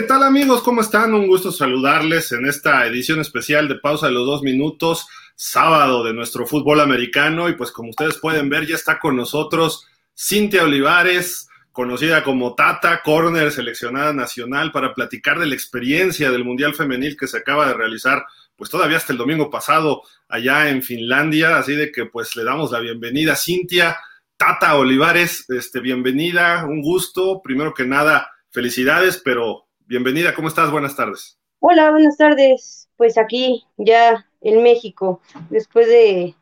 [0.00, 0.62] ¿Qué tal amigos?
[0.62, 1.12] ¿Cómo están?
[1.12, 6.14] Un gusto saludarles en esta edición especial de Pausa de los Dos Minutos, sábado de
[6.14, 7.50] nuestro fútbol americano.
[7.50, 9.86] Y pues como ustedes pueden ver, ya está con nosotros
[10.18, 16.74] Cintia Olivares, conocida como Tata, corner seleccionada nacional, para platicar de la experiencia del Mundial
[16.74, 18.24] Femenil que se acaba de realizar,
[18.56, 21.58] pues todavía hasta el domingo pasado allá en Finlandia.
[21.58, 23.36] Así de que pues le damos la bienvenida.
[23.36, 23.98] Cintia,
[24.38, 27.42] Tata Olivares, este, bienvenida, un gusto.
[27.44, 30.70] Primero que nada, felicidades, pero bienvenida, ¿cómo estás?
[30.70, 31.36] Buenas tardes.
[31.58, 32.88] Hola, buenas tardes.
[32.96, 36.36] Pues aquí ya en México, después de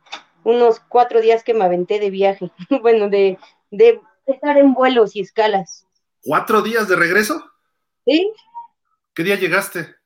[0.44, 2.50] unos cuatro días que me aventé de viaje,
[2.82, 3.38] bueno, de,
[3.70, 5.86] de estar en vuelos y escalas.
[6.20, 7.42] ¿Cuatro días de regreso?
[8.04, 8.30] Sí.
[9.14, 9.96] ¿Qué día llegaste?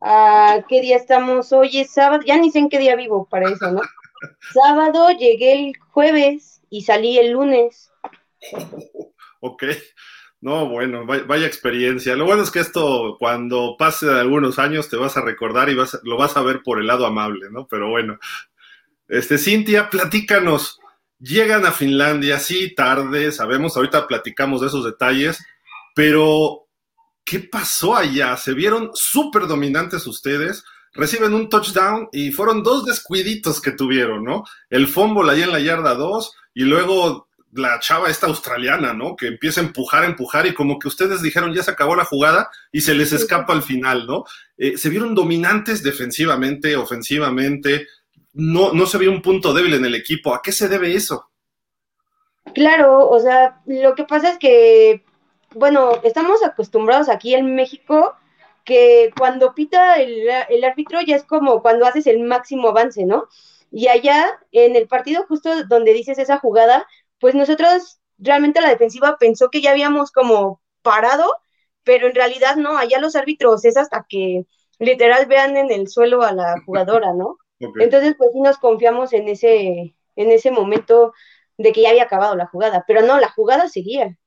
[0.00, 1.52] ¿A qué día estamos?
[1.52, 3.82] Hoy es sábado, ya ni sé en qué día vivo para eso, ¿no?
[4.54, 7.92] sábado llegué el jueves y salí el lunes.
[9.40, 9.64] ok.
[10.44, 12.14] No, bueno, vaya, experiencia.
[12.16, 15.98] Lo bueno es que esto, cuando pase algunos años, te vas a recordar y vas,
[16.02, 17.66] lo vas a ver por el lado amable, ¿no?
[17.66, 18.18] Pero bueno.
[19.08, 20.78] Este, Cintia, platícanos.
[21.18, 25.42] Llegan a Finlandia, sí, tarde, sabemos, ahorita platicamos de esos detalles,
[25.94, 26.66] pero
[27.24, 28.36] ¿qué pasó allá?
[28.36, 34.44] Se vieron súper dominantes ustedes, reciben un touchdown y fueron dos descuiditos que tuvieron, ¿no?
[34.68, 39.16] El fumble ahí en la yarda 2 y luego la chava esta australiana, ¿no?
[39.16, 42.50] Que empieza a empujar, empujar y como que ustedes dijeron ya se acabó la jugada
[42.72, 44.24] y se les escapa al final, ¿no?
[44.56, 47.86] Eh, se vieron dominantes defensivamente, ofensivamente,
[48.32, 50.34] no, no se vio un punto débil en el equipo.
[50.34, 51.30] ¿A qué se debe eso?
[52.54, 55.04] Claro, o sea, lo que pasa es que,
[55.54, 58.16] bueno, estamos acostumbrados aquí en México
[58.64, 63.28] que cuando pita el, el árbitro ya es como cuando haces el máximo avance, ¿no?
[63.70, 66.86] Y allá, en el partido justo donde dices esa jugada,
[67.24, 71.34] pues nosotros realmente la defensiva pensó que ya habíamos como parado,
[71.82, 74.44] pero en realidad no, allá los árbitros es hasta que
[74.78, 77.38] literal vean en el suelo a la jugadora, ¿no?
[77.80, 81.14] Entonces, pues sí nos confiamos en ese, en ese momento
[81.56, 84.18] de que ya había acabado la jugada, pero no, la jugada seguía.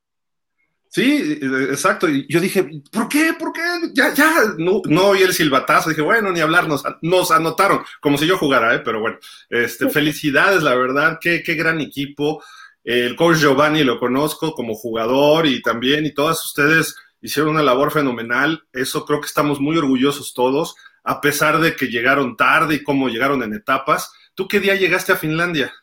[0.90, 1.38] Sí,
[1.70, 2.10] exacto.
[2.10, 3.36] Y yo dije, ¿por qué?
[3.38, 3.62] ¿Por qué?
[3.94, 5.90] Ya, ya, no, no oí el silbatazo.
[5.90, 8.80] Dije, bueno, ni hablar, nos, nos anotaron, como si yo jugara, ¿eh?
[8.80, 9.20] pero bueno,
[9.52, 12.42] este, felicidades, la verdad, qué, qué gran equipo.
[12.88, 17.92] El coach Giovanni lo conozco como jugador y también, y todas ustedes hicieron una labor
[17.92, 18.64] fenomenal.
[18.72, 23.10] Eso creo que estamos muy orgullosos todos, a pesar de que llegaron tarde y cómo
[23.10, 24.14] llegaron en etapas.
[24.36, 25.74] ¿Tú qué día llegaste a Finlandia?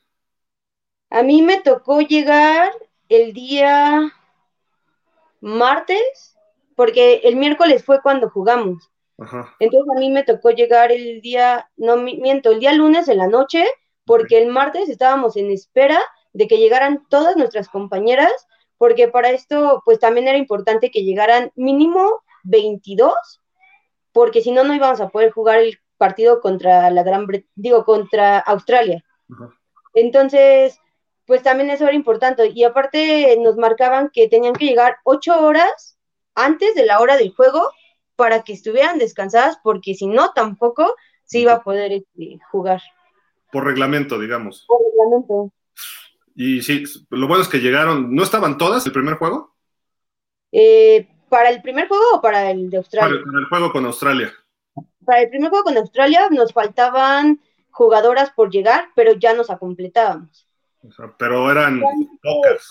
[1.10, 2.72] A mí me tocó llegar
[3.10, 4.10] el día
[5.42, 6.38] martes,
[6.75, 8.91] porque el miércoles fue cuando jugamos.
[9.59, 13.28] Entonces a mí me tocó llegar el día, no miento, el día lunes en la
[13.28, 13.66] noche,
[14.06, 16.00] porque el martes estábamos en espera
[16.34, 18.47] de que llegaran todas nuestras compañeras,
[18.77, 23.15] porque para esto pues también era importante que llegaran mínimo 22,
[24.12, 28.39] porque si no no íbamos a poder jugar el partido contra la Gran digo, contra
[28.39, 29.03] Australia.
[29.95, 30.78] Entonces,
[31.27, 32.51] pues también eso era importante.
[32.55, 35.99] Y aparte nos marcaban que tenían que llegar ocho horas
[36.34, 37.71] antes de la hora del juego
[38.16, 42.81] para que estuvieran descansadas, porque si no, tampoco se iba a poder este, jugar.
[43.51, 44.65] Por reglamento, digamos.
[44.66, 45.53] Por reglamento.
[46.34, 49.55] Y sí, lo bueno es que llegaron, ¿no estaban todas el primer juego?
[50.53, 53.21] Eh, ¿Para el primer juego o para el de Australia?
[53.25, 54.33] Para el juego con Australia.
[55.05, 57.41] Para el primer juego con Australia nos faltaban
[57.71, 60.49] jugadoras por llegar, pero ya nos completábamos
[61.19, 61.81] pero eran
[62.22, 62.71] pocas.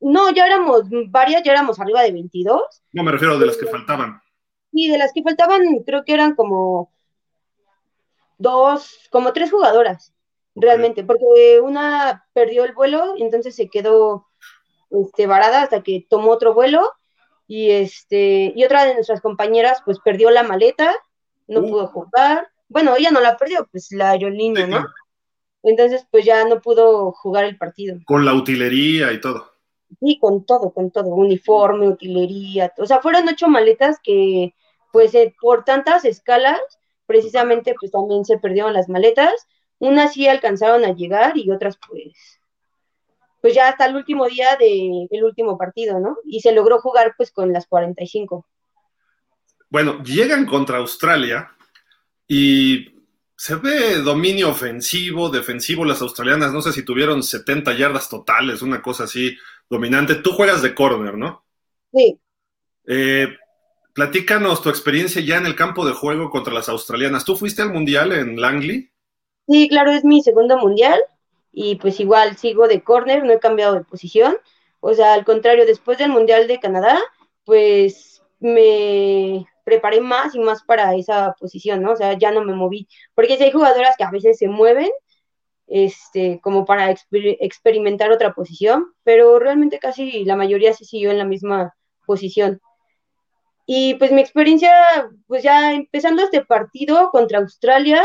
[0.00, 2.62] No, ya éramos varias, ya éramos arriba de 22.
[2.92, 4.20] No, me refiero de las que faltaban.
[4.72, 6.92] Sí, de las que faltaban creo que eran como
[8.36, 10.14] dos, como tres jugadoras,
[10.60, 14.26] realmente, porque una perdió el vuelo y entonces se quedó
[14.90, 16.92] este, varada hasta que tomó otro vuelo
[17.46, 20.94] y este y otra de nuestras compañeras pues perdió la maleta,
[21.46, 21.70] no uh.
[21.70, 22.48] pudo jugar.
[22.68, 24.84] Bueno, ella no la perdió, pues la aerolínea, ¿no?
[25.62, 27.98] Entonces, pues ya no pudo jugar el partido.
[28.04, 29.52] Con la utilería y todo.
[30.00, 34.54] Sí, con todo, con todo, uniforme, utilería, o sea, fueron ocho maletas que,
[34.92, 36.60] pues, eh, por tantas escalas,
[37.06, 39.48] precisamente, pues también se perdieron las maletas.
[39.78, 42.40] Unas sí alcanzaron a llegar y otras, pues,
[43.40, 46.16] pues ya hasta el último día del último partido, ¿no?
[46.24, 48.46] Y se logró jugar, pues, con las 45.
[49.70, 51.50] Bueno, llegan contra Australia
[52.26, 52.98] y
[53.36, 55.84] se ve dominio ofensivo, defensivo.
[55.84, 59.36] Las australianas, no sé si tuvieron 70 yardas totales, una cosa así
[59.70, 60.16] dominante.
[60.16, 61.44] Tú juegas de corner, ¿no?
[61.92, 62.18] Sí.
[62.86, 63.36] Eh,
[63.92, 67.24] platícanos tu experiencia ya en el campo de juego contra las australianas.
[67.24, 68.90] ¿Tú fuiste al mundial en Langley?
[69.48, 71.00] Sí, claro, es mi segundo mundial
[71.52, 74.36] y pues igual sigo de corner, no he cambiado de posición.
[74.80, 76.98] O sea, al contrario, después del mundial de Canadá,
[77.44, 81.92] pues me preparé más y más para esa posición, ¿no?
[81.92, 84.90] O sea, ya no me moví, porque si hay jugadoras que a veces se mueven,
[85.66, 91.24] este, como para experimentar otra posición, pero realmente casi la mayoría se siguió en la
[91.24, 91.74] misma
[92.06, 92.60] posición.
[93.66, 94.72] Y pues mi experiencia,
[95.26, 98.02] pues ya empezando este partido contra Australia,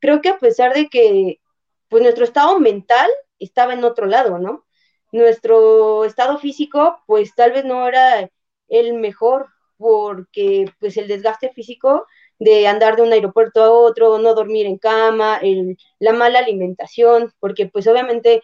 [0.00, 1.40] creo que a pesar de que
[1.88, 4.64] pues nuestro estado mental estaba en otro lado, ¿no?
[5.12, 8.30] Nuestro estado físico, pues tal vez no era
[8.68, 12.06] el mejor, porque pues el desgaste físico
[12.38, 15.40] de andar de un aeropuerto a otro, no dormir en cama,
[15.98, 18.42] la mala alimentación, porque pues obviamente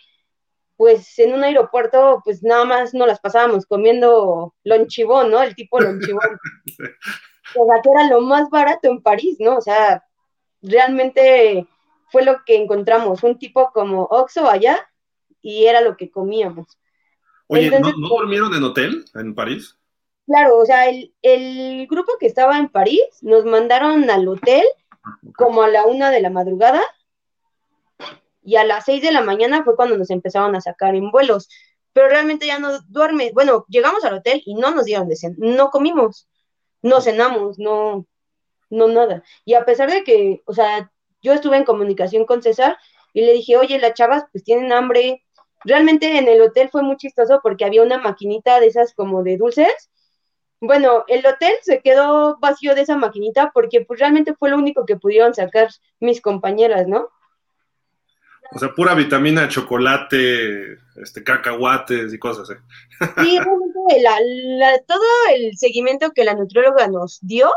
[0.77, 5.43] pues en un aeropuerto pues nada más no las pasábamos comiendo lonchibón, ¿no?
[5.43, 6.21] El tipo lonchibón.
[7.55, 9.57] O sea, que era lo más barato en París, ¿no?
[9.57, 10.03] O sea,
[10.63, 11.67] realmente
[12.11, 14.89] fue lo que encontramos, un tipo como Oxo allá
[15.43, 16.79] y era lo que comíamos.
[17.49, 19.77] Oye, ¿no, ¿no durmieron en hotel en París?
[20.27, 24.65] Claro, o sea, el, grupo que estaba en París nos mandaron al hotel
[25.37, 26.83] como a la una de la madrugada
[28.43, 31.49] y a las seis de la mañana fue cuando nos empezaron a sacar en vuelos.
[31.93, 33.31] Pero realmente ya no duerme.
[33.33, 36.29] Bueno, llegamos al hotel y no nos dieron de cenar, no comimos,
[36.83, 38.07] no cenamos, no,
[38.71, 39.23] no nada.
[39.45, 40.91] Y a pesar de que, o sea,
[41.23, 42.79] yo estuve en comunicación con César
[43.13, 45.25] y le dije, oye, las chavas pues tienen hambre.
[45.65, 49.37] Realmente en el hotel fue muy chistoso porque había una maquinita de esas como de
[49.37, 49.91] dulces
[50.61, 54.87] bueno, el hotel se quedó vacío de esa maquinita porque pues realmente fue lo único
[54.87, 55.69] que pudieron sacar
[56.01, 57.11] mis compañeras, ¿no?
[58.53, 62.61] O sea, pura vitamina, chocolate, este, cacahuates y cosas así.
[63.23, 65.03] Sí, realmente todo
[65.35, 67.53] el seguimiento que la nutrióloga nos dio,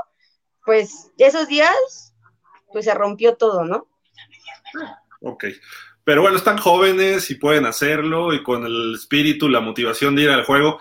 [0.66, 2.14] pues esos días,
[2.72, 3.88] pues se rompió todo, ¿no?
[5.22, 5.46] Ok.
[6.04, 10.30] Pero bueno, están jóvenes y pueden hacerlo y con el espíritu, la motivación de ir
[10.30, 10.80] al juego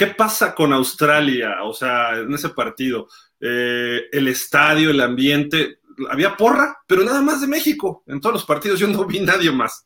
[0.00, 1.62] ¿Qué pasa con Australia?
[1.62, 3.06] O sea, en ese partido,
[3.38, 8.02] eh, el estadio, el ambiente, había porra, pero nada más de México.
[8.06, 9.84] En todos los partidos yo no vi nadie más.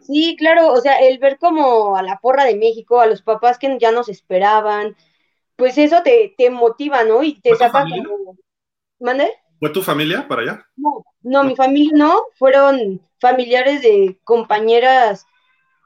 [0.00, 3.58] Sí, claro, o sea, el ver como a la porra de México, a los papás
[3.58, 4.94] que ya nos esperaban,
[5.56, 7.22] pues eso te, motiva, ¿no?
[7.22, 8.36] Y te saca como...
[8.98, 9.30] ¿Mande?
[9.58, 10.66] ¿Fue tu familia para allá?
[10.76, 15.26] No, no, mi familia no, fueron familiares de compañeras,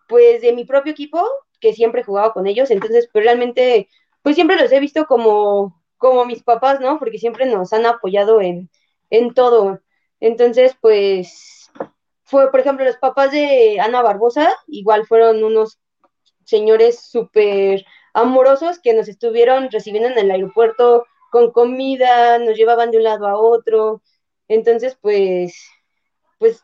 [0.09, 1.25] pues de mi propio equipo,
[1.61, 3.89] que siempre he jugado con ellos, entonces, pues realmente,
[4.23, 6.99] pues siempre los he visto como, como mis papás, ¿no?
[6.99, 8.71] Porque siempre nos han apoyado en,
[9.11, 9.81] en todo.
[10.19, 11.71] Entonces, pues,
[12.25, 15.79] fue, por ejemplo, los papás de Ana Barbosa, igual fueron unos
[16.45, 17.85] señores súper
[18.15, 23.27] amorosos que nos estuvieron recibiendo en el aeropuerto con comida, nos llevaban de un lado
[23.27, 24.03] a otro.
[24.49, 25.55] Entonces, pues,
[26.39, 26.63] pues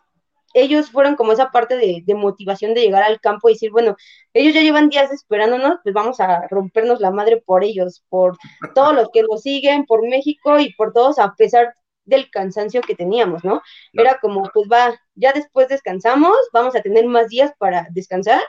[0.57, 3.95] ellos fueron como esa parte de, motivación de llegar al campo y decir, bueno,
[4.33, 8.39] ellos ya llevan días esperándonos, pues vamos a rompernos la madre por ellos, por
[8.75, 11.75] todos los que nos siguen, por México y por todos, a pesar
[12.07, 13.61] del cansancio que teníamos, ¿no?
[13.93, 18.41] Era como, pues va, ya después descansamos, vamos a tener más días para descansar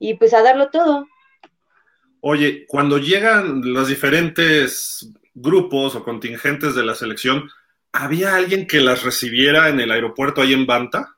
[0.00, 1.06] y pues a darlo todo.
[2.22, 7.48] Oye, cuando llegan los diferentes grupos o contingentes de la selección,
[7.92, 11.16] ¿había alguien que las recibiera en el aeropuerto ahí en Banta?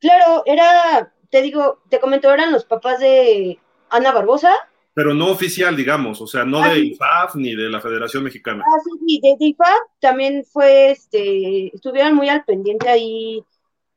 [0.00, 3.58] Claro, era, te digo, te comento, eran los papás de
[3.90, 4.52] Ana Barbosa.
[4.94, 8.64] Pero no oficial, digamos, o sea, no de IFAF ni de la Federación Mexicana.
[8.66, 13.44] Ah, sí, sí, de, IFAF también fue, este, estuvieron muy al pendiente ahí,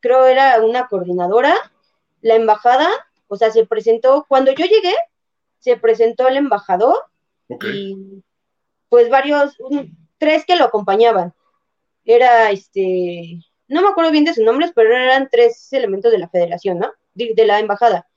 [0.02, 1.56] creo era una coordinadora,
[2.22, 2.90] la embajada,
[3.28, 4.94] o sea, se presentó, cuando yo llegué,
[5.60, 6.98] se presentó el embajador
[7.48, 8.24] y
[8.89, 9.58] pues varios,
[10.18, 11.34] tres que lo acompañaban.
[12.06, 13.39] Era este
[13.70, 16.92] no me acuerdo bien de sus nombres, pero eran tres elementos de la federación, ¿no?
[17.13, 18.08] De, la embajada.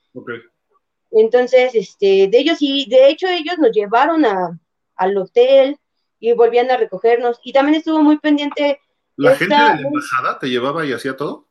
[1.11, 4.59] Entonces, este, de ellos y de hecho ellos nos llevaron a,
[4.95, 5.77] al hotel
[6.19, 7.39] y volvían a recogernos.
[7.43, 8.79] Y también estuvo muy pendiente.
[9.15, 11.47] ¿La gente de la embajada te llevaba y hacía todo?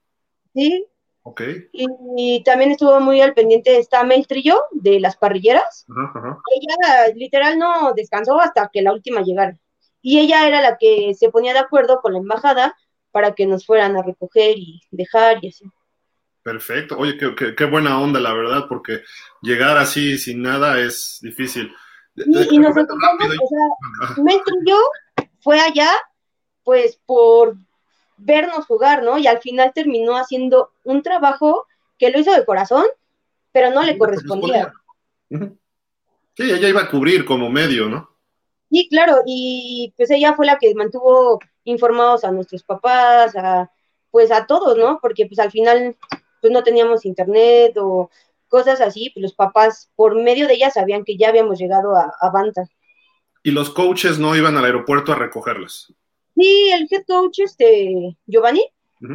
[0.52, 0.84] Sí.
[1.24, 1.42] Ok.
[1.72, 5.86] Y, también estuvo muy al pendiente esta Mel Trillo de las parrilleras.
[5.88, 9.56] Ella literal no descansó hasta que la última llegara.
[10.00, 12.76] Y ella era la que se ponía de acuerdo con la embajada
[13.12, 15.64] para que nos fueran a recoger y dejar y así.
[16.42, 16.98] Perfecto.
[16.98, 19.02] Oye, qué, buena onda, la verdad, porque
[19.42, 21.72] llegar así sin nada es difícil.
[22.16, 24.76] Y, nos encontramos, o sea, y yo
[25.40, 25.88] fue allá,
[26.64, 27.56] pues, por
[28.24, 29.18] vernos jugar, ¿no?
[29.18, 31.66] Y al final terminó haciendo un trabajo
[31.98, 32.84] que lo hizo de corazón,
[33.52, 34.72] pero no le correspondía.
[35.30, 38.10] Sí, ella iba a cubrir como medio, ¿no?
[38.70, 43.70] Sí, claro, y pues ella fue la que mantuvo informados a nuestros papás, a,
[44.10, 44.98] pues a todos, ¿no?
[45.00, 45.96] Porque pues al final
[46.40, 48.10] pues no teníamos internet o
[48.48, 52.12] cosas así, pues los papás por medio de ella sabían que ya habíamos llegado a,
[52.20, 52.64] a Banta.
[53.42, 55.92] ¿Y los coaches no iban al aeropuerto a recogerlas?
[56.34, 58.64] Sí, el head coach, este, Giovanni,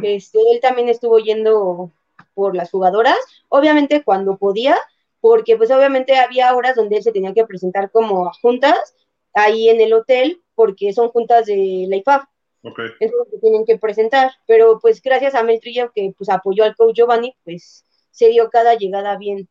[0.02, 1.90] este, él también estuvo yendo
[2.34, 4.76] por las jugadoras, obviamente cuando podía,
[5.20, 8.94] porque pues obviamente había horas donde él se tenía que presentar como juntas
[9.34, 12.24] ahí en el hotel, porque son juntas de la IFAF.
[12.62, 12.86] Okay.
[13.00, 17.34] Entonces tienen que presentar, pero pues gracias a Mel que pues apoyó al coach Giovanni,
[17.44, 19.48] pues se dio cada llegada bien.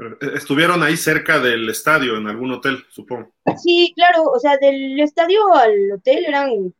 [0.00, 3.34] Eh, estuvieron ahí cerca del estadio, en algún hotel, supongo.
[3.62, 6.74] Sí, claro, o sea, del estadio al hotel eran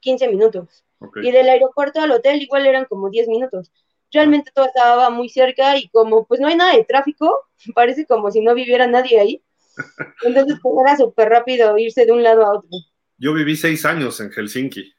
[0.00, 0.84] 15 minutos.
[1.22, 3.70] Y del aeropuerto al hotel igual eran como 10 minutos.
[4.12, 8.30] Realmente todo estaba muy cerca y como pues no hay nada de tráfico, parece como
[8.30, 9.42] si no viviera nadie ahí.
[10.22, 12.70] Entonces pues, era súper rápido irse de un lado a otro.
[13.18, 14.92] Yo viví seis años en Helsinki.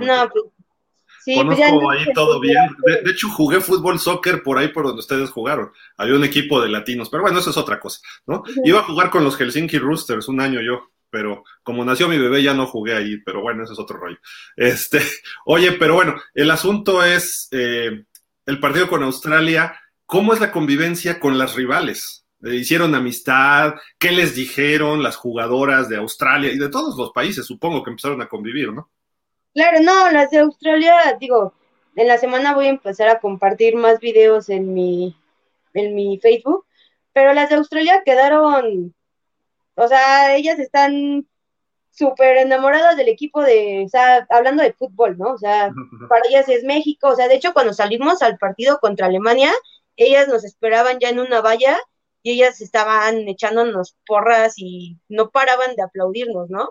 [0.00, 0.44] no, pues
[1.28, 2.56] Sí, pues Conozco ahí todo bien.
[3.04, 5.70] De, hecho, jugué fútbol, soccer por ahí por donde ustedes jugaron.
[5.98, 8.44] Había un equipo de latinos, pero bueno, eso es otra cosa, ¿no?
[8.64, 12.42] Iba a jugar con los Helsinki Roosters un año yo, pero como nació mi bebé
[12.42, 14.16] ya no jugué ahí, pero bueno, eso es otro rollo.
[14.56, 15.02] Este,
[15.44, 18.04] oye, pero bueno, el asunto es eh,
[18.46, 19.78] el partido con Australia.
[20.06, 22.24] ¿Cómo es la convivencia con las rivales?
[22.42, 23.74] Eh, ¿Hicieron amistad?
[23.98, 27.44] ¿Qué les dijeron las jugadoras de Australia y de todos los países?
[27.44, 28.90] Supongo que empezaron a convivir, ¿no?
[29.54, 31.52] Claro, no, las de Australia, digo,
[31.96, 35.16] en la semana voy a empezar a compartir más videos en mi,
[35.74, 36.66] en mi Facebook,
[37.12, 38.94] pero las de Australia quedaron,
[39.74, 41.26] o sea, ellas están
[41.90, 45.32] súper enamoradas del equipo de, o sea, hablando de fútbol, ¿no?
[45.32, 45.72] O sea,
[46.08, 49.52] para ellas es México, o sea, de hecho cuando salimos al partido contra Alemania,
[49.96, 51.76] ellas nos esperaban ya en una valla
[52.22, 56.70] y ellas estaban echándonos porras y no paraban de aplaudirnos, ¿no?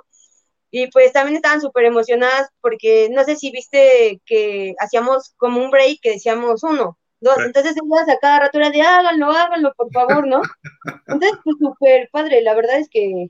[0.71, 5.71] Y pues también estaban súper emocionadas porque no sé si viste que hacíamos como un
[5.71, 9.91] break que decíamos uno, dos, entonces ellas a cada rato era de háganlo, háganlo, por
[9.91, 10.41] favor, ¿no?
[11.07, 13.29] Entonces, pues súper padre, la verdad es que,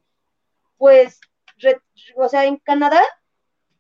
[0.77, 1.20] pues,
[2.15, 3.01] o sea, en Canadá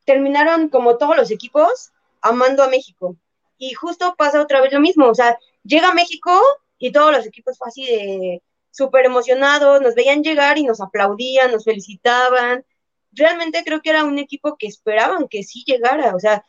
[0.05, 3.17] terminaron como todos los equipos amando a México.
[3.57, 6.31] Y justo pasa otra vez lo mismo, o sea, llega a México
[6.77, 11.51] y todos los equipos fue así de súper emocionados, nos veían llegar y nos aplaudían,
[11.51, 12.63] nos felicitaban,
[13.11, 16.43] realmente creo que era un equipo que esperaban que sí llegara, o sea,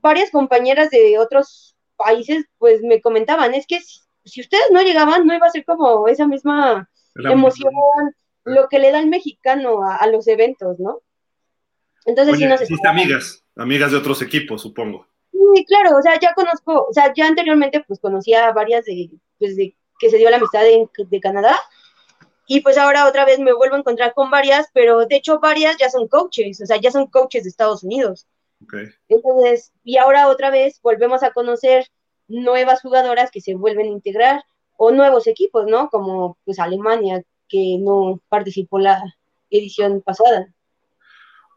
[0.00, 3.80] varias compañeras de otros países pues me comentaban, es que
[4.24, 7.72] si, ustedes no llegaban no iba a ser como esa misma emoción,
[8.44, 11.00] lo que le da el mexicano a, los eventos, ¿no?
[12.04, 15.06] Entonces sí nos amigas, amigas de otros equipos, supongo.
[15.30, 19.10] Sí, claro, o sea, ya conozco, o sea, ya anteriormente pues conocía a varias de,
[19.38, 21.56] pues de que se dio la amistad de Canadá,
[22.54, 25.78] y pues ahora otra vez me vuelvo a encontrar con varias, pero de hecho varias
[25.78, 28.26] ya son coaches, o sea, ya son coaches de Estados Unidos.
[29.08, 31.86] Entonces, y ahora otra vez volvemos a conocer
[32.28, 34.44] nuevas jugadoras que se vuelven a integrar
[34.76, 35.88] o nuevos equipos, ¿no?
[35.88, 39.02] Como pues Alemania, que no participó la
[39.48, 40.52] edición pasada.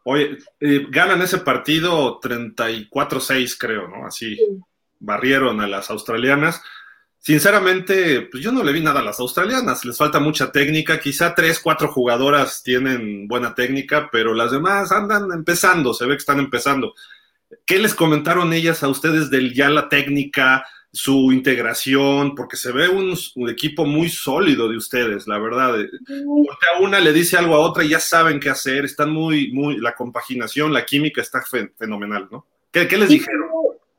[0.02, 4.06] Oye, eh, ganan ese partido 34-6, creo, ¿no?
[4.06, 4.38] Así
[4.98, 6.62] barrieron a las australianas.
[7.26, 11.34] Sinceramente, pues yo no le vi nada a las australianas, les falta mucha técnica, quizá
[11.34, 16.38] tres, cuatro jugadoras tienen buena técnica, pero las demás andan empezando, se ve que están
[16.38, 16.94] empezando.
[17.64, 22.36] ¿Qué les comentaron ellas a ustedes del ya la técnica, su integración?
[22.36, 23.18] Porque se ve un,
[23.50, 25.72] equipo muy sólido de ustedes, la verdad.
[26.06, 29.50] Porque a una le dice algo a otra y ya saben qué hacer, están muy,
[29.50, 31.42] muy, la compaginación, la química está
[31.76, 32.46] fenomenal, ¿no?
[32.70, 33.50] ¿Qué, qué les dijeron?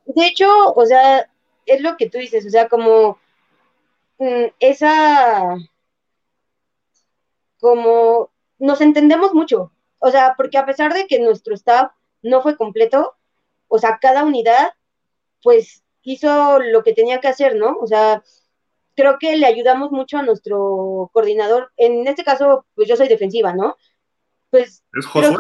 [0.06, 1.28] De hecho, o sea,
[1.68, 3.20] es lo que tú dices, o sea, como
[4.18, 5.58] mm, esa,
[7.60, 12.58] como nos entendemos mucho, o sea, porque a pesar de que nuestro staff no fue
[12.58, 13.16] completo,
[13.68, 14.74] o sea, cada unidad,
[15.44, 17.78] pues hizo lo que tenía que hacer, ¿no?
[17.80, 18.24] O sea,
[18.96, 21.72] creo que le ayudamos mucho a nuestro coordinador.
[21.78, 23.76] En este caso, pues yo soy defensiva, ¿no?
[24.50, 24.84] Pues.
[24.94, 25.36] ¿Es Josué?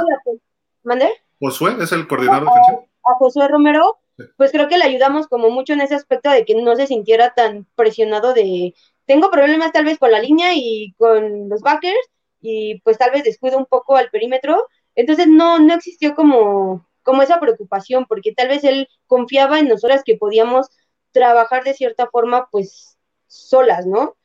[0.83, 1.09] ¿Mande?
[1.39, 2.87] ¿Josué es el coordinador defensivo?
[3.05, 3.97] A Josué Romero,
[4.35, 7.33] pues creo que le ayudamos como mucho en ese aspecto de que no se sintiera
[7.33, 8.73] tan presionado de,
[9.05, 11.97] tengo problemas tal vez con la línea y con los backers
[12.41, 14.67] y pues tal vez descuido un poco al perímetro.
[14.95, 20.03] Entonces no, no existió como, como esa preocupación porque tal vez él confiaba en nosotras
[20.03, 20.67] que podíamos
[21.11, 22.97] trabajar de cierta forma pues
[23.27, 24.15] solas, ¿no?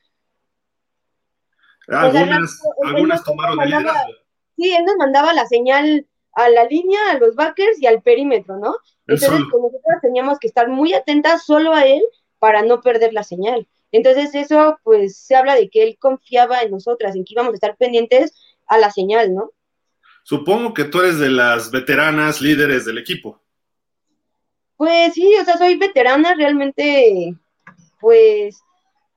[1.88, 3.58] Algunas, tomaron
[4.56, 8.56] Sí, él nos mandaba la señal a la línea, a los backers y al perímetro,
[8.58, 8.76] ¿no?
[9.06, 12.02] Entonces, nosotros teníamos que estar muy atentas solo a él
[12.38, 13.68] para no perder la señal.
[13.92, 17.56] Entonces, eso, pues, se habla de que él confiaba en nosotras, en que íbamos a
[17.56, 18.34] estar pendientes
[18.66, 19.52] a la señal, ¿no?
[20.24, 23.40] Supongo que tú eres de las veteranas líderes del equipo.
[24.76, 27.34] Pues sí, o sea, soy veterana, realmente,
[28.00, 28.62] pues,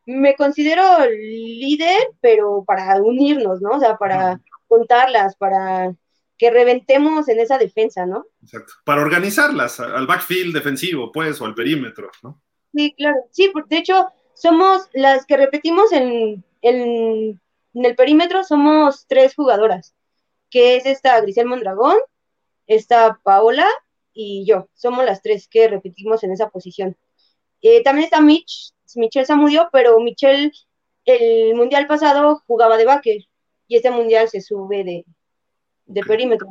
[0.05, 3.72] me considero líder, pero para unirnos, ¿no?
[3.72, 5.95] O sea, para contarlas, para
[6.38, 8.25] que reventemos en esa defensa, ¿no?
[8.42, 8.74] Exacto.
[8.84, 12.42] Para organizarlas al backfield defensivo, pues, o al perímetro, ¿no?
[12.74, 13.18] Sí, claro.
[13.32, 17.39] Sí, de hecho, somos las que repetimos en, en,
[17.74, 19.96] el perímetro, somos tres jugadoras,
[20.50, 21.98] que es esta Grisel Mondragón,
[22.68, 23.68] esta Paola
[24.13, 24.70] y yo.
[24.74, 26.98] Somos las tres que repetimos en esa posición.
[27.62, 30.51] Eh, también está Mitch, Michelle Samudio, pero Michelle
[31.06, 33.22] el mundial pasado jugaba de backer
[33.68, 35.06] y este mundial se sube de,
[35.86, 36.48] de perímetro.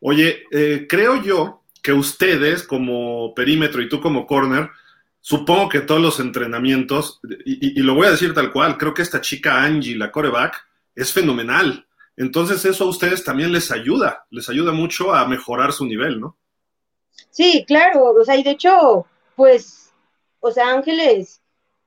[0.00, 4.70] Oye, eh, creo yo que ustedes como perímetro y tú como corner,
[5.20, 9.20] supongo que todos los entrenamientos, y, lo voy a decir tal cual, creo que esta
[9.20, 10.56] chica Angie, la coreback,
[10.94, 11.86] es fenomenal.
[12.16, 16.36] Entonces eso a ustedes también les ayuda, les ayuda mucho a mejorar su nivel, ¿no?
[17.30, 19.92] Sí, claro, o sea, y de hecho, pues,
[20.40, 21.40] o sea, Ángeles,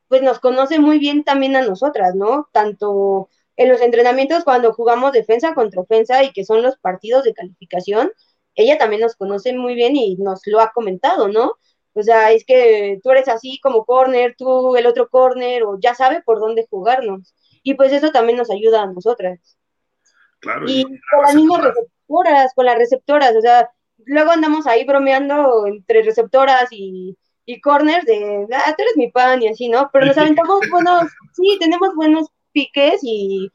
[0.07, 2.49] pues nos conoce muy bien también a nosotras, ¿no?
[2.51, 7.33] Tanto en los entrenamientos cuando jugamos defensa contra ofensa y que son los partidos de
[7.33, 8.11] calificación,
[8.55, 11.53] ella también nos conoce muy bien y nos lo ha comentado, ¿no?
[11.93, 15.95] O sea, es que tú eres así como corner, tú el otro corner, o ya
[15.95, 17.33] sabe por dónde jugarnos.
[17.63, 19.57] Y pues eso también nos ayuda a nosotras.
[20.39, 20.65] Claro.
[20.67, 26.03] Y, con las mismas receptoras, con las receptoras, o sea, luego andamos ahí bromeando entre
[26.03, 29.89] receptoras y, y corners de, ah, tú eres mi pan y así, ¿no?
[29.93, 33.51] Pero nos aventamos buenos, sí, tenemos buenos piques y,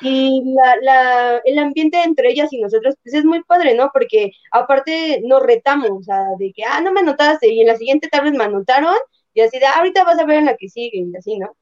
[0.00, 3.90] y la, la, el ambiente entre ellas y nosotros, pues es muy padre, ¿no?
[3.92, 7.76] Porque aparte nos retamos, o sea, de que, ah, no me anotaste, y en la
[7.76, 8.96] siguiente tal me anotaron,
[9.34, 11.56] y así de, ah, ahorita vas a ver en la que sigue, y así, ¿no?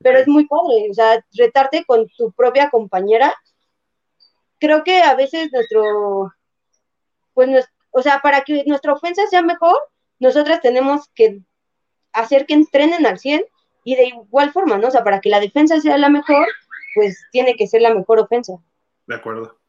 [0.00, 3.34] Pero es muy padre, o sea, retarte con tu propia compañera.
[4.58, 6.32] Creo que a veces nuestro,
[7.34, 9.78] pues, o sea, para que nuestra ofensa sea mejor,
[10.18, 11.40] nosotras tenemos que
[12.12, 13.44] hacer que entrenen al 100
[13.86, 14.88] y de igual forma, ¿no?
[14.88, 16.44] O sea, para que la defensa sea la mejor,
[16.96, 18.54] pues tiene que ser la mejor ofensa.
[19.06, 19.60] De acuerdo.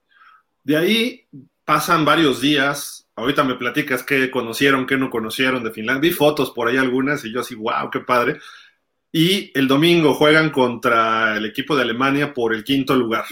[0.64, 1.28] De ahí
[1.64, 3.08] pasan varios días.
[3.16, 6.10] Ahorita me platicas qué conocieron, qué no conocieron de Finlandia.
[6.10, 8.40] Vi fotos por ahí algunas y yo así, wow, qué padre.
[9.12, 13.26] Y el domingo juegan contra el equipo de Alemania por el quinto lugar.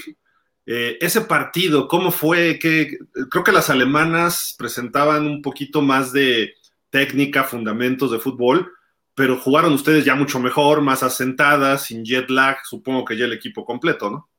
[0.67, 2.59] Eh, ese partido, ¿cómo fue?
[2.59, 2.95] que
[3.31, 6.53] Creo que las alemanas presentaban un poquito más de
[6.91, 8.71] técnica, fundamentos de fútbol,
[9.15, 13.33] pero jugaron ustedes ya mucho mejor, más asentadas, sin jet lag, supongo que ya el
[13.33, 14.29] equipo completo, ¿no?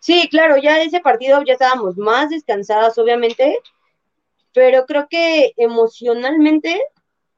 [0.00, 3.58] Sí, claro, ya ese partido ya estábamos más descansadas, obviamente,
[4.52, 6.80] pero creo que emocionalmente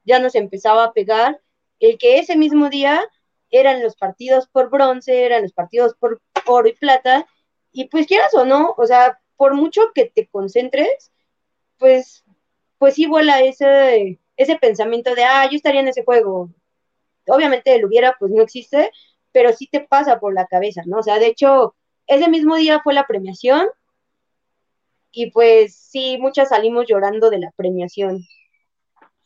[0.03, 1.39] ya nos empezaba a pegar
[1.79, 3.01] el que ese mismo día
[3.49, 7.25] eran los partidos por bronce, eran los partidos por oro y plata,
[7.71, 11.11] y pues quieras o no, o sea, por mucho que te concentres,
[11.77, 12.25] pues,
[12.77, 16.49] pues sí vuela ese, ese pensamiento de, ah, yo estaría en ese juego.
[17.27, 18.89] Obviamente el hubiera, pues no existe,
[19.33, 20.99] pero sí te pasa por la cabeza, ¿no?
[20.99, 21.75] O sea, de hecho,
[22.07, 23.67] ese mismo día fue la premiación
[25.11, 28.25] y pues sí, muchas salimos llorando de la premiación.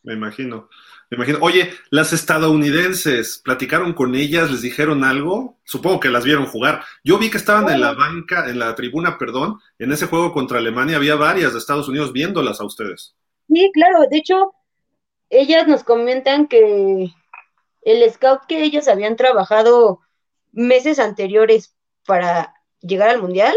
[0.02, 0.68] Me imagino,
[1.12, 1.38] me imagino.
[1.42, 4.50] Oye, las estadounidenses, ¿platicaron con ellas?
[4.50, 5.60] ¿Les dijeron algo?
[5.64, 6.84] Supongo que las vieron jugar.
[7.04, 10.58] Yo vi que estaban en la banca, en la tribuna, perdón, en ese juego contra
[10.58, 13.16] Alemania, había varias de Estados Unidos viéndolas a ustedes.
[13.48, 14.54] Sí, claro, de hecho,
[15.34, 17.12] ellas nos comentan que
[17.82, 20.00] el scout que ellas habían trabajado
[20.52, 23.56] meses anteriores para llegar al mundial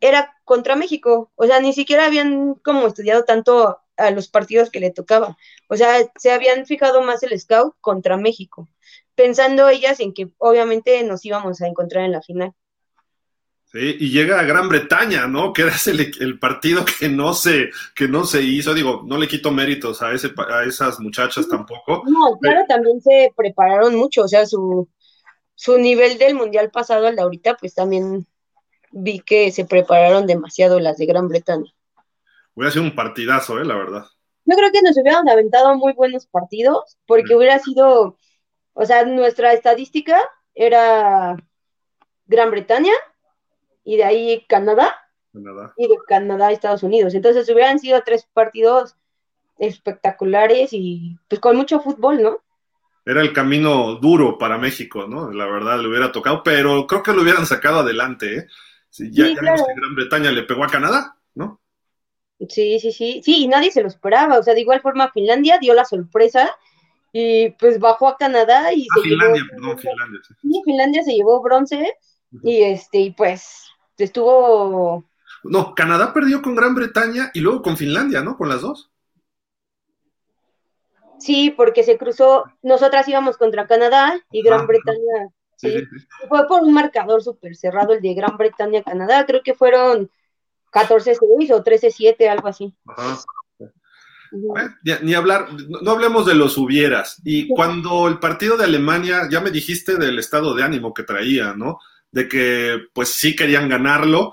[0.00, 4.80] era contra México, o sea, ni siquiera habían como estudiado tanto a los partidos que
[4.80, 5.36] le tocaban,
[5.68, 8.68] o sea, se habían fijado más el scout contra México,
[9.14, 12.54] pensando ellas en que obviamente nos íbamos a encontrar en la final
[13.76, 15.52] y llega a Gran Bretaña, ¿no?
[15.52, 18.72] Que era el, partido que no, se, que no se hizo.
[18.72, 22.04] Digo, no le quito méritos a, ese, a esas muchachas tampoco.
[22.06, 24.22] No, claro, también se prepararon mucho.
[24.22, 24.88] O sea, su,
[25.56, 28.26] su nivel del mundial pasado al de ahorita, pues también
[28.92, 31.72] vi que se prepararon demasiado las de Gran Bretaña.
[32.54, 33.64] Hubiera sido un partidazo, ¿eh?
[33.64, 34.04] La verdad.
[34.44, 38.18] Yo creo que nos hubieran aventado muy buenos partidos, porque hubiera sido,
[38.74, 40.20] o sea, nuestra estadística
[40.54, 41.36] era
[42.26, 42.92] Gran Bretaña,
[43.84, 44.94] y de ahí Canadá,
[45.76, 47.14] y de Canadá a Estados Unidos.
[47.14, 48.96] Entonces hubieran sido tres partidos
[49.58, 52.42] espectaculares y pues con mucho fútbol, ¿no?
[53.06, 55.30] Era el camino duro para México, ¿no?
[55.30, 58.46] La verdad le hubiera tocado, pero creo que lo hubieran sacado adelante, ¿eh?
[59.10, 61.60] ya, que Gran Bretaña le pegó a Canadá, ¿no?
[62.48, 65.58] Sí, sí, sí, sí, y nadie se lo esperaba, o sea, de igual forma Finlandia
[65.58, 66.50] dio la sorpresa
[67.12, 70.20] y pues bajó a Canadá y se Finlandia, perdón, Finlandia.
[70.24, 70.62] Sí.
[70.64, 71.94] Finlandia se llevó bronce
[72.42, 75.04] y este, y pues estuvo...
[75.44, 78.36] No, Canadá perdió con Gran Bretaña y luego con Finlandia, ¿no?
[78.36, 78.90] Con las dos.
[81.18, 85.84] Sí, porque se cruzó, nosotras íbamos contra Canadá y Gran ah, Bretaña Sí,
[86.28, 89.24] Fue por un marcador súper cerrado, el de Gran Bretaña-Canadá.
[89.26, 90.10] Creo que fueron
[90.72, 92.74] 14-6 o 13-7, algo así.
[92.86, 93.20] Ajá.
[95.02, 95.48] ni hablar,
[95.82, 97.20] no, hablemos de los hubieras.
[97.24, 101.54] Y cuando el partido de Alemania, ya me dijiste del estado de ánimo que traía,
[101.54, 101.78] ¿no?
[102.14, 104.32] De que pues sí querían ganarlo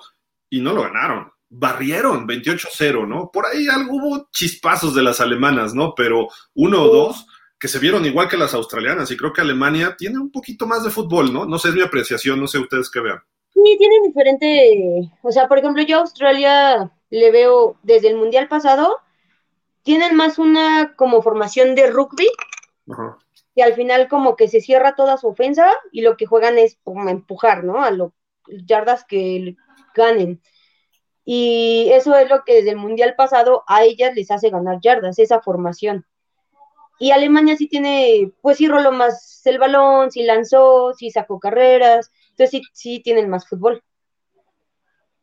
[0.49, 1.31] y no lo ganaron.
[1.49, 3.31] Barrieron 28-0, ¿no?
[3.31, 5.95] Por ahí algo hubo chispazos de las alemanas, ¿no?
[5.95, 7.25] Pero uno o dos
[7.59, 10.83] que se vieron igual que las australianas y creo que Alemania tiene un poquito más
[10.83, 11.45] de fútbol, ¿no?
[11.45, 13.19] No sé, es mi apreciación, no sé ustedes qué vean.
[13.53, 18.47] Sí, tiene diferente, o sea, por ejemplo, yo a Australia le veo desde el Mundial
[18.47, 18.97] pasado,
[19.83, 22.27] tienen más una como formación de rugby,
[22.91, 23.17] Ajá.
[23.55, 26.77] Que al final como que se cierra toda su ofensa y lo que juegan es
[27.07, 27.83] empujar, ¿no?
[27.83, 28.11] A los
[28.47, 29.55] yardas que
[29.95, 30.41] ganen.
[31.25, 35.19] Y eso es lo que desde el Mundial pasado a ellas les hace ganar yardas,
[35.19, 36.05] esa formación.
[36.99, 42.11] Y Alemania sí tiene, pues sí roló más el balón, sí lanzó, sí sacó carreras,
[42.29, 43.81] entonces sí, sí tienen más fútbol.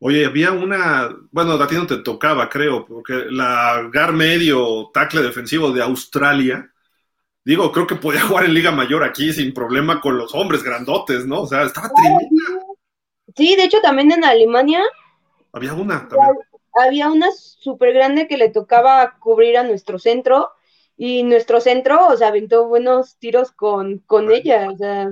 [0.01, 5.71] Oye, había una, bueno, a no te tocaba, creo, porque la gar medio tackle defensivo
[5.71, 6.68] de Australia,
[7.49, 11.25] digo, creo que podía jugar en Liga Mayor aquí sin problema con los hombres grandotes,
[11.25, 11.41] ¿no?
[11.41, 12.29] O sea, estaba tremenda.
[13.35, 14.83] Sí, de hecho también en Alemania.
[15.51, 16.37] Había una también.
[16.85, 20.51] Había una súper grande que le tocaba cubrir a nuestro centro
[20.95, 25.11] y nuestro centro, o sea, aventó buenos tiros con, con ella, o sea,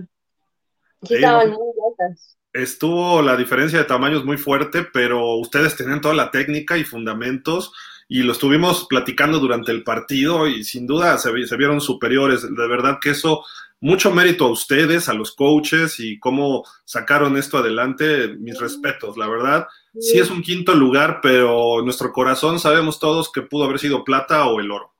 [1.01, 2.37] sí, estaban muy altas.
[2.53, 7.73] Estuvo la diferencia de tamaños muy fuerte, pero ustedes tenían toda la técnica y fundamentos
[8.09, 12.43] y lo estuvimos platicando durante el partido y sin duda se, se, vieron superiores.
[12.43, 13.43] De verdad que eso,
[13.81, 18.29] mucho mérito a ustedes, a los coaches y cómo sacaron esto adelante.
[18.39, 19.67] Mis respetos, la verdad.
[19.99, 20.19] Sí.
[20.19, 24.59] es un quinto lugar, pero nuestro corazón sabemos todos que pudo haber sido plata o
[24.59, 24.93] el oro.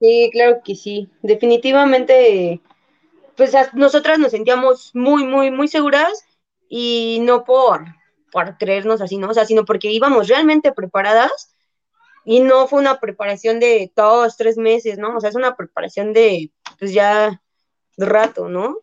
[0.00, 1.08] Sí, claro que sí.
[1.22, 2.60] Definitivamente,
[3.36, 6.26] pues nosotras nos sentíamos muy, muy, muy seguras
[6.68, 7.86] y no por,
[8.30, 9.30] por creernos así, ¿no?
[9.30, 11.53] O sea, sino porque íbamos realmente preparadas
[12.24, 15.16] y no fue una preparación de dos, tres meses, ¿no?
[15.16, 17.42] O sea, es una preparación de, pues ya,
[17.96, 18.78] rato, ¿no?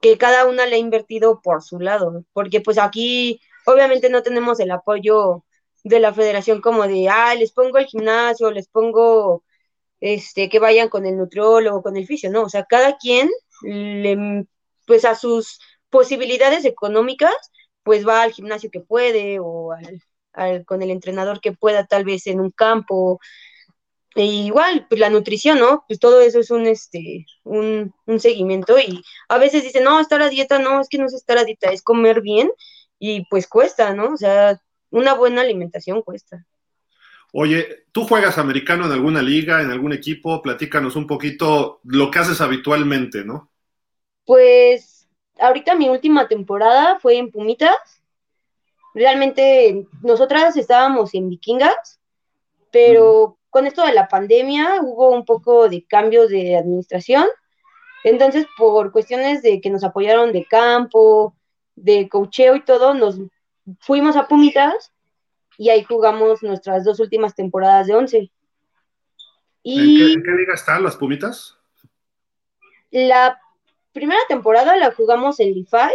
[0.00, 4.60] Que cada una le ha invertido por su lado, porque pues aquí obviamente no tenemos
[4.60, 5.44] el apoyo
[5.84, 9.44] de la federación como de, ah, les pongo el gimnasio, les pongo
[10.00, 12.42] este, que vayan con el nutriólogo, con el fisio, ¿no?
[12.44, 13.30] O sea, cada quien,
[13.62, 14.46] le,
[14.86, 15.60] pues a sus
[15.90, 17.34] posibilidades económicas,
[17.82, 20.02] pues va al gimnasio que puede o al,
[20.66, 23.20] con el entrenador que pueda, tal vez en un campo.
[24.16, 25.84] E igual, pues la nutrición, ¿no?
[25.88, 30.22] Pues todo eso es un, este, un, un seguimiento y a veces dicen, no, estar
[30.22, 32.50] a dieta, no, es que no es estar a dieta, es comer bien
[32.98, 34.12] y pues cuesta, ¿no?
[34.12, 36.46] O sea, una buena alimentación cuesta.
[37.32, 40.40] Oye, ¿tú juegas americano en alguna liga, en algún equipo?
[40.40, 43.50] Platícanos un poquito lo que haces habitualmente, ¿no?
[44.24, 45.08] Pues
[45.40, 48.03] ahorita mi última temporada fue en Pumitas.
[48.94, 52.00] Realmente nosotras estábamos en Vikingas,
[52.70, 57.26] pero con esto de la pandemia hubo un poco de cambios de administración.
[58.04, 61.34] Entonces, por cuestiones de que nos apoyaron de campo,
[61.74, 63.18] de cocheo y todo, nos
[63.80, 64.92] fuimos a Pumitas
[65.56, 68.30] y ahí jugamos nuestras dos últimas temporadas de once.
[69.62, 71.56] Y ¿En, qué, liga están las Pumitas?
[72.90, 73.40] La
[73.92, 75.92] primera temporada la jugamos en Lify,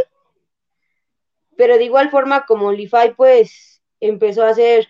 [1.60, 4.88] pero de igual forma como Lify pues empezó a hacer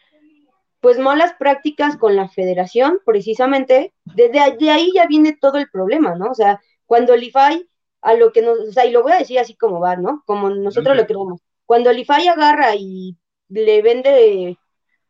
[0.82, 6.30] pues malas prácticas con la federación, precisamente, desde ahí ya viene todo el problema, ¿no?
[6.30, 7.68] O sea, cuando Lify
[8.02, 10.22] a lo que nos, o sea, y lo voy a decir así como va, ¿no?
[10.28, 11.42] Como nosotros lo creemos.
[11.66, 14.60] Cuando Lify agarra y le vende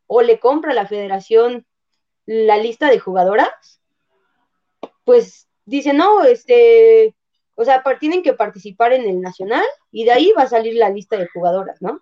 [0.07, 1.67] o le compra a la federación
[2.25, 3.81] la lista de jugadoras,
[5.03, 7.17] pues dice, no, este,
[7.59, 10.89] o sea, tienen que participar en el nacional y de ahí va a salir la
[10.89, 11.99] lista de jugadoras, ¿no?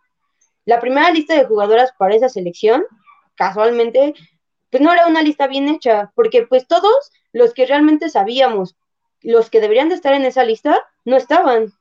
[0.66, 2.86] La primera lista de jugadoras para esa selección,
[3.34, 4.14] casualmente,
[4.70, 8.76] pues no era una lista bien hecha, porque pues todos los que realmente sabíamos,
[9.24, 11.74] los que deberían de estar en esa lista, no estaban.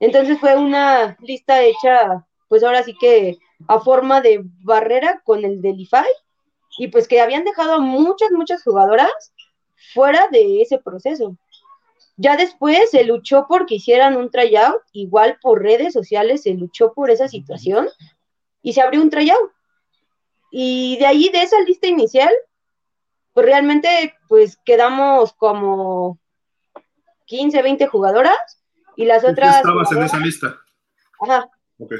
[0.00, 5.62] Entonces fue una lista hecha, pues ahora sí que a forma de barrera con el
[5.62, 5.88] del
[6.80, 9.32] y pues que habían dejado a muchas, muchas jugadoras
[9.92, 11.36] fuera de ese proceso.
[12.16, 16.92] Ya después se luchó por que hicieran un tryout, igual por redes sociales se luchó
[16.92, 17.88] por esa situación
[18.62, 19.52] y se abrió un tryout.
[20.50, 22.32] Y de ahí, de esa lista inicial,
[23.32, 26.20] pues realmente pues quedamos como
[27.26, 28.62] 15, 20 jugadoras
[28.96, 29.56] y las otras...
[29.56, 30.56] estabas en esa lista?
[31.20, 31.50] Ajá,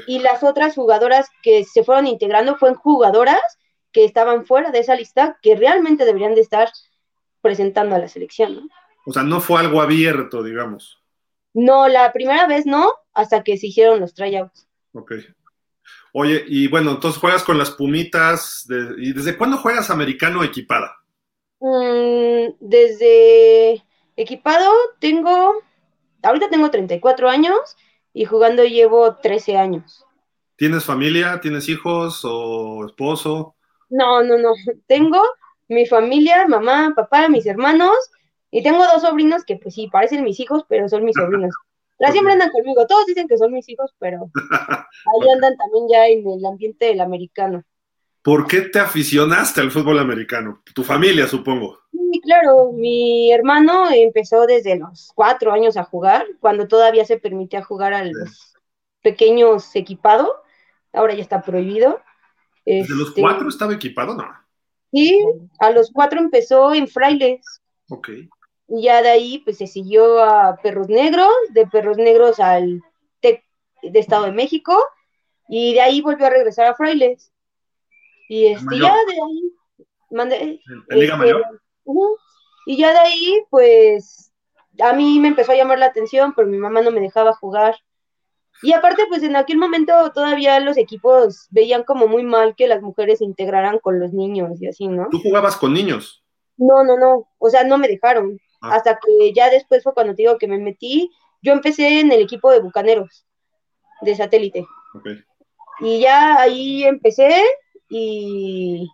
[0.07, 3.41] y las otras jugadoras que se fueron integrando fueron jugadoras
[3.91, 6.69] que estaban fuera de esa lista que realmente deberían de estar
[7.41, 8.67] presentando a la selección, ¿no?
[9.05, 11.01] O sea, no fue algo abierto, digamos.
[11.53, 14.67] No, la primera vez no, hasta que se hicieron los tryouts.
[14.93, 15.13] Ok.
[16.13, 18.67] Oye, y bueno, entonces juegas con las Pumitas.
[18.97, 20.95] ¿Y desde cuándo juegas americano equipada?
[21.59, 23.83] Mm, desde
[24.15, 25.55] equipado tengo,
[26.23, 27.57] ahorita tengo 34 años
[28.13, 30.05] y jugando llevo 13 años.
[30.55, 31.39] ¿Tienes familia?
[31.41, 33.55] ¿Tienes hijos o esposo?
[33.89, 34.51] No, no, no.
[34.87, 35.21] Tengo
[35.67, 37.95] mi familia, mamá, papá, mis hermanos
[38.57, 41.53] y tengo dos sobrinos que pues sí, parecen mis hijos, pero son mis sobrinos.
[41.99, 46.07] La siempre andan conmigo, todos dicen que son mis hijos, pero ahí andan también ya
[46.07, 47.63] en el ambiente del americano.
[48.21, 50.61] ¿Por qué te aficionaste al fútbol americano?
[50.73, 51.79] Tu familia, supongo.
[51.91, 57.61] Sí, claro, mi hermano empezó desde los cuatro años a jugar, cuando todavía se permitía
[57.61, 58.53] jugar a los
[59.01, 60.31] pequeños equipados,
[60.93, 62.01] ahora ya está prohibido.
[62.65, 64.15] ¿Desde los este, cuatro estaba equipado?
[64.15, 64.23] No.
[64.93, 65.19] Sí,
[65.59, 67.41] a los cuatro empezó en Frailes.
[67.89, 68.09] Ok.
[68.67, 72.81] Y ya de ahí, pues se siguió a Perros Negros, de Perros Negros al
[73.21, 73.43] TEC
[73.83, 74.75] de Estado de México,
[75.47, 77.31] y de ahí volvió a regresar a Frailes.
[78.27, 79.53] Y este, ya de ahí,
[80.09, 81.45] mandé, Liga este, Mayor?
[82.65, 84.31] y ya de ahí, pues,
[84.79, 87.75] a mí me empezó a llamar la atención, pero mi mamá no me dejaba jugar.
[88.63, 92.81] Y aparte, pues en aquel momento todavía los equipos veían como muy mal que las
[92.81, 95.07] mujeres se integraran con los niños y así, ¿no?
[95.11, 96.23] ¿Tú jugabas con niños?
[96.57, 98.39] No, no, no, o sea, no me dejaron.
[98.71, 101.11] Hasta que ya después fue cuando te digo que me metí.
[101.41, 103.25] Yo empecé en el equipo de Bucaneros,
[104.01, 104.65] de satélite.
[105.79, 107.43] Y ya ahí empecé
[107.89, 108.89] y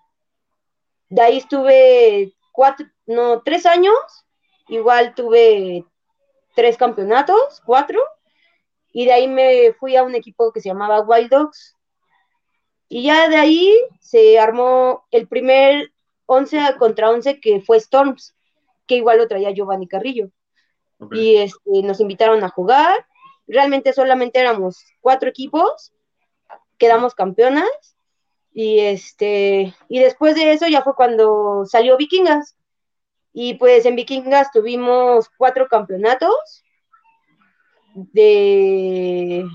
[1.09, 3.95] de ahí estuve cuatro, no, tres años,
[4.67, 5.85] igual tuve
[6.55, 8.01] tres campeonatos, cuatro,
[8.93, 11.77] y de ahí me fui a un equipo que se llamaba Wild Dogs.
[12.89, 15.91] Y ya de ahí se armó el primer
[16.25, 18.35] 11 contra 11 que fue Storms,
[18.91, 20.29] que igual lo traía Giovanni Carrillo.
[21.13, 23.05] Y este, nos invitaron a jugar.
[23.47, 25.93] Realmente solamente éramos cuatro equipos,
[26.77, 27.95] quedamos campeonas
[28.53, 32.57] y este, y después de eso ya fue cuando salió Vikingas.
[33.31, 36.65] Y pues en Vikingas tuvimos cuatro campeonatos.
[37.95, 39.45] De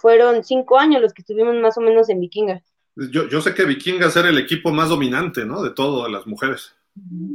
[0.00, 2.64] fueron cinco años los que estuvimos más o menos en Vikingas.
[2.96, 5.62] Yo, yo sé que Vikingas era el equipo más dominante, ¿no?
[5.62, 6.74] De todas las mujeres.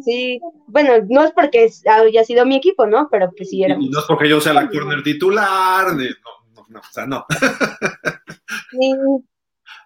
[0.04, 3.10] Sí, bueno, no es porque haya sido mi equipo, ¿no?
[3.12, 3.76] Pero pues sí era.
[3.78, 6.04] No es porque yo sea la corner titular, no,
[6.56, 7.26] no, no, o sea, no.
[8.72, 8.94] Sí.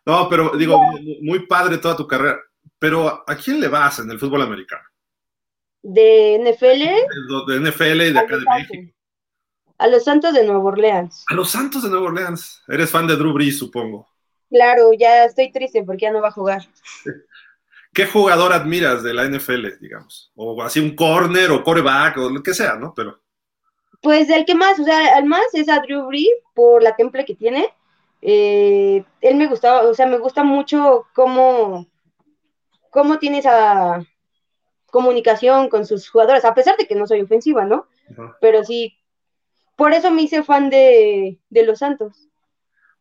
[0.05, 0.81] No, pero digo,
[1.21, 2.37] muy padre toda tu carrera.
[2.77, 4.83] Pero ¿a quién le vas en el fútbol americano?
[5.81, 7.47] ¿De NFL?
[7.47, 8.93] De, NFL y de acá de México.
[9.77, 11.23] A los Santos de Nueva Orleans.
[11.29, 12.61] A los Santos de Nueva Orleans.
[12.67, 14.07] Eres fan de Drew Brees, supongo.
[14.49, 16.67] Claro, ya estoy triste porque ya no va a jugar.
[17.93, 20.31] ¿Qué jugador admiras de la NFL, digamos?
[20.35, 22.93] O así un corner o coreback o lo que sea, ¿no?
[22.95, 23.19] Pero.
[24.01, 27.23] Pues el que más, o sea, el más es a Drew Brees por la temple
[27.23, 27.73] que tiene
[28.25, 31.87] eh, él me gustaba, o sea, me gusta mucho cómo,
[32.89, 34.01] cómo tiene esa
[34.85, 37.85] comunicación con sus jugadores, a pesar de que no soy ofensiva, ¿no?
[38.39, 38.97] Pero sí,
[39.75, 42.29] por eso me hice fan de, los Santos.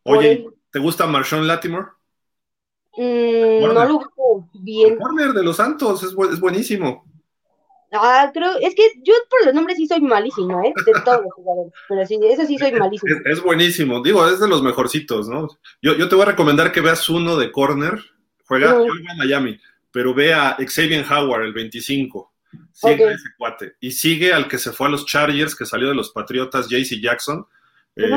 [0.03, 1.87] Oye, ¿te gusta Marshawn Latimore?
[2.97, 4.97] Mm, no lo gusto bien.
[5.19, 7.05] El de los Santos es, es buenísimo.
[7.95, 10.73] Ah, creo, es que yo por los nombres sí soy malísimo, ¿eh?
[10.83, 13.15] De todos los jugadores, pero sí, eso sí soy malísimo.
[13.25, 15.47] Es, buenísimo, digo, es de los mejorcitos, ¿no?
[15.79, 18.03] Yo, yo, te voy a recomendar que veas uno de corner,
[18.45, 19.59] juega, yo a Miami,
[19.91, 22.33] pero ve a Xavier Howard, el 25,
[22.71, 25.89] sigue a ese cuate, y sigue al que se fue a los Chargers, que salió
[25.89, 27.45] de los Patriotas, JC Jackson.
[27.95, 28.09] Eh,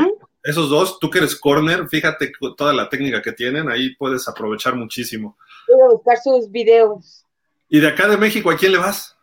[0.46, 4.76] esos dos, tú que eres corner, fíjate toda la técnica que tienen, ahí puedes aprovechar
[4.76, 5.36] muchísimo.
[5.68, 7.24] Voy a buscar sus videos.
[7.68, 9.16] ¿Y de acá de México, a quién le vas?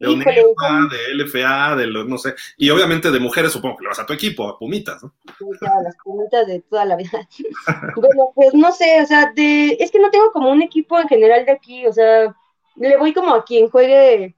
[0.00, 3.88] de UNEFA, de LFA, de los, no sé, y obviamente de mujeres supongo que le
[3.88, 5.12] vas a tu equipo, a Pumitas, ¿no?
[5.38, 7.28] Sí, claro, las Pumitas de toda la vida.
[7.96, 11.06] bueno, pues no sé, o sea, de, es que no tengo como un equipo en
[11.06, 12.34] general de aquí, o sea,
[12.76, 14.34] le voy como a quien juegue.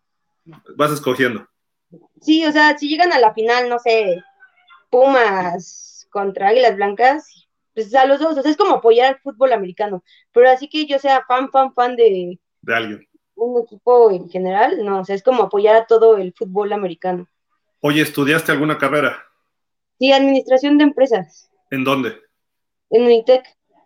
[0.76, 1.46] Vas escogiendo.
[2.20, 4.20] Sí, o sea, si llegan a la final, no sé,
[4.92, 9.52] Pumas contra Águilas Blancas, pues a los dos, o sea, es como apoyar al fútbol
[9.52, 12.38] americano, pero así que yo sea fan, fan, fan de...
[12.60, 13.08] De alguien
[13.42, 17.28] un equipo en general, no, o sea, es como apoyar a todo el fútbol americano.
[17.80, 19.24] Oye, ¿estudiaste alguna carrera?
[19.98, 21.50] Sí, administración de empresas.
[21.70, 22.20] ¿En dónde?
[22.90, 23.44] En Unitec.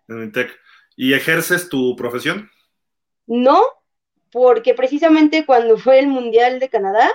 [0.08, 0.58] En Unitec.
[0.96, 2.50] ¿Y ejerces tu profesión?
[3.26, 3.62] No,
[4.30, 7.10] porque precisamente cuando fue el Mundial de Canadá,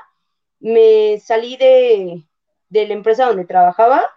[0.59, 2.23] me salí de,
[2.71, 4.09] de la empresa donde trabajaba,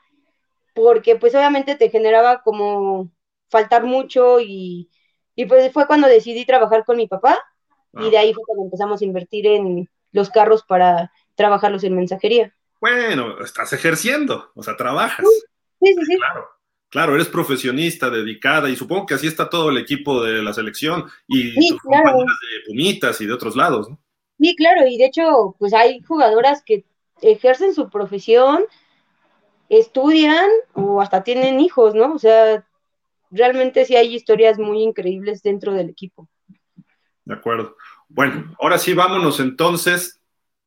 [0.74, 3.10] porque pues obviamente te generaba como
[3.50, 4.88] faltar mucho y,
[5.34, 7.38] y pues fue cuando decidí trabajar con mi papá
[8.00, 12.54] y de ahí fue cuando empezamos a invertir en los carros para trabajarlos en mensajería.
[12.80, 15.26] Bueno, estás ejerciendo, o sea, trabajas.
[15.80, 16.16] Sí, sí, sí.
[16.16, 16.48] Claro.
[16.90, 21.06] Claro, eres profesionista, dedicada, y supongo que así está todo el equipo de la selección
[21.26, 24.00] y tus compañeras de Pumitas y de otros lados, ¿no?
[24.38, 26.84] Sí, claro, y de hecho, pues hay jugadoras que
[27.30, 28.64] ejercen su profesión,
[29.68, 32.14] estudian o hasta tienen hijos, ¿no?
[32.14, 32.66] O sea,
[33.30, 36.28] realmente sí hay historias muy increíbles dentro del equipo.
[37.24, 37.76] De acuerdo.
[38.08, 40.20] Bueno, ahora sí, vámonos entonces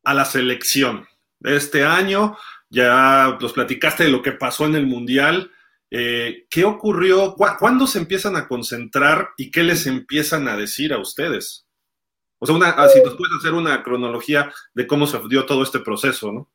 [0.04, 1.06] a la selección
[1.38, 2.36] de este año.
[2.68, 5.50] Ya nos platicaste de lo que pasó en el Mundial.
[5.90, 7.34] Eh, ¿Qué ocurrió?
[7.34, 11.67] ¿Cuándo se empiezan a concentrar y qué les empiezan a decir a ustedes?
[12.38, 15.80] O sea, una, si nos puedes hacer una cronología de cómo se dio todo este
[15.80, 16.48] proceso, ¿no?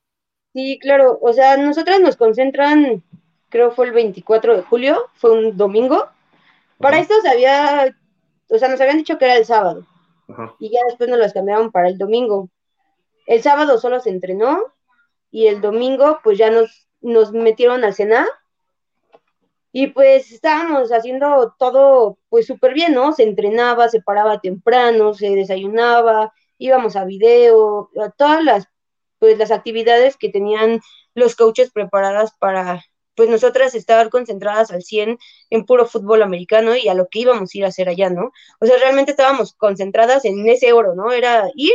[0.54, 1.20] Sí, claro.
[1.22, 3.04] O sea, nosotras nos concentran,
[3.50, 6.08] creo fue el 24 de julio, fue un domingo.
[6.78, 7.96] Para esto se había,
[8.50, 9.86] o sea, nos habían dicho que era el sábado.
[10.60, 12.50] Y ya después nos las cambiaron para el domingo.
[13.26, 14.74] El sábado solo se entrenó
[15.32, 18.28] y el domingo pues ya nos, nos metieron al cenar
[19.74, 23.14] y pues estábamos haciendo todo pues súper bien, ¿no?
[23.14, 28.68] Se entrenaba, se paraba temprano, se desayunaba, íbamos a video, a todas las
[29.20, 30.82] pues las actividades que tenían
[31.16, 32.84] los coaches preparadas para
[33.16, 35.18] pues nosotras estar concentradas al 100
[35.50, 38.32] en puro fútbol americano y a lo que íbamos a ir a hacer allá, ¿no?
[38.60, 41.12] O sea, realmente estábamos concentradas en ese oro, ¿no?
[41.12, 41.74] Era ir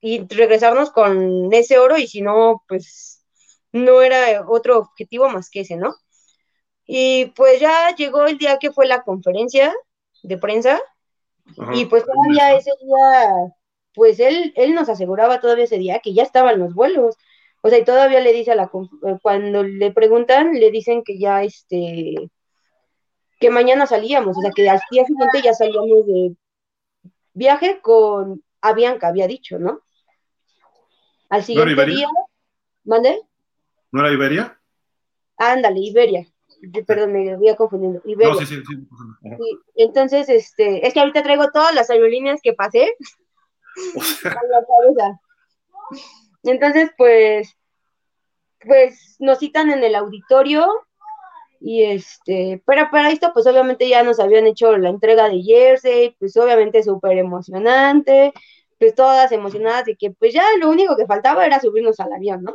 [0.00, 3.24] y regresarnos con ese oro y si no, pues
[3.72, 5.94] no era otro objetivo más que ese, ¿no?
[6.86, 9.74] Y pues ya llegó el día que fue la conferencia
[10.22, 10.80] de prensa
[11.74, 13.54] y pues todavía ese día,
[13.94, 17.16] pues él, él nos aseguraba todavía ese día que ya estaban los vuelos.
[17.62, 21.18] O sea, y todavía le dice a la, eh, cuando le preguntan, le dicen que
[21.18, 22.14] ya, este,
[23.40, 26.36] que mañana salíamos, o sea, que al día siguiente ya salíamos de
[27.32, 29.80] viaje con Avianca, había dicho, ¿no?
[31.30, 32.08] Al siguiente día,
[32.84, 33.20] ¿mande?
[33.92, 34.60] ¿No era Iberia?
[35.36, 36.33] Ándale, Iberia
[36.86, 38.02] perdón, me había confundido.
[38.04, 38.86] No, sí, sí, sí.
[39.74, 42.94] entonces, este, es que ahorita traigo todas las aerolíneas que pasé.
[46.42, 47.56] entonces, pues,
[48.60, 50.68] pues nos citan en el auditorio
[51.60, 56.14] y este, pero para esto, pues obviamente ya nos habían hecho la entrega de jersey,
[56.18, 58.34] pues obviamente súper emocionante,
[58.78, 62.42] pues todas emocionadas de que pues ya lo único que faltaba era subirnos al avión,
[62.42, 62.54] ¿no?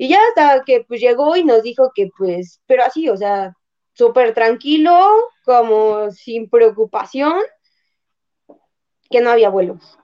[0.00, 3.54] Y ya hasta que pues llegó y nos dijo que pues, pero así, o sea,
[3.92, 4.98] súper tranquilo,
[5.44, 7.34] como sin preocupación,
[9.10, 9.98] que no había vuelos.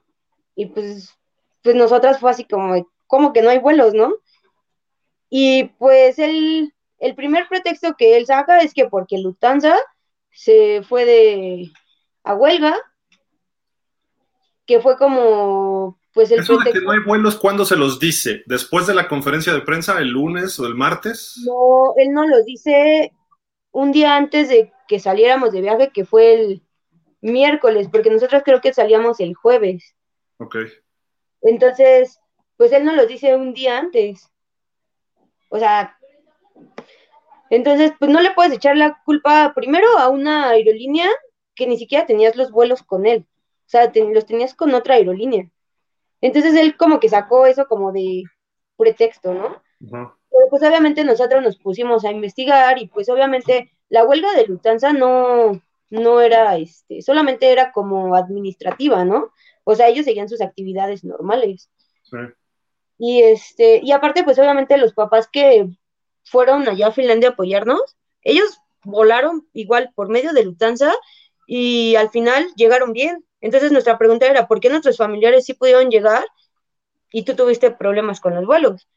[0.54, 1.14] Y pues,
[1.62, 4.12] pues nosotras fue así como, como que no hay vuelos, ¿no?
[5.30, 9.78] Y pues el, el primer pretexto que él saca es que porque Lufthansa
[10.30, 11.72] se fue de
[12.22, 12.76] a huelga,
[14.66, 18.42] que fue como pues Eso de que no hay vuelos, ¿cuándo se los dice?
[18.46, 21.42] ¿Después de la conferencia de prensa, el lunes o el martes?
[21.44, 23.12] No, él no los dice
[23.70, 26.62] un día antes de que saliéramos de viaje, que fue el
[27.20, 29.94] miércoles, porque nosotros creo que salíamos el jueves.
[30.38, 30.56] Ok.
[31.42, 32.18] Entonces,
[32.56, 34.32] pues él no los dice un día antes.
[35.50, 35.98] O sea,
[37.50, 41.10] entonces, pues no le puedes echar la culpa primero a una aerolínea
[41.54, 43.26] que ni siquiera tenías los vuelos con él.
[43.66, 45.50] O sea, los tenías con otra aerolínea.
[46.26, 48.24] Entonces él como que sacó eso como de
[48.76, 49.62] pretexto, ¿no?
[49.78, 54.92] Pero pues obviamente nosotros nos pusimos a investigar y pues obviamente la huelga de Lufthansa
[54.92, 59.30] no, no era, este, solamente era como administrativa, ¿no?
[59.62, 61.70] O sea, ellos seguían sus actividades normales.
[62.02, 62.16] Sí.
[62.98, 65.68] Y este, y aparte, pues obviamente los papás que
[66.24, 70.92] fueron allá a Finlandia a apoyarnos, ellos volaron igual por medio de Lufthansa
[71.46, 73.24] y al final llegaron bien.
[73.46, 76.24] Entonces nuestra pregunta era, ¿por qué nuestros familiares sí pudieron llegar
[77.12, 78.88] y tú tuviste problemas con los vuelos?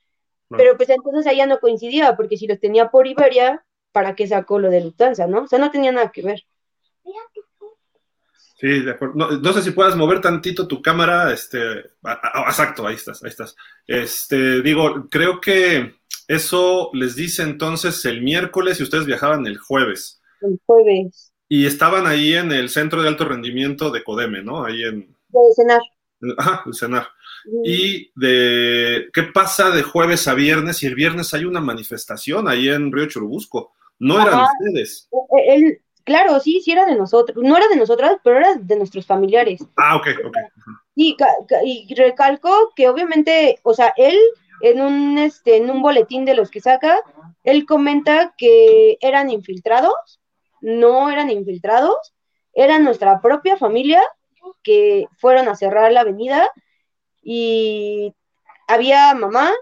[0.49, 4.25] Pero pues entonces ahí ya no coincidía, porque si los tenía por Iberia, ¿para qué
[4.25, 5.43] sacó lo de Lufthansa, no?
[5.43, 6.43] O sea, no tenía nada que ver.
[8.59, 9.13] Sí, de acuerdo.
[9.39, 11.85] No, sé si puedas mover tantito tu cámara, este,
[12.47, 13.55] exacto, ahí estás, ahí estás.
[13.85, 15.93] Este, digo, creo que
[16.27, 20.19] eso les dice entonces el miércoles y ustedes viajaban el jueves.
[20.41, 21.28] El jueves.
[21.49, 24.63] Y estaban ahí en el centro de alto rendimiento de Codeme, ¿no?
[24.63, 25.15] Ahí en...
[25.29, 25.81] De cenar.
[26.37, 27.07] Ajá, el cenar.
[27.63, 32.69] Y de qué pasa de jueves a viernes y el viernes hay una manifestación ahí
[32.69, 33.73] en Río Churubusco.
[33.97, 35.09] No eran ustedes.
[35.11, 37.43] E, e, claro, sí, sí era de nosotros.
[37.43, 39.61] No era de nosotras, pero era de nuestros familiares.
[39.75, 40.37] Ah, ok, ok.
[40.95, 41.17] Y,
[41.63, 44.17] y recalco que obviamente, o sea, él
[44.61, 46.99] en un, este, en un boletín de los que saca,
[47.43, 50.19] él comenta que eran infiltrados
[50.61, 52.13] no eran infiltrados,
[52.53, 54.01] eran nuestra propia familia
[54.63, 56.49] que fueron a cerrar la avenida
[57.21, 58.13] y
[58.67, 59.55] había mamás,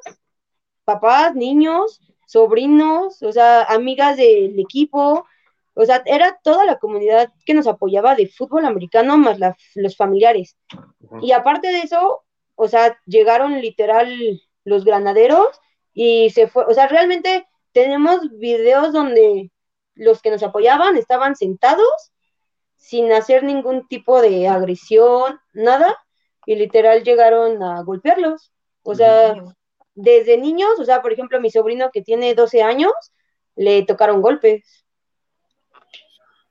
[0.83, 5.25] papás, niños, sobrinos, o sea, amigas del equipo,
[5.73, 9.37] o sea, era toda la comunidad que nos apoyaba de fútbol americano más
[9.75, 10.57] los familiares.
[11.21, 12.23] Y aparte de eso,
[12.55, 15.47] o sea, llegaron literal los granaderos
[15.93, 19.51] y se fue, o sea, realmente tenemos videos donde
[19.97, 22.11] los que nos apoyaban estaban sentados
[22.75, 25.97] sin hacer ningún tipo de agresión, nada,
[26.45, 28.51] y literal llegaron a golpearlos.
[28.83, 29.35] O sea,
[29.93, 32.93] desde niños, o sea, por ejemplo, mi sobrino que tiene 12 años,
[33.55, 34.85] le tocaron golpes.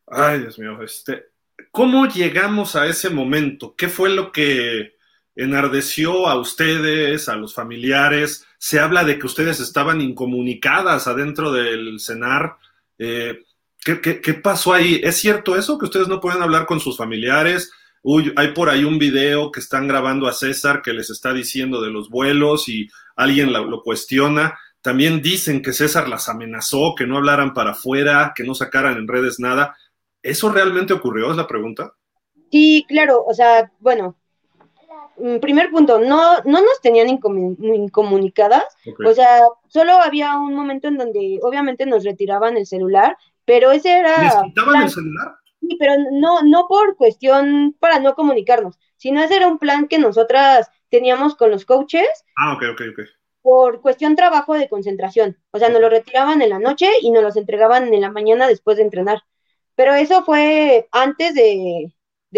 [0.06, 1.26] Ay, Dios mío, este,
[1.70, 3.74] ¿cómo llegamos a ese momento?
[3.74, 4.96] ¿Qué fue lo que
[5.34, 8.46] enardeció a ustedes, a los familiares?
[8.58, 12.56] Se habla de que ustedes estaban incomunicadas adentro del CENAR.
[12.98, 13.38] Eh,
[13.84, 15.00] ¿qué, pasó ahí?
[15.02, 15.78] ¿Es cierto eso?
[15.78, 17.70] ¿Que ustedes no pueden hablar con sus familiares?
[18.02, 21.80] Uy, hay por ahí un video que están grabando a César que les está diciendo
[21.80, 24.58] de los vuelos y alguien lo, cuestiona.
[24.80, 29.08] También dicen que César las amenazó, que no hablaran para afuera, que no sacaran en
[29.08, 29.76] redes nada.
[30.22, 31.30] ¿Eso realmente ocurrió?
[31.30, 31.92] Es la pregunta.
[32.50, 34.16] Sí, claro, o sea, bueno,
[35.40, 38.64] primer punto, no, no nos tenían incomunicadas,
[39.04, 43.98] o sea, solo había un momento en donde obviamente nos retiraban el celular, pero ese
[43.98, 44.22] era...
[44.22, 45.36] ¿Les quitaban el celular?
[45.60, 49.98] Sí, pero no, no por cuestión para no comunicarnos, sino ese era un plan que
[49.98, 52.08] nosotras teníamos con los coaches.
[52.36, 53.08] Ah, ok, ok, ok.
[53.42, 55.38] Por cuestión trabajo de concentración.
[55.52, 58.48] O sea, nos lo retiraban en la noche y nos los entregaban en la mañana
[58.48, 59.22] después de entrenar.
[59.76, 61.94] Pero eso fue antes de,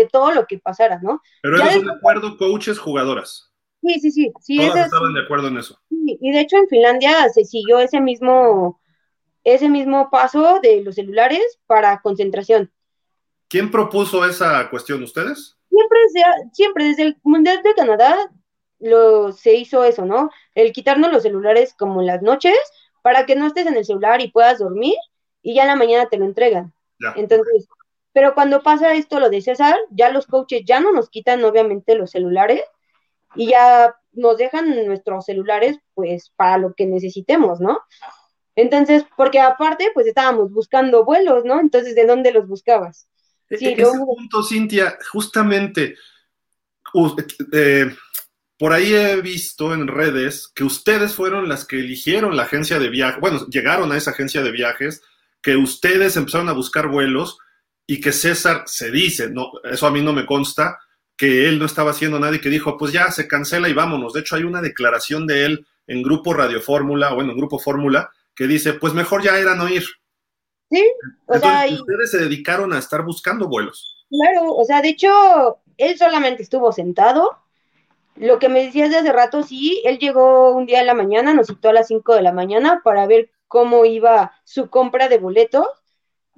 [0.07, 1.23] todo lo que pasara, ¿no?
[1.43, 3.53] Pero ellos son de acuerdo, coaches, jugadoras.
[3.83, 4.33] Sí, sí, sí.
[4.41, 5.79] sí Todas estaban de acuerdo en eso.
[5.91, 8.81] y de hecho en Finlandia se siguió ese mismo,
[9.45, 12.71] ese mismo paso de los celulares para concentración.
[13.49, 15.03] ¿Quién propuso esa cuestión?
[15.03, 15.57] ¿Ustedes?
[15.69, 15.99] Siempre,
[16.53, 18.31] siempre desde el Mundial de Canadá
[18.81, 20.31] lo, se hizo eso, ¿no?
[20.55, 22.57] El quitarnos los celulares como en las noches
[23.03, 24.95] para que no estés en el celular y puedas dormir
[25.43, 26.75] y ya en la mañana te lo entregan.
[27.15, 27.69] Entonces,
[28.13, 31.95] pero cuando pasa esto, lo de César, ya los coaches ya no nos quitan obviamente
[31.95, 32.63] los celulares
[33.35, 37.81] y ya nos dejan nuestros celulares pues para lo que necesitemos, ¿no?
[38.57, 41.61] Entonces, porque aparte pues estábamos buscando vuelos, ¿no?
[41.61, 43.09] Entonces, ¿de dónde los buscabas?
[43.51, 45.95] Sí, e-, Ese punto, Cintia, justamente,
[47.53, 47.95] eh,
[48.59, 52.89] por ahí he visto en redes que ustedes fueron las que eligieron la agencia de
[52.89, 55.03] viajes, bueno, llegaron a esa agencia de viajes,
[55.41, 57.39] que ustedes empezaron a buscar vuelos
[57.91, 60.79] y que César se dice, no, eso a mí no me consta,
[61.17, 64.13] que él no estaba haciendo nada y que dijo, pues ya se cancela y vámonos.
[64.13, 68.11] De hecho, hay una declaración de él en Grupo Radio Fórmula, bueno, en Grupo Fórmula,
[68.37, 69.85] que dice, pues mejor ya era no ir.
[70.71, 70.87] Sí,
[71.25, 74.07] o sea, ustedes se dedicaron a estar buscando vuelos.
[74.11, 77.39] Claro, o sea, de hecho, él solamente estuvo sentado.
[78.17, 81.33] Lo que me decías de hace rato, sí, él llegó un día en la mañana,
[81.33, 85.17] nos citó a las 5 de la mañana para ver cómo iba su compra de
[85.17, 85.67] boletos.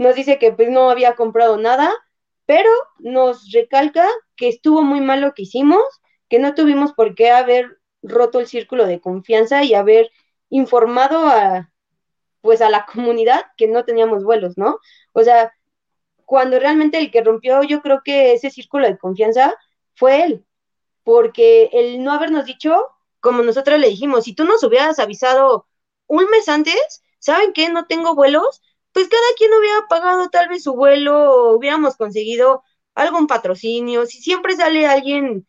[0.01, 1.93] Nos dice que pues no había comprado nada,
[2.47, 2.71] pero
[3.01, 5.83] nos recalca que estuvo muy mal lo que hicimos,
[6.31, 10.11] que no tuvimos por qué haber roto el círculo de confianza y haber
[10.49, 11.71] informado a
[12.41, 14.79] pues a la comunidad que no teníamos vuelos, ¿no?
[15.13, 15.53] O sea,
[16.25, 19.55] cuando realmente el que rompió yo creo que ese círculo de confianza
[19.95, 20.47] fue él,
[21.05, 22.87] porque el no habernos dicho,
[23.21, 25.67] como nosotros le dijimos, si tú nos hubieras avisado
[26.07, 27.69] un mes antes, ¿saben qué?
[27.69, 32.63] No tengo vuelos, pues cada quien hubiera pagado tal vez su vuelo hubiéramos conseguido
[32.95, 34.07] algún patrocinio.
[34.07, 35.47] Si siempre sale alguien,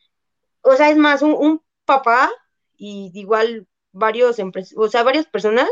[0.61, 2.31] o sea, es más, un, papá
[2.77, 4.37] y igual varios
[4.77, 5.69] o sea, varias personas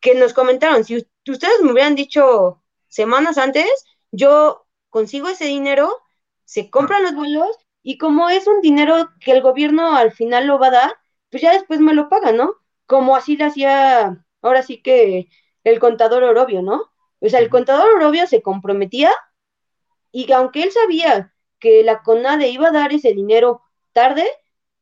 [0.00, 3.68] que nos comentaron, si ustedes me hubieran dicho semanas antes,
[4.10, 5.96] yo consigo ese dinero,
[6.44, 7.48] se compran los vuelos
[7.82, 10.96] y como es un dinero que el gobierno al final lo va a dar,
[11.30, 12.54] pues ya después me lo pagan, ¿no?
[12.86, 15.28] Como así le hacía ahora sí que
[15.64, 16.90] el contador Orobio, ¿no?
[17.20, 19.12] O sea, el contador Orobio se comprometía
[20.12, 24.26] y aunque él sabía que la CONADE iba a dar ese dinero tarde,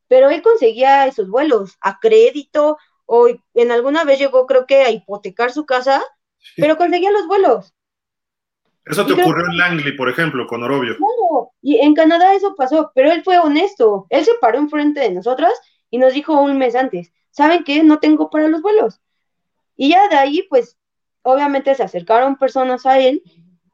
[0.08, 4.90] pero él conseguía esos vuelos a crédito o en alguna vez llegó creo que a
[4.90, 6.02] hipotecar su casa,
[6.56, 7.72] pero conseguía los vuelos.
[8.84, 10.96] Eso te ocurrió en Langley, por ejemplo, con Orobio.
[11.00, 14.06] No, y en Canadá eso pasó, pero él fue honesto.
[14.10, 15.52] Él se paró enfrente de nosotras
[15.90, 17.82] y nos dijo un mes antes, ¿saben qué?
[17.82, 19.00] No tengo para los vuelos.
[19.76, 20.78] Y ya de ahí, pues,
[21.22, 23.22] obviamente se acercaron personas a él,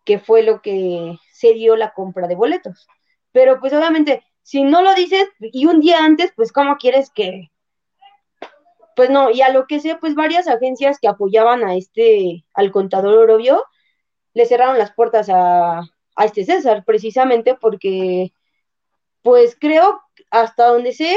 [0.04, 2.86] que fue lo que se dio la compra de boletos.
[3.30, 7.50] Pero pues obviamente, si no lo dices y un día antes, pues ¿cómo quieres que...
[8.94, 12.70] Pues no, y a lo que sé, pues varias agencias que apoyaban a este, al
[12.70, 13.64] contador Orobio,
[14.34, 18.32] le cerraron las puertas a, a este César, precisamente porque,
[19.22, 21.16] pues creo, hasta donde sé,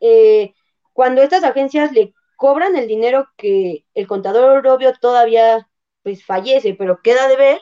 [0.00, 0.54] eh,
[0.92, 5.68] cuando estas agencias le cobran el dinero que el contador obvio todavía
[6.02, 7.60] pues fallece, pero queda de ver,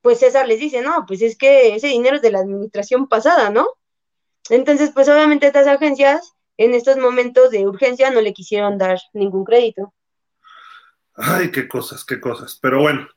[0.00, 3.50] pues César les dice, no, pues es que ese dinero es de la administración pasada,
[3.50, 3.68] ¿no?
[4.50, 9.44] Entonces, pues obviamente estas agencias en estos momentos de urgencia no le quisieron dar ningún
[9.44, 9.94] crédito.
[11.14, 12.58] Ay, qué cosas, qué cosas.
[12.60, 13.08] Pero bueno,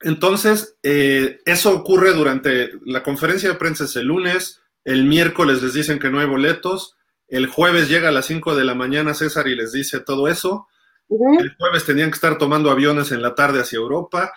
[0.00, 5.98] entonces, eh, eso ocurre durante la conferencia de prensa el lunes, el miércoles les dicen
[5.98, 6.98] que no hay boletos,
[7.30, 10.66] el jueves llega a las 5 de la mañana César y les dice todo eso,
[11.08, 14.32] el jueves tenían que estar tomando aviones en la tarde hacia Europa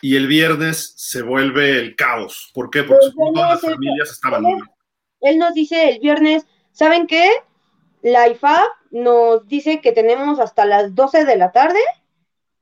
[0.00, 2.50] y el viernes se vuelve el caos.
[2.54, 2.82] ¿Por qué?
[2.82, 4.44] Porque pues todas las familias estaban...
[5.20, 7.28] él nos dice el viernes, ¿saben qué?
[8.02, 11.80] La IFAB nos dice que tenemos hasta las 12 de la tarde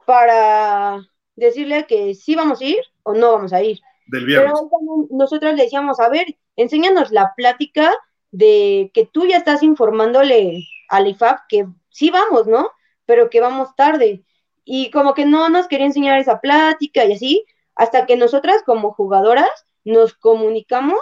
[0.07, 1.01] para
[1.37, 3.81] decirle que sí vamos a ir o no vamos a ir.
[4.07, 4.53] Del viernes.
[4.53, 7.93] Pero nosotros le decíamos, a ver, enséñanos la plática
[8.35, 12.68] de que tú ya estás informándole al IFAB que sí vamos, ¿no?
[13.07, 14.24] Pero que vamos tarde.
[14.64, 17.45] Y como que no nos quería enseñar esa plática y así,
[17.76, 19.51] hasta que nosotras como jugadoras
[19.85, 20.99] nos comunicamos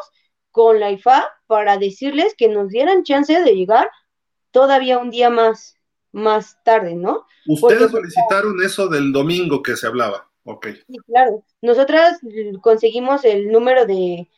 [0.50, 3.90] con la IFAB para decirles que nos dieran chance de llegar
[4.50, 5.76] todavía un día más,
[6.12, 7.24] más tarde, ¿no?
[7.46, 10.66] Ustedes solicitaron eso del domingo que se hablaba, ok.
[10.86, 11.42] Sí, claro.
[11.62, 12.20] Nosotras
[12.60, 14.28] conseguimos el número de,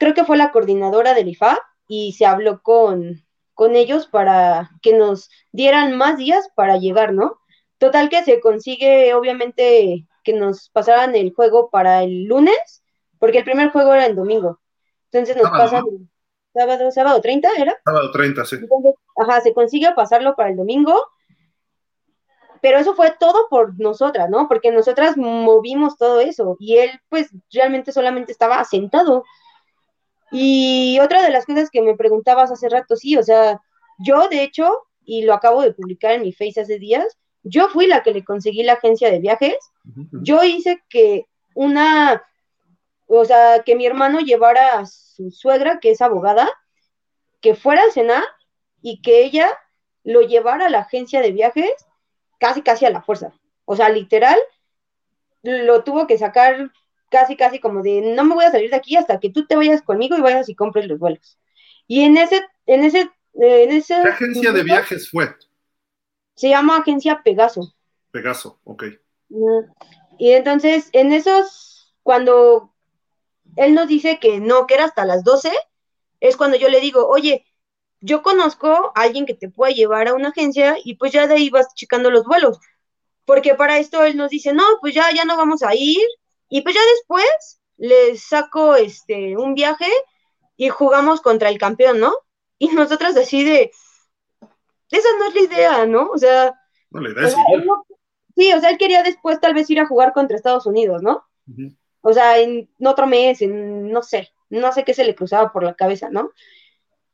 [0.00, 3.24] creo que fue la coordinadora del IFA y se habló con,
[3.54, 7.38] con ellos para que nos dieran más días para llegar, ¿no?
[7.78, 12.84] Total que se consigue, obviamente, que nos pasaran el juego para el lunes,
[13.18, 14.60] porque el primer juego era el domingo.
[15.10, 15.84] Entonces nos pasan
[16.52, 17.76] sábado, sábado 30, ¿era?
[17.84, 18.56] Sábado 30, sí.
[19.16, 20.94] ajá, se consigue pasarlo para el domingo,
[22.60, 24.48] pero eso fue todo por nosotras, ¿no?
[24.48, 29.24] Porque nosotras movimos todo eso y él pues realmente solamente estaba sentado.
[30.30, 33.60] Y otra de las cosas que me preguntabas hace rato, sí, o sea,
[33.98, 37.86] yo de hecho, y lo acabo de publicar en mi Face hace días, yo fui
[37.86, 39.56] la que le conseguí la agencia de viajes,
[40.10, 42.24] yo hice que una,
[43.06, 46.50] o sea, que mi hermano llevara a su suegra, que es abogada,
[47.40, 48.24] que fuera a cenar
[48.82, 49.48] y que ella
[50.02, 51.70] lo llevara a la agencia de viajes
[52.38, 53.32] casi, casi a la fuerza.
[53.64, 54.38] O sea, literal,
[55.42, 56.70] lo tuvo que sacar
[57.10, 59.56] casi, casi como de, no me voy a salir de aquí hasta que tú te
[59.56, 61.38] vayas conmigo y vayas y compres los vuelos.
[61.86, 64.00] Y en ese, en ese, en ese...
[64.02, 65.34] ¿Qué agencia de viajes fue?
[66.34, 67.74] Se llama Agencia Pegaso.
[68.10, 68.84] Pegaso, ok.
[70.18, 72.74] Y entonces, en esos, cuando
[73.56, 75.50] él nos dice que no, que era hasta las 12,
[76.20, 77.46] es cuando yo le digo, oye,
[78.00, 81.34] yo conozco a alguien que te pueda llevar a una agencia y pues ya de
[81.34, 82.58] ahí vas checando los vuelos.
[83.24, 86.06] Porque para esto él nos dice, no, pues ya, ya no vamos a ir.
[86.48, 89.90] Y pues ya después les saco este un viaje
[90.56, 92.14] y jugamos contra el campeón, ¿no?
[92.58, 93.70] Y nosotras así de,
[94.90, 96.08] esa no es la idea, ¿no?
[96.08, 96.54] O sea,
[96.90, 97.34] no, la idea es
[98.36, 101.24] sí, o sea, él quería después tal vez ir a jugar contra Estados Unidos, ¿no?
[102.00, 105.64] O sea, en otro mes, en no sé, no sé qué se le cruzaba por
[105.64, 106.30] la cabeza, ¿no?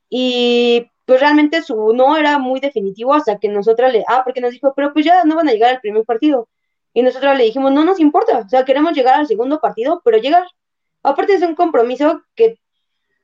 [0.08, 4.52] Y pues realmente su no era muy definitivo hasta que nosotras le, ah, porque nos
[4.52, 6.48] dijo, pero pues ya no van a llegar al primer partido.
[6.94, 10.18] Y nosotros le dijimos, no nos importa, o sea, queremos llegar al segundo partido, pero
[10.18, 10.46] llegar.
[11.02, 12.58] Aparte es un compromiso que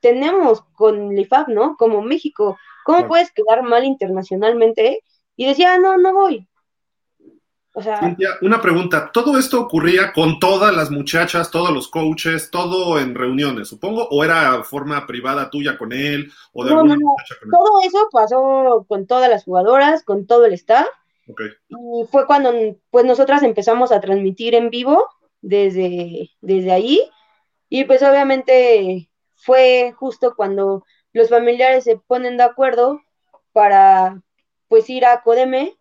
[0.01, 1.77] tenemos con el IFAB, ¿no?
[1.77, 2.59] Como México.
[2.85, 5.03] ¿Cómo puedes quedar mal internacionalmente?
[5.37, 6.49] Y decía, ah, no, no voy.
[7.75, 12.99] O sea, una pregunta, ¿todo esto ocurría con todas las muchachas, todos los coaches, todo
[12.99, 17.49] en reuniones, supongo, o era forma privada tuya con él o de alguna muchacha con
[17.49, 17.53] él?
[17.53, 20.89] Todo eso pasó con todas las jugadoras, con todo el staff.
[21.69, 22.53] Y fue cuando
[22.91, 25.09] pues nosotras empezamos a transmitir en vivo
[25.41, 27.11] desde, desde ahí.
[27.69, 33.01] Y pues obviamente fue justo cuando los familiares se ponen de acuerdo
[33.53, 34.23] para
[34.69, 35.77] pues ir a Codeme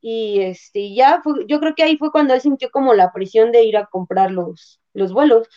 [0.00, 3.64] y este ya yo creo que ahí fue cuando él sintió como la presión de
[3.64, 5.48] ir a comprar los, los vuelos.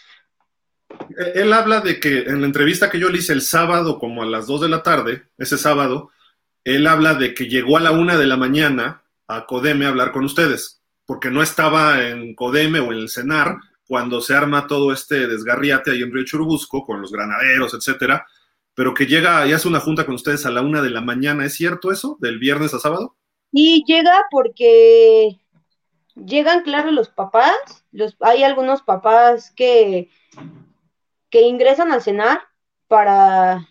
[0.89, 4.23] E, él habla de que en la entrevista que yo le hice el sábado, como
[4.23, 6.11] a las 2 de la tarde, ese sábado,
[6.63, 10.11] él habla de que llegó a la una de la mañana a Codeme a hablar
[10.11, 13.57] con ustedes, porque no estaba en Codeme o en el CENAR
[13.87, 18.25] cuando se arma todo este desgarriate ahí en Río Churubusco con los granaderos, etcétera,
[18.73, 21.45] pero que llega y hace una junta con ustedes a la una de la mañana.
[21.45, 22.17] ¿Es cierto eso?
[22.19, 23.15] ¿Del viernes a sábado?
[23.51, 25.39] Y llega porque
[26.13, 27.55] llegan, claro, los papás,
[27.91, 30.09] los, hay algunos papás que,
[31.29, 32.41] que ingresan al cenar
[32.87, 33.67] para,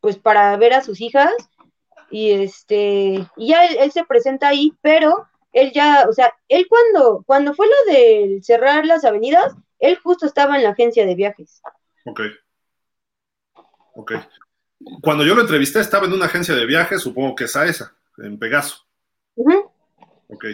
[0.00, 1.32] pues, para ver a sus hijas,
[2.10, 7.22] y este, y ya él, se presenta ahí, pero él ya, o sea, él cuando,
[7.26, 11.60] cuando fue lo de cerrar las avenidas, él justo estaba en la agencia de viajes.
[12.04, 12.20] Ok.
[13.94, 14.12] Ok.
[15.02, 17.94] Cuando yo lo entrevisté estaba en una agencia de viajes, supongo que es a esa,
[18.18, 18.86] en Pegaso.
[20.28, 20.44] Ok,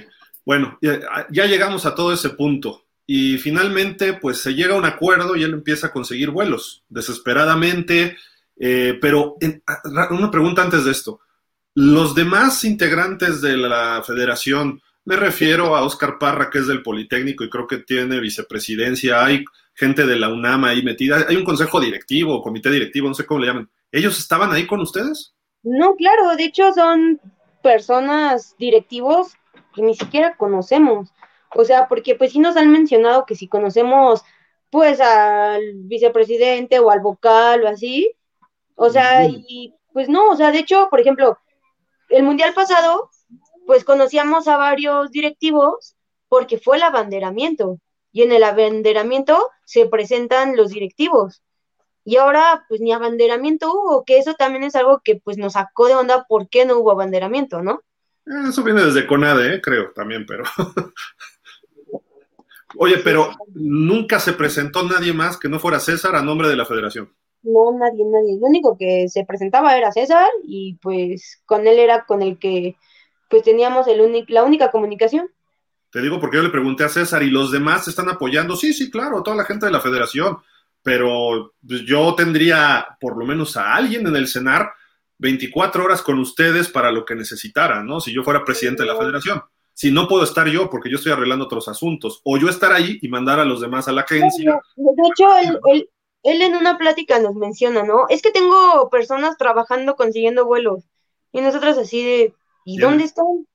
[0.44, 5.36] bueno, ya, llegamos a todo ese punto y finalmente pues se llega a un acuerdo
[5.36, 8.16] y él empieza a conseguir vuelos desesperadamente,
[8.58, 9.36] eh, pero
[10.10, 11.20] una pregunta antes de esto.
[11.78, 17.44] Los demás integrantes de la federación, me refiero a Oscar Parra, que es del Politécnico
[17.44, 21.78] y creo que tiene vicepresidencia, hay gente de la UNAM ahí metida, hay un consejo
[21.78, 23.70] directivo, comité directivo, no sé cómo le llaman.
[23.92, 25.34] ¿Ellos estaban ahí con ustedes?
[25.64, 27.20] No, claro, de hecho son
[27.62, 29.34] personas directivos
[29.74, 31.10] que ni siquiera conocemos.
[31.54, 34.22] O sea, porque pues sí nos han mencionado que si conocemos
[34.70, 38.12] pues al vicepresidente o al vocal o así,
[38.76, 41.38] o sea, y pues no, o sea, de hecho, por ejemplo,
[42.16, 43.10] el mundial pasado,
[43.66, 45.96] pues conocíamos a varios directivos
[46.28, 47.78] porque fue el abanderamiento
[48.10, 51.42] y en el abanderamiento se presentan los directivos.
[52.04, 55.88] Y ahora, pues ni abanderamiento hubo, que eso también es algo que pues nos sacó
[55.88, 57.82] de onda por qué no hubo abanderamiento, ¿no?
[58.24, 59.60] Eh, eso viene desde CONADE, ¿eh?
[59.60, 60.44] creo, también, pero...
[62.78, 66.64] Oye, pero nunca se presentó nadie más que no fuera César a nombre de la
[66.64, 67.12] federación.
[67.46, 68.38] No, nadie, nadie.
[68.40, 72.76] Lo único que se presentaba era César y pues con él era con el que
[73.30, 75.30] pues teníamos el la única comunicación.
[75.90, 78.56] Te digo porque yo le pregunté a César y los demás se están apoyando.
[78.56, 80.38] Sí, sí, claro, toda la gente de la federación.
[80.82, 84.72] Pero pues, yo tendría por lo menos a alguien en el CENAR
[85.18, 88.00] 24 horas con ustedes para lo que necesitaran, ¿no?
[88.00, 89.42] Si yo fuera presidente de la federación.
[89.72, 92.20] Si no puedo estar yo porque yo estoy arreglando otros asuntos.
[92.24, 94.58] O yo estar ahí y mandar a los demás a la agencia.
[94.76, 95.88] De hecho, él,
[96.26, 98.06] él en una plática nos menciona, ¿no?
[98.08, 100.82] Es que tengo personas trabajando consiguiendo vuelos.
[101.30, 103.46] Y nosotros así de, ¿y dónde están?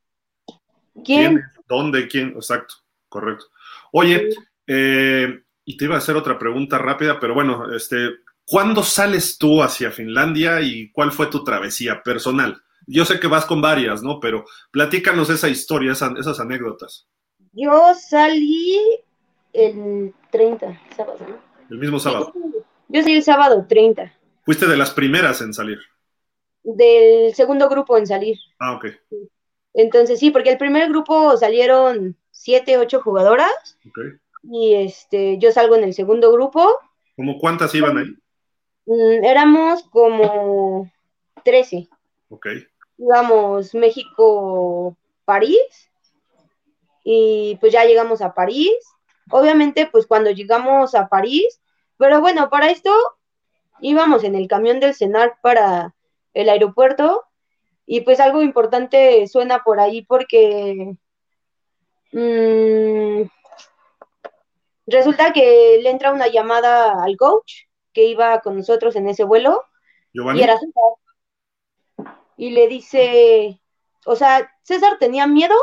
[1.04, 1.42] ¿Quién?
[1.68, 2.08] ¿Dónde?
[2.08, 2.30] ¿Quién?
[2.30, 2.76] Exacto,
[3.10, 3.48] correcto.
[3.92, 4.30] Oye,
[4.68, 7.98] eh, y te iba a hacer otra pregunta rápida, pero bueno, este,
[8.46, 12.62] ¿cuándo sales tú hacia Finlandia y cuál fue tu travesía personal?
[12.88, 14.22] Yo sé que vas con varias, ¿no?
[14.22, 17.06] Pero platícanos esa historia, esas, anécdotas.
[17.52, 18.80] Yo salí
[19.52, 21.52] el 30, sábado, ¿no?
[21.70, 22.34] El mismo sábado.
[22.94, 24.12] Yo soy el sábado 30.
[24.44, 25.80] ¿Fuiste de las primeras en salir?
[26.62, 28.38] Del segundo grupo en salir.
[28.60, 28.88] Ah, ok.
[29.74, 33.78] Entonces sí, porque el primer grupo salieron siete, ocho jugadoras.
[33.90, 34.12] Okay.
[34.44, 36.68] Y este, yo salgo en el segundo grupo.
[37.16, 38.08] ¿Cómo cuántas iban ahí?
[38.86, 40.92] Mm, éramos como
[41.46, 41.88] 13.
[42.28, 42.48] Ok.
[42.98, 45.90] Íbamos México, París.
[47.06, 48.74] Y pues ya llegamos a París.
[49.30, 51.61] Obviamente, pues cuando llegamos a París,
[52.02, 52.90] pero bueno, para esto
[53.80, 55.94] íbamos en el camión del CENAR para
[56.34, 57.26] el aeropuerto
[57.86, 60.96] y pues algo importante suena por ahí porque
[62.12, 63.22] mmm,
[64.88, 69.64] resulta que le entra una llamada al coach que iba con nosotros en ese vuelo
[70.12, 72.16] y era César.
[72.36, 73.62] Y le dice,
[74.08, 75.56] o sea, César tenía miedo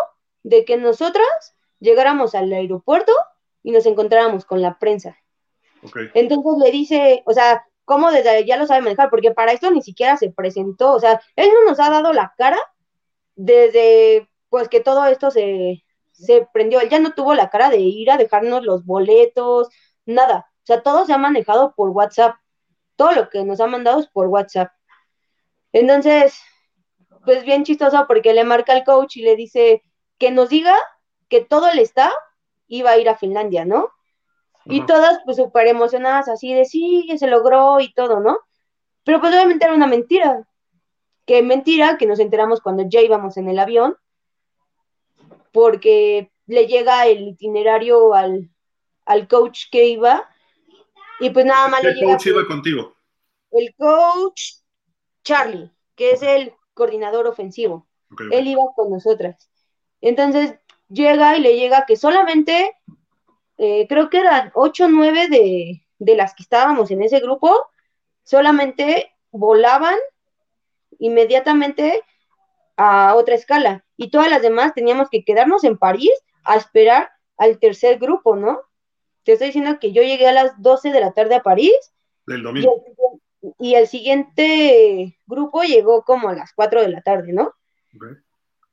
[0.44, 3.12] de que nosotras llegáramos al aeropuerto
[3.64, 5.18] y nos encontráramos con la prensa.
[6.14, 9.10] Entonces le dice, o sea, ¿cómo desde ya lo sabe manejar?
[9.10, 12.34] Porque para esto ni siquiera se presentó, o sea, él no nos ha dado la
[12.36, 12.58] cara
[13.36, 16.80] desde pues que todo esto se, se prendió.
[16.80, 19.68] Él ya no tuvo la cara de ir a dejarnos los boletos,
[20.06, 20.46] nada.
[20.62, 22.36] O sea, todo se ha manejado por WhatsApp.
[22.96, 24.72] Todo lo que nos ha mandado es por WhatsApp.
[25.72, 26.40] Entonces,
[27.24, 29.82] pues bien chistoso porque le marca al coach y le dice
[30.18, 30.74] que nos diga
[31.28, 32.12] que todo el staff
[32.66, 33.90] iba a ir a Finlandia, ¿no?
[34.68, 38.38] Y todas pues súper emocionadas así de sí, se logró y todo, ¿no?
[39.04, 40.46] Pero pues obviamente era una mentira.
[41.24, 43.96] Que mentira que nos enteramos cuando ya íbamos en el avión,
[45.52, 48.50] porque le llega el itinerario al,
[49.28, 50.28] coach que iba,
[51.20, 52.12] y pues nada más le llega.
[52.12, 52.96] ¿El coach iba contigo?
[53.50, 54.42] El coach
[55.22, 57.86] Charlie, que es el coordinador ofensivo.
[58.30, 59.50] Él iba con nosotras.
[60.00, 60.54] Entonces
[60.88, 62.72] llega y le llega que solamente
[63.58, 67.66] eh, creo que eran ocho o nueve de, de las que estábamos en ese grupo,
[68.22, 69.96] solamente volaban
[70.98, 72.02] inmediatamente
[72.76, 76.12] a otra escala y todas las demás teníamos que quedarnos en París
[76.44, 78.60] a esperar al tercer grupo, ¿no?
[79.24, 81.92] Te estoy diciendo que yo llegué a las 12 de la tarde a París.
[82.26, 82.84] Del domingo.
[83.58, 87.52] Y el, siguiente grupo llegó como a las 4 de la tarde, ¿no?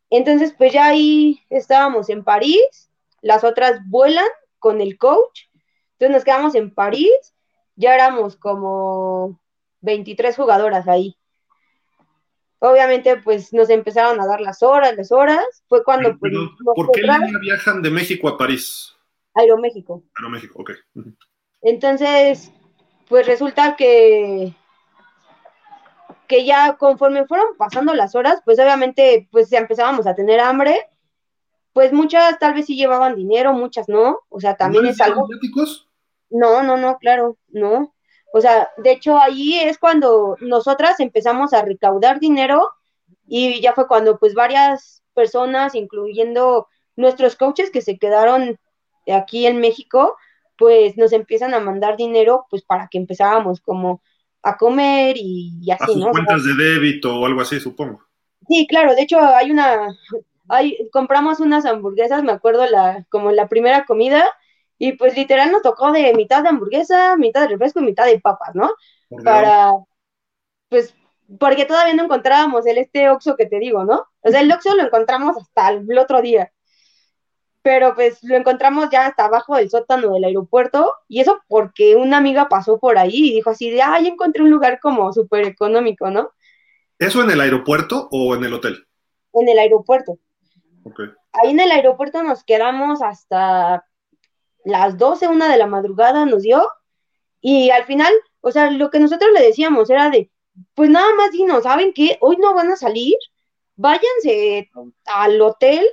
[0.10, 2.90] Entonces, pues ya ahí estábamos en París,
[3.22, 4.28] las otras vuelan
[4.66, 5.42] con el coach.
[5.92, 7.36] Entonces nos quedamos en París,
[7.76, 9.40] ya éramos como
[9.82, 11.16] 23 jugadoras ahí.
[12.58, 15.46] Obviamente, pues nos empezaron a dar las horas, las horas.
[15.70, 16.18] Fue cuando.
[16.18, 16.34] Pues,
[16.76, 18.96] ¿Por qué línea viajan de México a París?
[19.36, 20.02] Aeroméxico.
[20.16, 20.72] Aeroméxico, ok.
[21.62, 22.52] Entonces,
[23.08, 24.52] pues resulta que
[26.28, 30.90] que ya conforme fueron pasando las horas, pues obviamente pues ya empezábamos a tener hambre
[31.76, 35.28] pues muchas tal vez sí llevaban dinero, muchas no, o sea, también es algo...
[36.30, 37.94] No, no, no, claro, no.
[38.32, 42.70] O sea, de hecho ahí es cuando nosotras empezamos a recaudar dinero
[43.28, 48.58] y ya fue cuando pues varias personas, incluyendo nuestros coaches que se quedaron
[49.14, 50.16] aquí en México,
[50.58, 54.02] pues nos empiezan a mandar dinero pues para que empezáramos como
[54.44, 56.12] a comer y, así, a sus ¿no?
[56.12, 58.02] cuentas de débito o algo así, supongo.
[58.48, 59.94] Sí, claro, de hecho hay una,
[60.50, 64.26] hay, compramos unas hamburguesas, me acuerdo la, como la primera comida,
[64.78, 68.20] y pues literal nos tocó de mitad de hamburguesa, mitad de refresco y mitad de
[68.20, 68.72] papas, ¿no?
[69.24, 69.72] Para,
[70.70, 70.94] pues,
[71.40, 74.06] porque todavía no encontrábamos el este Oxxo que te digo, ¿no?
[74.22, 76.52] O sea, el Oxxo lo encontramos hasta el otro día
[77.66, 82.18] pero pues lo encontramos ya hasta abajo del sótano del aeropuerto y eso porque una
[82.18, 86.12] amiga pasó por ahí y dijo así de, ay, encontré un lugar como súper económico,
[86.12, 86.30] ¿no?
[87.00, 88.86] ¿Eso en el aeropuerto o en el hotel?
[89.34, 90.20] En el aeropuerto.
[90.86, 91.08] Okay.
[91.34, 93.86] Ahí en el aeropuerto nos quedamos hasta
[94.64, 96.68] las 12, una de la madrugada nos dio
[97.42, 100.32] y al final, o sea, lo que nosotros le decíamos era de,
[100.76, 102.18] pues nada más dinos, ¿saben qué?
[102.22, 103.16] Hoy no van a salir,
[103.76, 104.70] váyanse
[105.06, 105.86] al hotel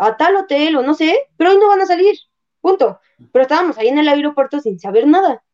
[0.00, 2.18] a tal hotel o no sé, pero hoy no van a salir,
[2.62, 3.00] punto.
[3.32, 5.44] Pero estábamos ahí en el aeropuerto sin saber nada.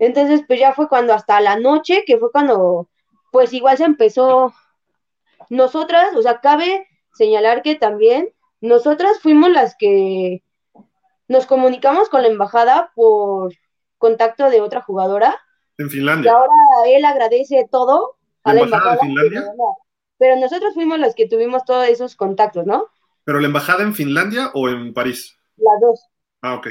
[0.00, 2.88] Entonces, pues ya fue cuando hasta la noche, que fue cuando,
[3.30, 4.52] pues igual se empezó,
[5.50, 10.42] nosotras, o sea, cabe señalar que también nosotras fuimos las que
[11.28, 13.52] nos comunicamos con la embajada por
[13.98, 15.38] contacto de otra jugadora.
[15.76, 16.30] En Finlandia.
[16.30, 16.52] Y ahora
[16.86, 19.44] él agradece todo a la, embajada, de Finlandia.
[20.18, 22.86] Pero nosotros fuimos las que tuvimos todos esos contactos, ¿no?
[23.24, 25.38] ¿Pero la embajada en Finlandia o en París?
[25.56, 26.08] Las dos.
[26.40, 26.68] Ah, ok.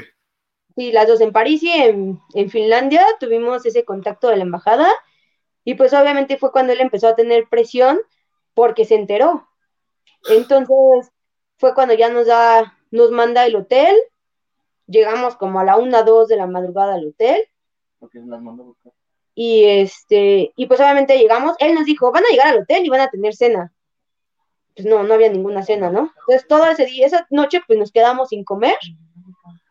[0.74, 4.88] Sí, las dos en París y en, Finlandia tuvimos ese contacto de la embajada
[5.64, 7.98] y pues obviamente fue cuando él empezó a tener presión
[8.54, 9.48] porque se enteró.
[10.28, 11.12] Entonces
[11.56, 13.94] fue cuando ya nos da, nos manda el hotel,
[14.86, 17.42] llegamos como a la una, dos de la madrugada al hotel.
[17.98, 18.92] Porque las mandó buscar.
[19.34, 22.88] Y este, y pues obviamente llegamos, él nos dijo, van a llegar al hotel y
[22.88, 23.72] van a tener cena
[24.78, 26.12] pues no, no había ninguna cena, ¿no?
[26.20, 28.76] Entonces todo ese día, esa noche, pues nos quedamos sin comer.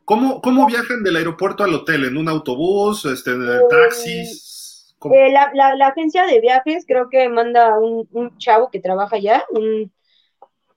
[0.04, 2.04] ¿Cómo, cómo viajan del aeropuerto al hotel?
[2.04, 3.06] ¿En un autobús?
[3.06, 4.94] Este, ¿En eh, taxis?
[5.14, 9.46] Eh, la, la, agencia de viajes creo que manda un, un chavo que trabaja allá,
[9.52, 9.94] un,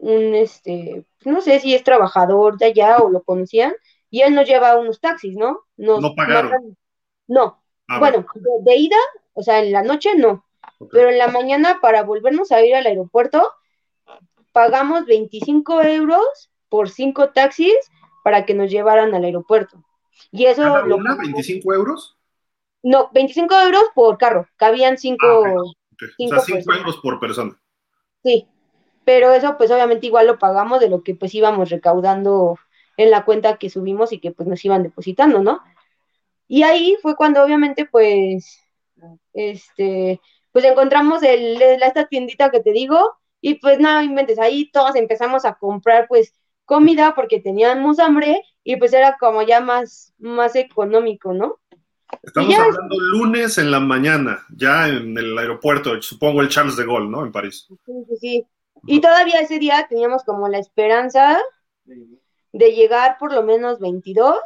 [0.01, 3.75] un, este, no sé si es trabajador de allá o lo conocían,
[4.11, 5.67] y él nos lleva unos taxis, ¿no?
[5.77, 6.77] no pagaron.
[7.27, 7.63] no.
[7.87, 8.25] Ah, bueno,
[8.63, 8.97] de, ida,
[9.33, 10.47] o sea, en la noche no,
[10.93, 13.51] pero en la mañana para volvernos a ir al aeropuerto,
[14.53, 17.75] pagamos 25 euros por cinco taxis
[18.23, 19.85] para que nos llevaran al aeropuerto.
[20.31, 20.63] Y eso...
[20.63, 22.17] ¿Cada una, 25 euros?
[22.85, 25.27] No, 25 euros por carro, cabían cinco...
[25.45, 27.61] Ah, o sea, 5 euros por persona.
[28.23, 28.47] Sí,
[29.11, 32.57] pero eso pues obviamente igual lo pagamos de lo que pues íbamos recaudando
[32.97, 35.61] en la cuenta que subimos y que pues nos iban depositando, ¿no?
[36.47, 38.61] Y ahí fue cuando obviamente pues,
[39.33, 40.21] este,
[40.53, 43.01] pues encontramos el, esta tiendita que te digo,
[43.41, 46.33] y pues no inventes, ahí todos empezamos a comprar pues
[46.65, 51.59] comida porque teníamos hambre y pues era como ya más, más económico, ¿no?
[52.23, 57.09] Estamos hablando lunes en la mañana, ya en el aeropuerto, supongo el Charles de Gaulle,
[57.09, 57.27] ¿no?
[57.27, 57.67] En París.
[57.69, 58.47] Sí, sí, sí.
[58.87, 61.39] Y todavía ese día teníamos como la esperanza
[61.85, 64.39] de llegar por lo menos 22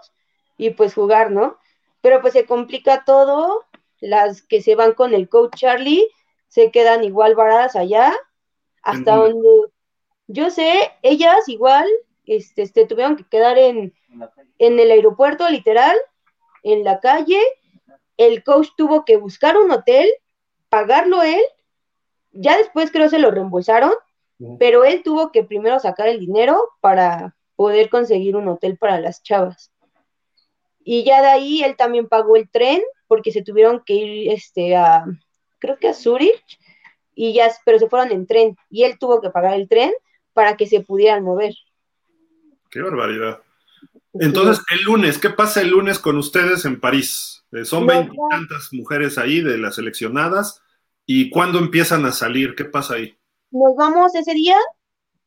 [0.56, 1.58] y pues jugar, ¿no?
[2.00, 3.64] Pero pues se complica todo,
[4.00, 6.08] las que se van con el coach Charlie
[6.48, 8.14] se quedan igual varadas allá
[8.82, 9.48] hasta donde
[10.26, 11.88] yo sé, ellas igual
[12.26, 13.94] este, este, tuvieron que quedar en,
[14.58, 15.96] en el aeropuerto, literal,
[16.62, 17.40] en la calle.
[18.16, 20.08] El coach tuvo que buscar un hotel,
[20.68, 21.42] pagarlo él.
[22.32, 23.92] Ya después creo se lo reembolsaron,
[24.58, 29.22] pero él tuvo que primero sacar el dinero para poder conseguir un hotel para las
[29.22, 29.70] chavas.
[30.82, 34.76] Y ya de ahí él también pagó el tren porque se tuvieron que ir este,
[34.76, 35.04] a,
[35.58, 36.58] creo que a Zurich,
[37.14, 39.92] y ya, pero se fueron en tren y él tuvo que pagar el tren
[40.32, 41.54] para que se pudieran mover.
[42.70, 43.40] Qué barbaridad.
[44.14, 47.44] Entonces, el lunes, ¿qué pasa el lunes con ustedes en París?
[47.52, 50.62] Eh, son veintitantas mujeres ahí de las seleccionadas.
[51.06, 52.54] ¿Y cuándo empiezan a salir?
[52.54, 53.16] ¿Qué pasa ahí?
[53.54, 54.56] Nos vamos ese día,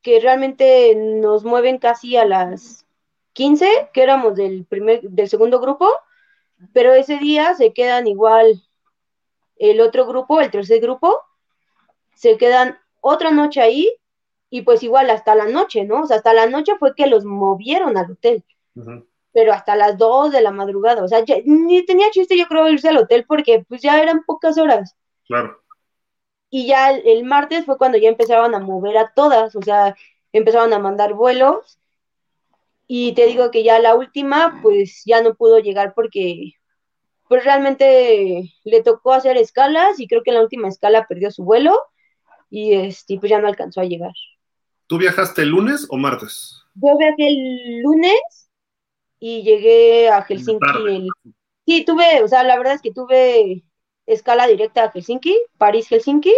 [0.02, 2.86] que realmente nos mueven casi a las
[3.32, 5.88] 15, que éramos del, primer, del segundo grupo,
[6.74, 8.62] pero ese día se quedan igual
[9.56, 11.18] el otro grupo, el tercer grupo,
[12.14, 13.96] se quedan otra noche ahí
[14.50, 16.02] y pues igual hasta la noche, ¿no?
[16.02, 18.44] O sea, hasta la noche fue que los movieron al hotel.
[19.32, 22.90] Pero hasta las dos de la madrugada, o sea, ni tenía chiste yo creo irse
[22.90, 24.98] al hotel porque pues ya eran pocas horas.
[25.26, 25.62] Claro.
[26.50, 29.96] Y ya el, martes fue cuando ya empezaban a mover a todas, o sea,
[30.32, 31.78] empezaron a mandar vuelos
[32.86, 36.54] y te digo que ya la última, pues ya no pudo llegar porque
[37.28, 41.44] pues realmente le tocó hacer escalas y creo que en la última escala perdió su
[41.44, 41.78] vuelo
[42.48, 44.12] y este, pues ya no alcanzó a llegar.
[44.86, 46.64] ¿Tú viajaste el lunes o martes?
[46.74, 48.48] Yo viajé el lunes
[49.20, 50.66] y llegué a Helsinki.
[50.88, 51.08] El...
[51.66, 53.64] Sí, tuve, o sea, la verdad es que tuve
[54.08, 56.34] escala directa a Helsinki, París-Helsinki,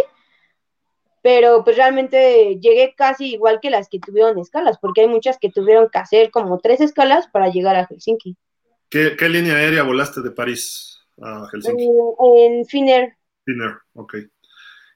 [1.21, 5.49] pero pues realmente llegué casi igual que las que tuvieron escalas, porque hay muchas que
[5.49, 8.35] tuvieron que hacer como tres escalas para llegar a Helsinki.
[8.89, 11.87] ¿Qué, línea aérea volaste de París a Helsinki?
[12.37, 13.13] En, Finnair.
[13.45, 14.15] Finnair, ok.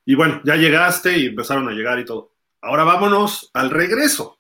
[0.05, 2.34] Y bueno, ya llegaste y empezaron a llegar y todo.
[2.61, 4.39] Ahora vámonos al regreso.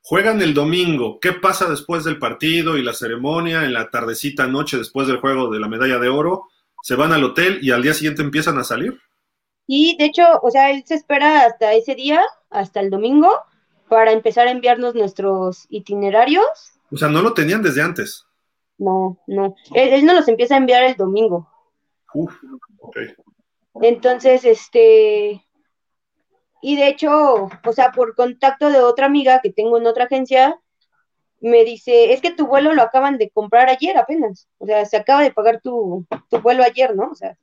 [0.00, 1.18] Juegan el domingo.
[1.20, 5.50] ¿Qué pasa después del partido y la ceremonia en la tardecita noche después del juego
[5.50, 6.48] de la medalla de oro?
[6.86, 9.00] Se van al hotel y al día siguiente empiezan a salir.
[9.66, 13.28] Y de hecho, o sea, él se espera hasta ese día, hasta el domingo,
[13.88, 16.46] para empezar a enviarnos nuestros itinerarios.
[16.92, 18.24] O sea, no lo tenían desde antes.
[18.78, 19.56] No, no.
[19.74, 21.50] Él, no los empieza a enviar el domingo.
[22.14, 22.32] Uf,
[22.78, 22.98] ok.
[23.82, 25.44] Entonces, este.
[26.62, 30.60] Y de hecho, o sea, por contacto de otra amiga que tengo en otra agencia,
[31.40, 34.48] me dice, es que tu vuelo lo acaban de comprar ayer apenas.
[34.58, 37.10] O sea, se acaba de pagar tu, tu vuelo ayer, ¿no?
[37.10, 37.36] O sea,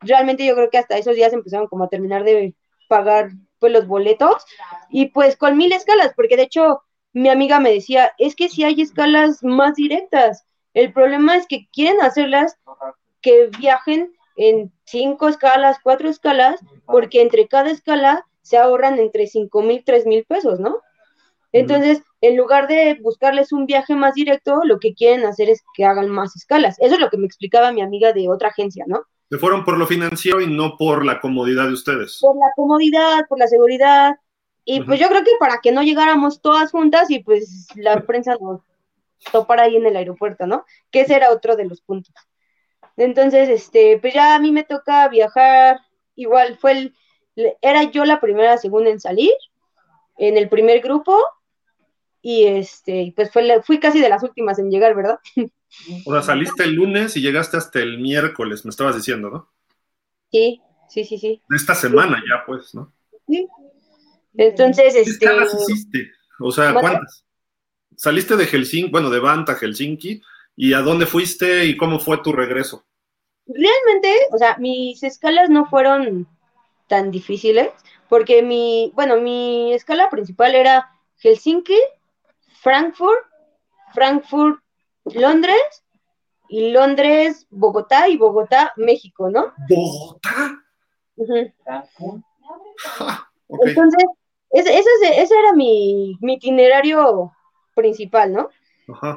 [0.00, 2.54] realmente yo creo que hasta esos días empezaron como a terminar de
[2.88, 4.44] pagar pues los boletos
[4.88, 6.82] y pues con mil escalas, porque de hecho
[7.12, 10.44] mi amiga me decía, es que si hay escalas más directas,
[10.74, 12.56] el problema es que quieren hacerlas
[13.20, 19.62] que viajen en cinco escalas, cuatro escalas, porque entre cada escala se ahorran entre cinco
[19.62, 20.78] mil, tres mil pesos, ¿no?
[21.52, 25.84] Entonces, en lugar de buscarles un viaje más directo, lo que quieren hacer es que
[25.84, 26.76] hagan más escalas.
[26.80, 29.04] Eso es lo que me explicaba mi amiga de otra agencia, ¿no?
[29.30, 32.18] Se fueron por lo financiero y no por la comodidad de ustedes.
[32.20, 34.16] Por la comodidad, por la seguridad.
[34.64, 38.36] Y pues yo creo que para que no llegáramos todas juntas y pues la prensa
[38.40, 38.60] nos
[39.32, 40.64] topara ahí en el aeropuerto, ¿no?
[40.90, 42.14] Que ese era otro de los puntos.
[42.96, 45.80] Entonces, este, pues ya a mí me toca viajar,
[46.16, 46.94] igual fue el,
[47.62, 49.32] era yo la primera según en salir,
[50.18, 51.16] en el primer grupo,
[52.22, 55.18] y este, pues fue, fui casi de las últimas en llegar, ¿verdad?
[56.04, 59.52] O sea, saliste el lunes y llegaste hasta el miércoles, me estabas diciendo, ¿no?
[60.32, 61.40] Sí, sí, sí, sí.
[61.48, 62.92] Esta semana ya, pues, ¿no?
[63.28, 63.46] Sí.
[64.34, 65.26] Entonces, ¿Qué este.
[65.62, 66.10] hiciste?
[66.40, 67.24] O sea, ¿cuántas?
[67.96, 70.22] Saliste de Helsinki, bueno, de Banta, Helsinki,
[70.56, 72.84] ¿y a dónde fuiste y cómo fue tu regreso?
[73.46, 76.26] Realmente, o sea, mis escalas no fueron
[76.88, 77.70] tan difíciles,
[78.08, 81.78] porque mi, bueno, mi escala principal era Helsinki,
[82.62, 83.24] Frankfurt,
[83.94, 84.60] Frankfurt,
[85.04, 85.84] Londres
[86.48, 89.52] y Londres, Bogotá y Bogotá, México, ¿no?
[89.68, 90.62] ¿Bogotá?
[93.48, 94.04] Entonces,
[94.50, 97.32] ese, era mi, itinerario
[97.74, 98.48] principal, ¿no?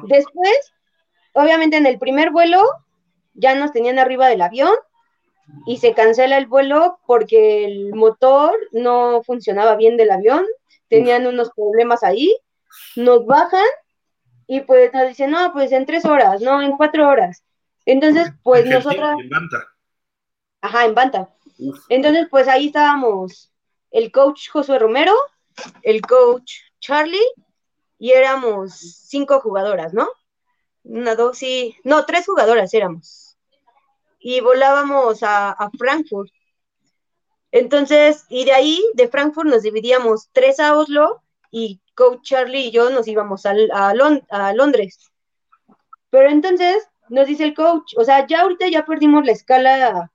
[0.06, 0.72] Después,
[1.32, 2.62] obviamente en el primer vuelo,
[3.34, 4.74] ya nos tenían arriba del avión
[5.66, 10.46] y se cancela el vuelo porque el motor no funcionaba bien del avión,
[10.88, 12.34] tenían unos problemas ahí,
[12.96, 13.66] nos bajan
[14.46, 17.42] y pues nos dicen, no, pues en tres horas, no, en cuatro horas.
[17.86, 19.16] Entonces, pues nosotros...
[19.20, 19.66] En Banta.
[20.60, 21.30] Ajá, en Banta.
[21.88, 23.52] Entonces, pues ahí estábamos
[23.90, 25.14] el coach Josué Romero,
[25.82, 27.26] el coach Charlie,
[27.98, 30.08] y éramos cinco jugadoras, ¿no?
[30.82, 33.38] Una, dos, sí, no, tres jugadoras éramos.
[34.18, 36.30] Y volábamos a, a Frankfurt.
[37.52, 42.70] Entonces, y de ahí, de Frankfurt, nos dividíamos tres a Oslo y coach Charlie y
[42.70, 44.98] yo nos íbamos a, a, Londres.
[46.10, 50.10] Pero entonces nos dice el coach, o sea, ya ahorita ya perdimos la escala,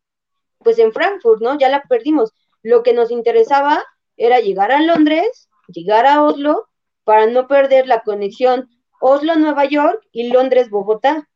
[0.59, 1.57] pues en Frankfurt, ¿no?
[1.57, 2.33] Ya la perdimos.
[2.63, 3.83] Lo que nos interesaba
[4.17, 6.67] era llegar a Londres, llegar a Oslo,
[7.03, 8.69] para no perder la conexión
[8.99, 11.27] Oslo-Nueva York y Londres-Bogotá.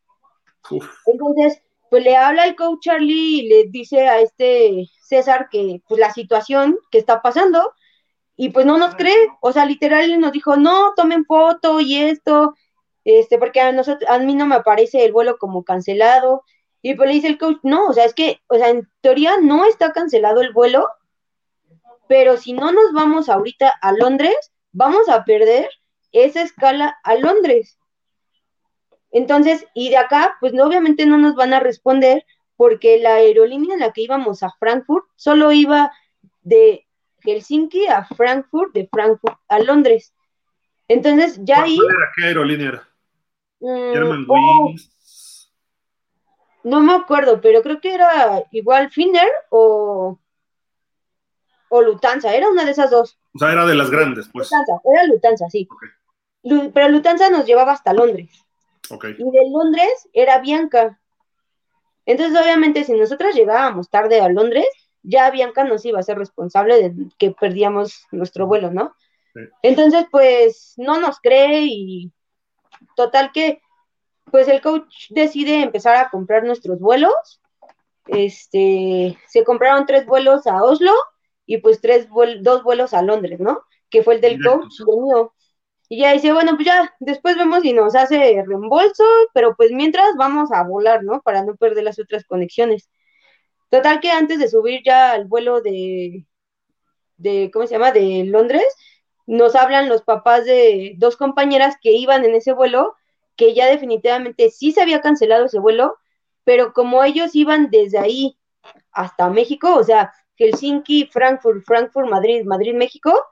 [1.06, 6.00] Entonces, pues le habla el coach Charlie y le dice a este César que pues
[6.00, 7.74] la situación que está pasando
[8.36, 12.56] y pues no nos cree, o sea, literal nos dijo, no, tomen foto y esto,
[13.04, 16.44] este, porque a nosotros, a mí no me aparece el vuelo como cancelado,
[16.82, 19.38] y pues le dice el coach, no, o sea, es que, o sea, en teoría
[19.42, 20.90] no está cancelado el vuelo,
[22.08, 24.36] pero si no nos vamos ahorita a Londres,
[24.74, 25.70] vamos a perder
[26.12, 27.78] esa escala a Londres.
[29.12, 32.26] Entonces, y de acá, pues obviamente no nos van a responder
[32.58, 35.92] porque la aerolínea en la que íbamos a Frankfurt solo iba
[36.42, 36.83] de
[37.24, 40.14] Helsinki a Frankfurt, de Frankfurt a Londres.
[40.88, 41.78] Entonces, ya ahí.
[41.78, 42.12] era?
[42.16, 42.90] ¿Qué aerolínea era?
[43.60, 44.74] Mm, oh.
[46.64, 50.20] no me acuerdo, pero creo que era igual Finner o.
[51.70, 53.18] o Lutanza, era una de esas dos.
[53.34, 54.50] O sea, era de las grandes, pues.
[54.52, 55.68] Lutanza, era Lutanza, sí.
[56.74, 58.30] pero Lutanza nos llevaba hasta Londres.
[58.90, 59.16] Okay.
[59.18, 61.00] Y de Londres era Bianca.
[62.06, 64.68] Entonces, obviamente, si nosotras llegábamos tarde a Londres,
[65.04, 68.96] ya Bianca nos iba a ser responsable de que perdíamos nuestro vuelo, ¿no?
[69.62, 72.12] Entonces, pues, no nos cree y
[72.96, 73.62] total que,
[74.32, 77.42] pues el coach decide empezar a comprar nuestros vuelos.
[78.08, 80.94] Este, se compraron tres vuelos a Oslo
[81.46, 82.08] y pues tres
[82.42, 83.62] dos vuelos a Londres, ¿no?
[83.90, 85.34] Que fue el del coach y el mío.
[85.90, 90.16] Y ya dice, bueno, pues ya, después vemos si nos hace reembolso, pero pues mientras
[90.18, 91.22] vamos a volar, ¿no?
[91.22, 92.90] Para no perder las otras conexiones.
[93.74, 96.28] Total que antes de subir ya al vuelo de,
[97.18, 97.92] de, ¿cómo se llama?
[97.92, 98.64] De Londres,
[99.26, 102.96] nos hablan los papás de dos compañeras que iban en ese vuelo,
[103.36, 105.98] que ya definitivamente sí se había cancelado ese vuelo,
[106.44, 108.38] pero como ellos iban desde ahí
[108.92, 113.26] hasta México, o sea, Helsinki, Frankfurt, Frankfurt, Madrid, Madrid, México,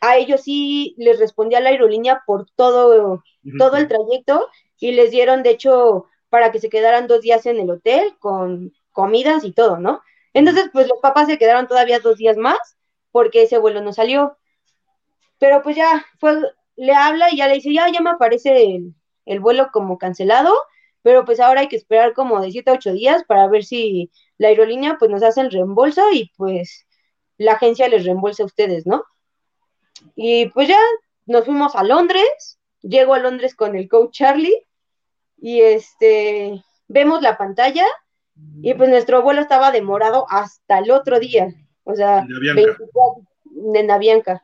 [0.00, 3.22] a ellos sí les respondía la aerolínea por todo,
[3.56, 4.48] todo el trayecto
[4.80, 8.72] y les dieron, de hecho, para que se quedaran dos días en el hotel con
[8.94, 10.00] comidas y todo, ¿no?
[10.32, 12.58] Entonces, pues los papás se quedaron todavía dos días más
[13.12, 14.38] porque ese vuelo no salió.
[15.38, 16.40] Pero pues ya fue,
[16.76, 18.94] le habla y ya le dice, ya, ya me aparece el,
[19.26, 20.54] el vuelo como cancelado,
[21.02, 24.10] pero pues ahora hay que esperar como de 7 a 8 días para ver si
[24.38, 26.86] la aerolínea pues nos hace el reembolso y pues
[27.36, 29.04] la agencia les reembolsa a ustedes, ¿no?
[30.16, 30.80] Y pues ya
[31.26, 34.66] nos fuimos a Londres, llego a Londres con el coach Charlie
[35.36, 37.86] y este, vemos la pantalla
[38.62, 41.48] y pues nuestro vuelo estaba demorado hasta el otro día,
[41.84, 42.26] o sea,
[43.74, 44.42] en Avianca.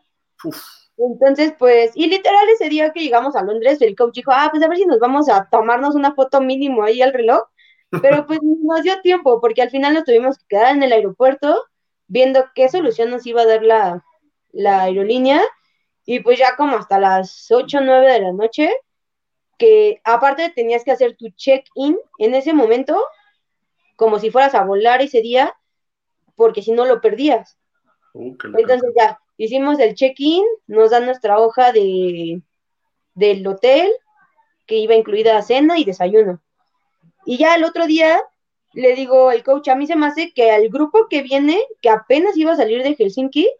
[0.97, 4.62] Entonces, pues, y literal ese día que llegamos a Londres, el coach dijo, ah, pues
[4.62, 7.43] a ver si nos vamos a tomarnos una foto mínimo ahí al reloj,
[8.03, 11.64] pero pues nos dio tiempo, porque al final nos tuvimos que quedar en el aeropuerto
[12.07, 14.05] viendo qué solución nos iba a dar la,
[14.53, 15.41] la aerolínea,
[16.05, 18.70] y pues ya como hasta las 8 o 9 de la noche,
[19.59, 23.01] que aparte tenías que hacer tu check-in en ese momento,
[24.01, 25.55] como si fueras a volar ese día,
[26.34, 27.59] porque si no lo perdías.
[28.14, 32.40] Uh, Entonces ya, hicimos el check-in, nos dan nuestra hoja de,
[33.14, 33.92] del hotel,
[34.66, 36.40] que iba incluida cena y desayuno.
[37.26, 38.22] Y ya el otro día
[38.72, 41.90] le digo el coach, a mí se me hace que al grupo que viene, que
[41.90, 43.51] apenas iba a salir de Helsinki,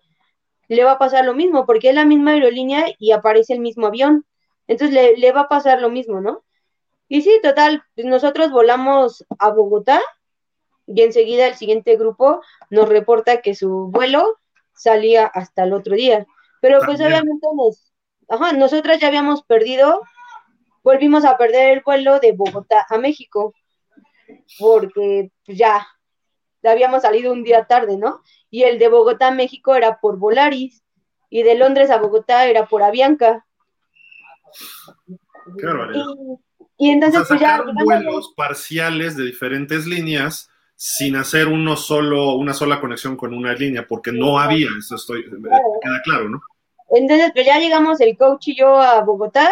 [0.69, 3.89] le va a pasar lo mismo, porque es la misma aerolínea y aparece el mismo
[3.89, 4.25] avión.
[4.69, 6.45] Entonces le, va a pasar lo mismo, ¿no?
[7.09, 10.01] Y sí, total, pues nosotros volamos a Bogotá
[10.95, 14.39] y enseguida el siguiente grupo nos reporta que su vuelo
[14.75, 16.27] salía hasta el otro día.
[16.61, 17.93] Pero pues obviamente nos,
[18.29, 20.03] ajá, nosotras ya habíamos perdido,
[20.83, 23.55] volvimos a perder el vuelo de Bogotá a México,
[24.59, 25.87] porque pues, ya
[26.65, 28.21] habíamos salido un día tarde, ¿no?
[28.51, 30.83] y el de Bogotá a México era por Volaris,
[31.31, 33.47] y de Londres a Bogotá era por Avianca.
[35.57, 36.05] Qué barbaridad.
[36.77, 40.50] Y, entonces pues ya vuelos parciales de diferentes líneas
[40.83, 45.25] sin hacer uno solo, una sola conexión con una línea, porque no había, eso estoy,
[45.25, 46.41] queda claro, ¿no?
[46.89, 49.51] Entonces, pues ya llegamos el coach y yo a Bogotá,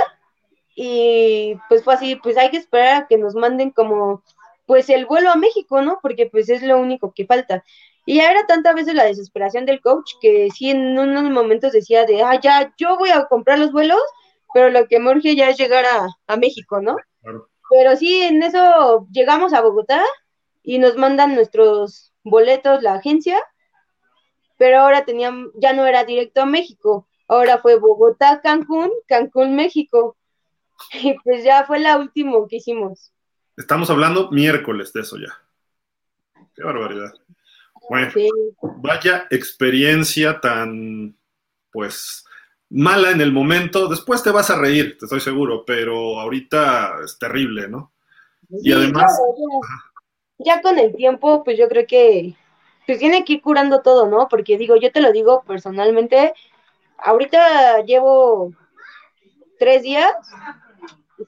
[0.74, 4.22] y pues fue así, pues hay que esperar a que nos manden como,
[4.64, 5.98] pues el vuelo a México, ¿no?
[6.00, 7.62] Porque pues es lo único que falta.
[8.06, 12.06] Y ya era tanta veces la desesperación del coach que sí en unos momentos decía
[12.06, 14.00] de, ah, ya, yo voy a comprar los vuelos,
[14.54, 16.96] pero lo que me urge ya es llegar a, México, ¿no?
[17.68, 20.02] Pero sí, en eso llegamos a Bogotá
[20.68, 23.38] y nos mandan nuestros boletos la agencia,
[24.58, 30.16] pero ahora tenían, ya no era directo a México, ahora fue Bogotá, Cancún, Cancún, México.
[31.02, 33.12] Y pues ya fue la última que hicimos.
[33.56, 35.36] Estamos hablando miércoles de eso ya.
[36.54, 37.14] Qué barbaridad.
[37.88, 38.12] Bueno,
[38.76, 41.16] vaya experiencia tan,
[41.72, 42.24] pues,
[42.68, 43.88] mala en el momento.
[43.88, 47.90] Después te vas a reír, te estoy seguro, pero ahorita es terrible, ¿no?
[48.50, 49.18] y además...
[50.38, 52.36] ya, con el tiempo, pues yo creo que
[52.86, 54.28] pues tiene que ir curando todo, ¿no?
[54.28, 56.32] Porque digo, yo te lo digo personalmente,
[56.96, 58.52] ahorita llevo
[59.58, 60.14] tres días,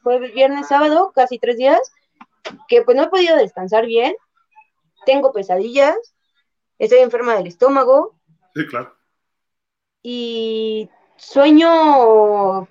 [0.02, 1.92] fue viernes, sábado, casi tres días,
[2.66, 4.14] que pues no he podido descansar bien,
[5.04, 5.96] tengo pesadillas,
[6.78, 8.16] estoy enferma del estómago.
[8.54, 8.96] Sí, claro.
[10.02, 12.68] Y sueño,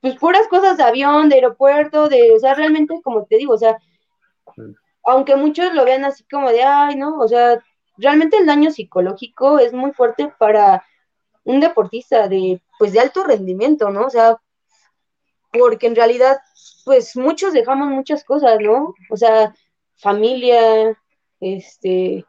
[0.00, 3.58] pues puras cosas de avión, de aeropuerto, de, o sea, realmente, como te digo, o
[3.58, 3.78] sea,
[5.04, 7.18] aunque muchos lo vean así como de, ay, ¿no?
[7.18, 7.58] O sea,
[7.96, 10.84] realmente el daño psicológico es muy fuerte para
[11.44, 14.06] un deportista de, pues, de alto rendimiento, ¿no?
[14.06, 14.36] O sea,
[15.52, 16.38] porque en realidad,
[16.84, 18.94] pues, muchos dejamos muchas cosas, ¿no?
[19.10, 19.54] O sea,
[19.96, 20.96] familia,
[21.40, 22.24] este,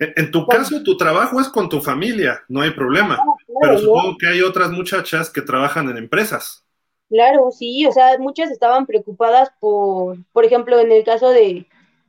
[0.00, 3.16] En tu caso, tu trabajo es con tu familia, no hay problema.
[3.20, 6.64] Ah, pero supongo que hay otras muchachas que trabajan en empresas.
[7.08, 11.66] Claro, sí, o sea, muchas estaban preocupadas por, por ejemplo, en el caso de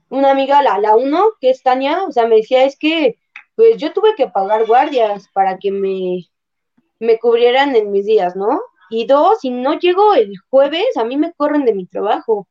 [0.09, 3.17] una amiga, la, la uno, que es Tania, o sea, me decía, es que,
[3.55, 6.25] pues yo tuve que pagar guardias para que me,
[6.99, 8.61] me cubrieran en mis días, ¿no?
[8.89, 12.47] Y dos, si no llego el jueves, a mí me corren de mi trabajo.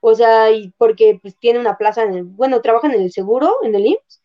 [0.00, 3.56] O sea, y porque pues tiene una plaza en el, bueno, trabajan en el seguro,
[3.62, 4.20] en el IMSS,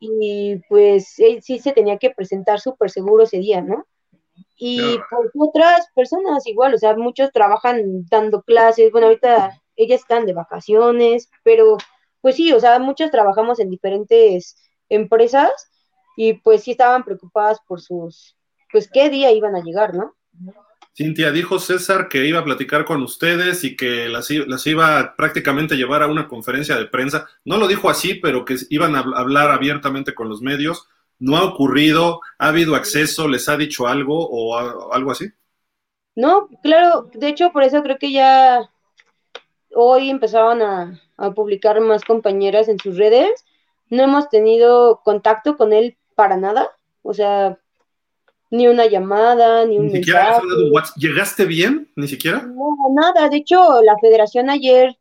[0.00, 3.84] y pues él sí se tenía que presentar súper seguro ese día, ¿no?
[4.56, 4.80] Y
[5.10, 10.32] pues otras personas igual, o sea, muchos trabajan dando clases, bueno, ahorita ellas están de
[10.32, 11.76] vacaciones, pero
[12.20, 14.56] pues sí, o sea, muchos trabajamos en diferentes
[14.88, 15.50] empresas
[16.16, 18.36] y pues sí estaban preocupadas por sus,
[18.70, 20.14] pues qué día iban a llegar, ¿no?
[20.94, 25.74] Cintia, dijo César que iba a platicar con ustedes y que las, las, iba prácticamente
[25.74, 27.26] a llevar a una conferencia de prensa.
[27.44, 30.88] No lo dijo así, pero que iban a hablar abiertamente con los medios.
[31.18, 32.20] ¿No ha ocurrido?
[32.38, 33.28] ¿Ha habido acceso?
[33.28, 35.30] ¿Les ha dicho algo o algo así?
[36.16, 38.68] No, claro, de hecho por eso creo que ya
[39.74, 43.44] hoy empezaban a, a publicar más compañeras en sus redes.
[43.88, 46.70] No hemos tenido contacto con él para nada.
[47.02, 47.58] O sea,
[48.50, 50.40] ni una llamada, ni un ¿Ni siquiera
[50.96, 51.90] ¿Llegaste bien?
[51.94, 52.42] ¿Ni siquiera?
[52.42, 53.28] No, nada.
[53.28, 54.96] De hecho, la federación ayer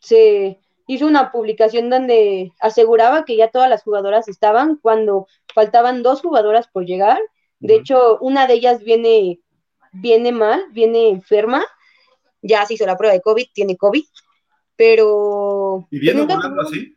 [0.00, 6.22] se hizo una publicación donde aseguraba que ya todas las jugadoras estaban cuando faltaban dos
[6.22, 7.20] jugadoras por llegar.
[7.60, 9.40] De hecho, una de ellas viene,
[9.92, 11.64] viene mal, viene enferma.
[12.46, 14.04] Ya se hizo la prueba de COVID, tiene COVID.
[14.76, 15.88] Pero.
[15.90, 16.96] ¿Y viene volando así?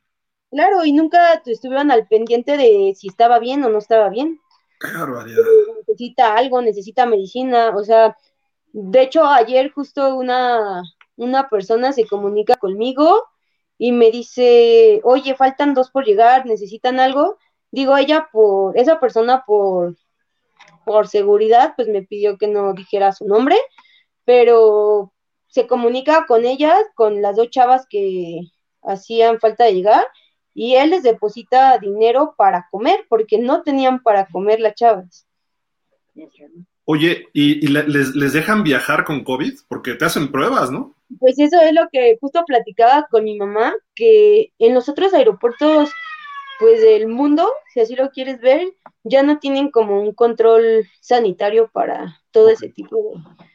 [0.51, 4.39] Claro, y nunca estuvieron al pendiente de si estaba bien o no estaba bien.
[4.79, 5.43] Qué barbaridad.
[5.79, 8.15] Necesita algo, necesita medicina, o sea,
[8.71, 10.83] de hecho ayer justo una,
[11.15, 13.25] una persona se comunica conmigo
[13.77, 17.37] y me dice, oye, faltan dos por llegar, necesitan algo.
[17.71, 19.95] Digo, ella por, esa persona por,
[20.85, 23.57] por seguridad, pues me pidió que no dijera su nombre,
[24.25, 25.11] pero
[25.47, 28.41] se comunica con ellas, con las dos chavas que
[28.83, 30.05] hacían falta de llegar,
[30.53, 35.27] y él les deposita dinero para comer, porque no tenían para comer las chavas.
[36.85, 39.53] Oye, ¿y, les, dejan viajar con COVID?
[39.67, 40.95] Porque te hacen pruebas, ¿no?
[41.19, 45.91] Pues eso es lo que justo platicaba con mi mamá, que en los otros aeropuertos,
[46.59, 48.65] pues del mundo, si así lo quieres ver,
[49.03, 53.47] ya no tienen como un control sanitario para todo ese tipo de,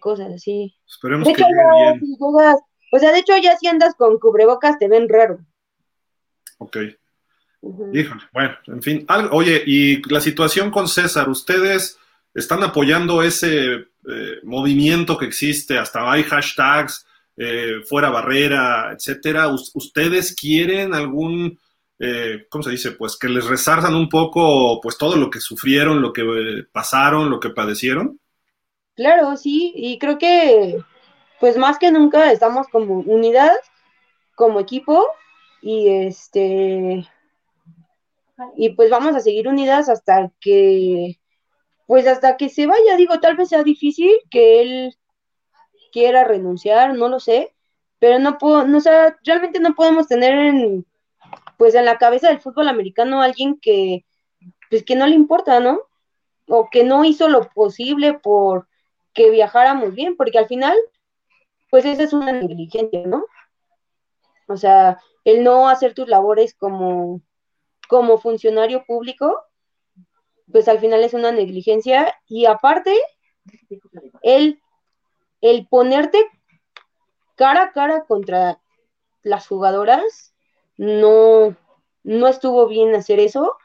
[0.00, 0.74] cosas, así.
[0.86, 2.16] Esperemos que bien.
[2.20, 5.38] o sea, de hecho ya si andas con cubrebocas te ven raro.
[6.58, 6.78] Ok.
[7.92, 9.06] Híjole, bueno, en fin.
[9.30, 11.98] oye, y la situación con César, ¿ustedes
[12.32, 15.78] están apoyando ese eh, movimiento que existe?
[15.78, 17.06] Hasta hay hashtags,
[17.36, 19.48] eh, fuera barrera, etcétera.
[19.48, 21.58] ¿Ustedes quieren algún,
[21.98, 22.92] eh, ¿cómo se dice?
[22.92, 26.24] Pues que les resarzan un poco, pues todo lo que sufrieron, lo que
[26.70, 28.20] pasaron, lo que padecieron.
[28.96, 30.78] Claro, sí, y creo que,
[31.40, 33.52] pues más que nunca estamos como unidad,
[34.36, 35.06] como equipo,
[35.62, 37.06] y este
[38.56, 41.18] y pues vamos a seguir unidas hasta que
[41.86, 44.96] pues hasta que se vaya, digo, tal vez sea difícil que él
[45.92, 47.54] quiera renunciar, no lo sé,
[47.98, 48.90] pero no puedo, no sé,
[49.24, 50.86] realmente no podemos tener en
[51.58, 54.04] pues en la cabeza del fútbol americano alguien que
[54.70, 55.80] pues que no le importa, ¿no?
[56.48, 58.68] O que no hizo lo posible por
[59.16, 60.76] que viajáramos bien, porque al final
[61.70, 63.26] pues esa es una negligencia, ¿no?
[64.48, 67.20] O sea, el no hacer tus labores como,
[67.88, 69.42] como funcionario público,
[70.50, 72.94] pues al final es una negligencia y aparte,
[74.22, 74.60] el,
[75.40, 76.24] el ponerte
[77.34, 78.60] cara a cara contra
[79.22, 80.34] las jugadoras,
[80.76, 81.56] no,
[82.04, 83.56] no estuvo bien hacer eso,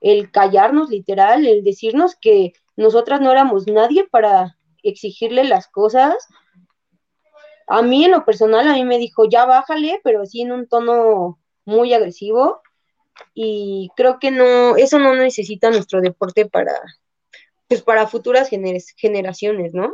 [0.00, 6.28] el callarnos literal, el decirnos que nosotras no éramos nadie para exigirle las cosas,
[7.66, 10.68] a mí en lo personal, a mí me dijo, ya bájale, pero así en un
[10.68, 12.62] tono muy agresivo.
[13.32, 16.72] Y creo que no, eso no necesita nuestro deporte para,
[17.68, 18.50] pues para futuras
[18.96, 19.92] generaciones, ¿no?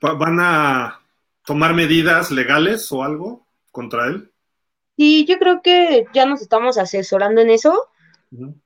[0.00, 1.00] ¿Van a
[1.44, 4.30] tomar medidas legales o algo contra él?
[4.96, 7.88] Sí, yo creo que ya nos estamos asesorando en eso,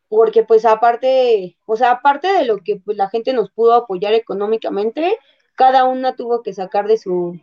[0.09, 4.14] porque pues aparte, o sea, aparte de lo que pues, la gente nos pudo apoyar
[4.14, 5.18] económicamente,
[5.55, 7.39] cada una tuvo que sacar de su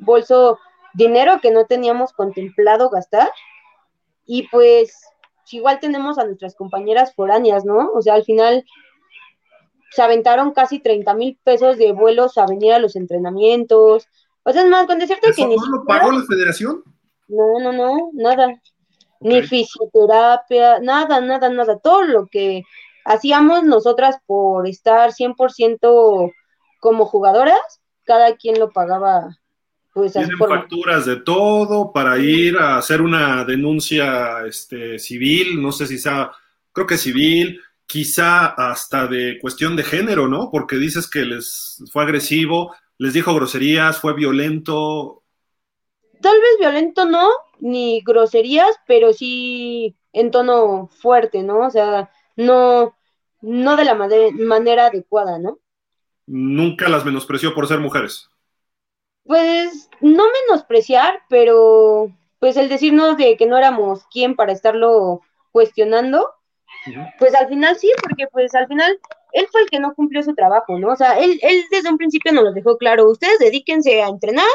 [0.00, 0.58] bolso
[0.94, 3.30] dinero que no teníamos contemplado gastar.
[4.26, 5.00] Y pues
[5.50, 7.90] igual tenemos a nuestras compañeras foráneas, ¿no?
[7.94, 8.64] O sea, al final
[9.90, 14.06] se aventaron casi 30 mil pesos de vuelos a venir a los entrenamientos.
[14.42, 16.82] O sea, es más, con decirte que ni ¿No lo pagó la federación?
[17.28, 18.60] No, no, no, nada.
[19.20, 21.78] Ni fisioterapia, nada, nada, nada.
[21.78, 22.62] Todo lo que
[23.04, 26.32] hacíamos nosotras por estar 100%
[26.80, 29.36] como jugadoras, cada quien lo pagaba.
[29.92, 35.86] Pues, Tienen facturas de todo para ir a hacer una denuncia este, civil, no sé
[35.86, 36.30] si sea,
[36.72, 40.48] creo que civil, quizá hasta de cuestión de género, ¿no?
[40.50, 45.24] Porque dices que les fue agresivo, les dijo groserías, fue violento.
[46.20, 47.28] Tal vez violento no,
[47.60, 51.66] ni groserías, pero sí en tono fuerte, ¿no?
[51.66, 52.96] O sea, no,
[53.40, 55.58] no de la manera adecuada, ¿no?
[56.26, 58.30] Nunca las menospreció por ser mujeres.
[59.24, 65.20] Pues no menospreciar, pero pues el decirnos de que no éramos quien para estarlo
[65.52, 66.30] cuestionando,
[67.18, 68.98] pues al final sí, porque pues al final
[69.32, 70.92] él fue el que no cumplió su trabajo, ¿no?
[70.92, 74.46] O sea, él, él desde un principio nos lo dejó claro, ustedes dedíquense a entrenar,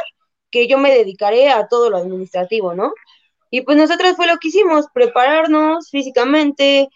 [0.56, 2.94] que yo me dedicaré a todo lo administrativo, ¿no?
[3.52, 6.88] Y pues nosotros fue lo que hicimos, prepararnos físicamente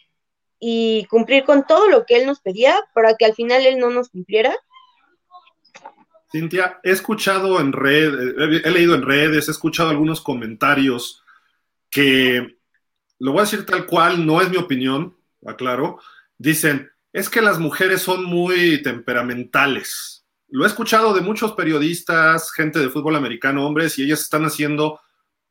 [0.61, 3.89] y cumplir con todo lo que él nos pedía para que al final él no
[3.89, 4.55] nos cumpliera.
[6.31, 8.33] Cintia, he escuchado en redes,
[8.63, 11.21] he leído en redes, he escuchado algunos comentarios
[11.89, 12.55] que,
[13.19, 15.99] lo voy a decir tal cual, no es mi opinión, aclaro,
[16.37, 20.18] dicen, es que las mujeres son muy temperamentales.
[20.51, 24.99] Lo he escuchado de muchos periodistas, gente de fútbol americano, hombres, y ellas están haciendo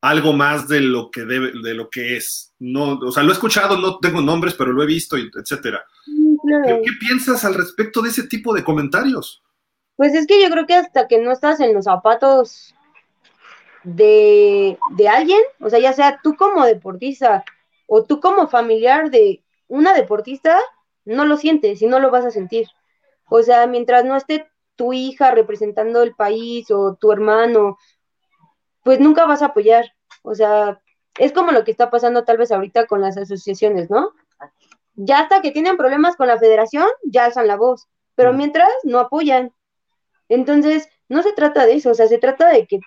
[0.01, 2.53] algo más de lo que debe, de lo que es.
[2.59, 5.83] No, o sea, lo he escuchado, no tengo nombres, pero lo he visto, etcétera.
[6.05, 9.43] ¿Qué, ¿Qué, piensas al respecto de ese tipo de comentarios?
[9.95, 12.73] Pues es que yo creo que hasta que no estás en los zapatos
[13.83, 17.43] de, de alguien, o sea, ya sea tú como deportista
[17.87, 20.59] o tú como familiar de una deportista
[21.05, 22.67] no lo sientes y no lo vas a sentir.
[23.25, 24.47] O sea, mientras no esté
[24.79, 27.77] tu hija representando el país o tu hermano,
[28.81, 29.91] pues nunca vas a apoyar.
[30.23, 30.79] O sea,
[31.17, 34.13] es como lo que está pasando tal vez ahorita con las asociaciones, ¿no?
[34.95, 38.99] Ya hasta que tienen problemas con la federación, ya alzan la voz, pero mientras no
[38.99, 39.51] apoyan.
[40.29, 42.79] Entonces, no se trata de eso, o sea, se trata de que,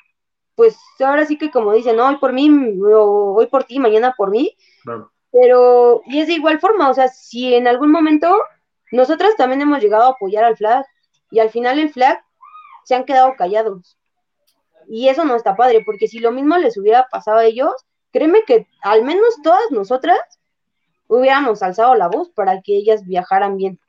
[0.55, 2.49] pues ahora sí que como dicen, hoy por mí,
[2.83, 4.57] o hoy por ti, mañana por mí,
[5.31, 8.35] pero, y es de igual forma, o sea, si en algún momento
[8.93, 10.87] nosotras también hemos llegado a apoyar al flag
[11.33, 12.23] y al final el flag
[12.85, 13.97] se han quedado callados.
[14.89, 17.73] Y eso no está padre, porque si lo mismo les hubiera pasado a ellos,
[18.13, 20.19] créeme que al menos todas nosotras
[21.09, 23.81] hubiéramos alzado la voz para que ellas viajaran bien.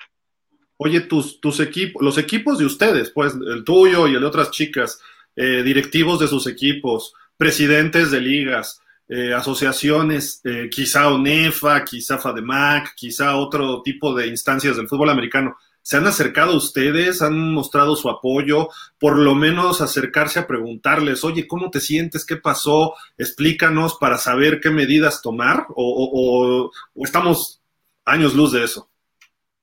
[0.77, 4.51] Oye, tus, tus equipos, los equipos de ustedes, pues el tuyo y el de otras
[4.51, 4.99] chicas,
[5.35, 12.95] eh, directivos de sus equipos, presidentes de ligas, eh, asociaciones, eh, quizá ONEFA, quizá FADEMAC,
[12.95, 17.21] quizá otro tipo de instancias del fútbol americano, ¿se han acercado a ustedes?
[17.21, 18.69] ¿Han mostrado su apoyo?
[18.97, 22.25] Por lo menos acercarse a preguntarles, oye, ¿cómo te sientes?
[22.25, 22.95] ¿Qué pasó?
[23.19, 27.61] Explícanos para saber qué medidas tomar o, o estamos
[28.05, 28.89] años luz de eso.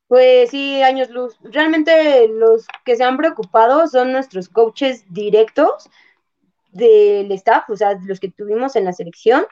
[0.06, 1.36] Pues sí, años luz.
[1.42, 5.88] Realmente los que se han preocupado son nuestros coaches directos,
[6.72, 9.44] del staff, o sea, los que tuvimos en la selección,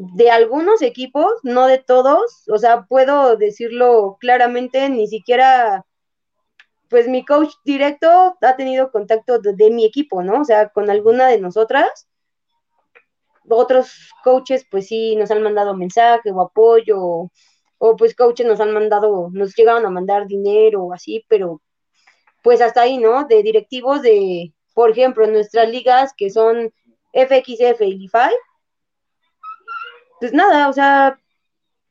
[0.00, 5.84] de algunos equipos, no de todos, o sea, puedo decirlo claramente, ni siquiera,
[6.88, 10.42] pues mi coach directo ha tenido contacto de, mi equipo, ¿no?
[10.42, 12.08] O sea, con alguna de nosotras.
[13.50, 17.30] Otros coaches, pues sí, nos han mandado mensaje o apoyo,
[17.78, 21.62] o, pues coaches nos han mandado, nos llegaron a mandar dinero o así, pero
[22.42, 23.26] pues hasta ahí, ¿no?
[23.26, 26.72] De directivos de, por ejemplo, nuestras ligas que son
[27.12, 28.30] FXF y LIFI,
[30.20, 31.18] pues nada, o sea,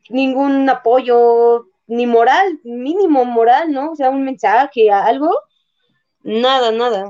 [0.10, 3.92] ningún apoyo, ni moral, mínimo moral, ¿no?
[3.92, 5.32] O sea, un mensaje, algo,
[6.24, 7.10] nada, nada.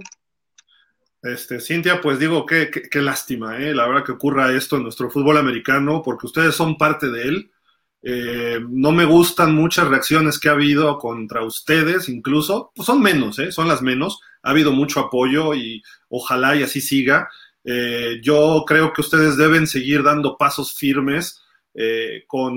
[1.23, 3.73] Este, Cintia, pues digo, qué, qué, lástima, ¿eh?
[3.73, 7.51] la verdad que ocurra esto en nuestro fútbol americano, porque ustedes son parte de él.
[8.03, 13.39] Eh, no me gustan muchas reacciones que ha habido contra ustedes, incluso, pues son menos,
[13.39, 13.51] ¿eh?
[13.51, 17.27] son las menos, ha habido mucho apoyo y ojalá y así siga.
[17.69, 22.55] Eh, yo creo que ustedes deben seguir dando pasos firmes eh, con,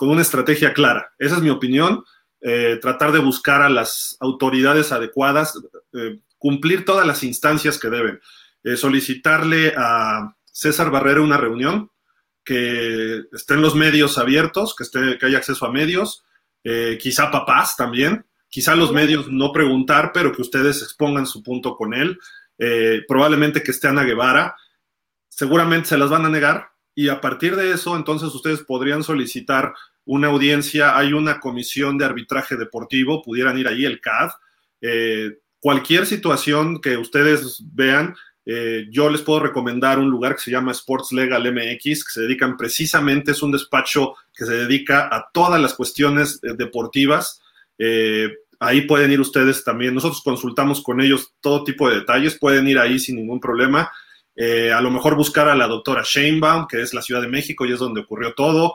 [0.00, 1.14] una estrategia clara.
[1.18, 2.04] Esa es mi opinión.
[2.42, 5.58] Eh, tratar de buscar a las autoridades adecuadas,
[6.36, 8.20] cumplir todas las instancias que deben.
[8.76, 11.90] solicitarle a César Barrera una reunión,
[12.44, 16.24] que estén los medios abiertos, que, esté, que haya acceso a medios,
[17.00, 21.94] quizá papás también, quizá los medios no preguntar, pero que ustedes expongan su punto con
[21.94, 22.18] él.
[22.58, 24.56] Eh, probablemente que esté Ana Guevara,
[25.28, 29.72] seguramente se las van a negar y a partir de eso entonces ustedes podrían solicitar
[30.04, 34.30] una audiencia, hay una comisión de arbitraje deportivo, pudieran ir ahí el CAD,
[34.80, 40.50] eh, cualquier situación que ustedes vean, eh, yo les puedo recomendar un lugar que se
[40.50, 45.28] llama Sports Legal MX, que se dedican precisamente, es un despacho que se dedica a
[45.32, 47.42] todas las cuestiones deportivas.
[48.58, 49.94] Ahí pueden ir ustedes también.
[49.94, 53.90] Nosotros consultamos con ellos todo tipo de detalles, pueden ir ahí sin ningún problema.
[54.74, 57.72] a lo mejor buscar a la doctora Sheinbaum, que es la Ciudad de México y
[57.72, 58.74] es donde ocurrió todo.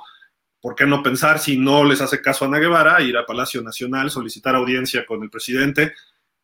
[0.62, 3.62] ¿Por qué no pensar, si no les hace caso a Ana Guevara, ir a Palacio
[3.62, 5.94] Nacional, solicitar audiencia con el presidente?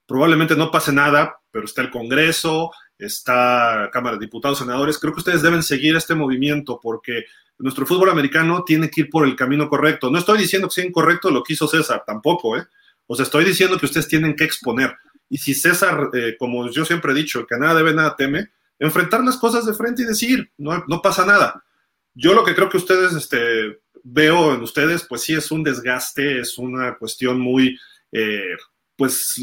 [0.06, 4.98] Probablemente no pase nada, pero está el Congreso, está Cámara de Diputados, Senadores.
[4.99, 7.26] Creo que ustedes deben seguir este movimiento porque
[7.60, 10.10] nuestro fútbol americano tiene que ir por el camino correcto.
[10.10, 12.66] No estoy diciendo que sea incorrecto lo que hizo César, tampoco, ¿eh?
[13.11, 14.95] O sea, estoy diciendo que ustedes tienen que exponer.
[15.30, 19.23] Y si César, eh, como yo siempre he dicho, que nada debe, nada teme, enfrentar
[19.23, 21.65] las cosas de frente y decir, no, no pasa nada.
[22.14, 26.40] Yo lo que creo que ustedes, este, veo en ustedes, pues sí es un desgaste,
[26.40, 27.80] es una cuestión muy,
[28.11, 28.56] eh,
[28.95, 29.41] pues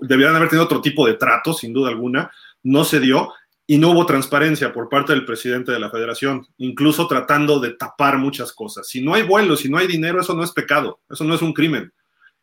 [0.00, 2.30] debieran haber tenido otro tipo de trato, sin duda alguna,
[2.62, 3.30] no se dio
[3.66, 8.16] y no hubo transparencia por parte del presidente de la federación, incluso tratando de tapar
[8.16, 8.88] muchas cosas.
[8.88, 11.42] Si no hay vuelos, si no hay dinero, eso no es pecado, eso no es
[11.42, 11.92] un crimen.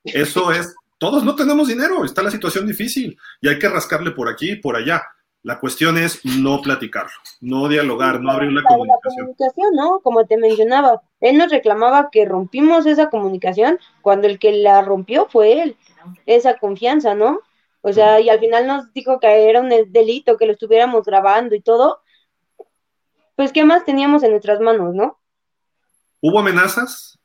[0.04, 4.30] Eso es, todos no tenemos dinero, está la situación difícil y hay que rascarle por
[4.30, 5.04] aquí y por allá.
[5.42, 9.14] La cuestión es no platicarlo, no dialogar, no abrir una comunicación.
[9.16, 10.00] La comunicación, ¿no?
[10.02, 15.28] Como te mencionaba, él nos reclamaba que rompimos esa comunicación cuando el que la rompió
[15.30, 15.78] fue él
[16.26, 17.40] esa confianza, ¿no?
[17.82, 21.56] O sea, y al final nos dijo que era un delito, que lo estuviéramos grabando
[21.56, 22.02] y todo.
[23.36, 25.18] Pues, ¿qué más teníamos en nuestras manos, no?
[26.20, 27.18] ¿Hubo amenazas?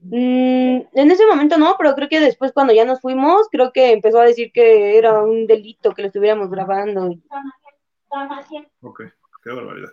[0.00, 3.92] Mm, en ese momento no, pero creo que después cuando ya nos fuimos, creo que
[3.92, 7.14] empezó a decir que era un delito que lo estuviéramos grabando.
[8.80, 9.02] Ok,
[9.42, 9.90] qué barbaridad.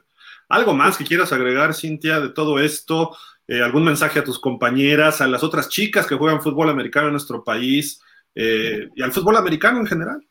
[0.48, 3.16] ¿Algo más que quieras agregar, Cintia, de todo esto?
[3.48, 7.14] Eh, ¿Algún mensaje a tus compañeras, a las otras chicas que juegan fútbol americano en
[7.14, 8.02] nuestro país?
[8.36, 10.26] Eh, y al fútbol americano en general.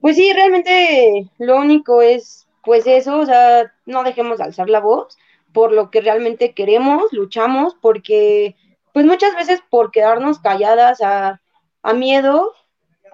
[0.00, 4.80] Pues sí, realmente lo único es pues eso, o sea, no dejemos de alzar la
[4.80, 5.16] voz
[5.54, 8.56] por lo que realmente queremos, luchamos, porque
[8.94, 11.42] pues muchas veces por quedarnos calladas a,
[11.82, 12.54] a miedo,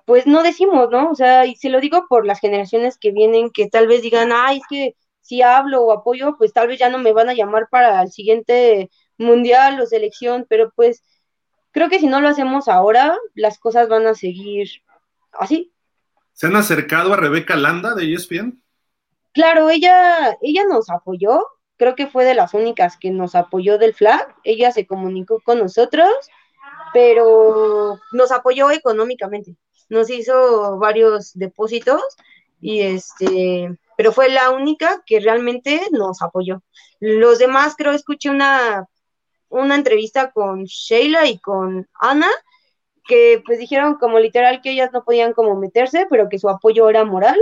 [0.05, 1.11] pues no decimos, ¿no?
[1.11, 4.29] O sea, y se lo digo por las generaciones que vienen, que tal vez digan,
[4.31, 7.35] ay, es que si hablo o apoyo, pues tal vez ya no me van a
[7.35, 11.03] llamar para el siguiente mundial o selección, pero pues
[11.71, 14.69] creo que si no lo hacemos ahora, las cosas van a seguir
[15.33, 15.73] así.
[16.35, 18.63] ¿Se han acercado a Rebeca Landa de ESPN?
[19.33, 21.41] Claro, ella, ella nos apoyó,
[21.81, 25.59] creo que fue de las únicas que nos apoyó del flag, ella se comunicó con
[25.59, 26.11] nosotros,
[26.93, 29.57] pero nos apoyó económicamente,
[29.89, 32.03] nos hizo varios depósitos
[32.61, 36.63] y este, pero fue la única que realmente nos apoyó.
[37.01, 38.87] Los demás creo escuché una
[39.49, 42.29] una entrevista con Sheila y con Ana,
[43.07, 46.91] que pues dijeron como literal que ellas no podían como meterse, pero que su apoyo
[46.91, 47.41] era moral.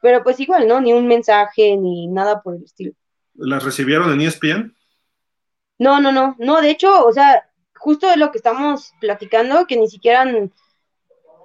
[0.00, 0.80] Pero pues igual, ¿no?
[0.80, 2.94] Ni un mensaje ni nada por el estilo.
[3.40, 4.74] ¿Las recibieron en ESPN?
[5.78, 9.78] No, no, no, no, de hecho, o sea, justo de lo que estamos platicando, que
[9.78, 10.26] ni siquiera,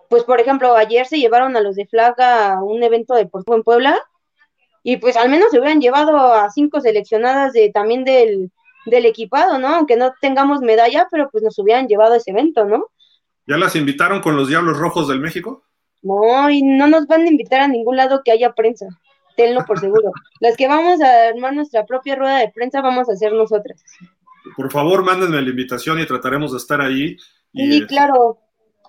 [0.09, 3.63] pues por ejemplo, ayer se llevaron a los de Flag a un evento deportivo en
[3.63, 3.97] Puebla,
[4.84, 8.51] y pues al menos se hubieran llevado a cinco seleccionadas de también del,
[8.85, 9.69] del equipado, ¿no?
[9.69, 12.89] Aunque no tengamos medalla, pero pues nos hubieran llevado a ese evento, ¿no?
[13.47, 15.63] ¿Ya las invitaron con los Diablos Rojos del México?
[16.01, 18.88] No, y no nos van a invitar a ningún lado que haya prensa,
[19.36, 20.12] tenlo por seguro.
[20.40, 23.84] Las que vamos a armar nuestra propia rueda de prensa vamos a ser nosotras.
[24.56, 27.18] Por favor, mándenme la invitación y trataremos de estar ahí.
[27.53, 28.40] sí, claro.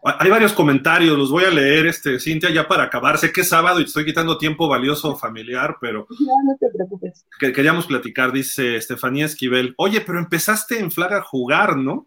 [0.05, 3.19] Hay varios comentarios, los voy a leer, este, Cintia, ya para acabar.
[3.19, 6.07] Sé que es sábado y estoy quitando tiempo valioso familiar, pero.
[6.21, 7.27] No, no te preocupes.
[7.41, 9.75] Que, queríamos platicar, dice Estefanía Esquivel.
[9.79, 12.07] Oye, pero empezaste en Flag a jugar, ¿no?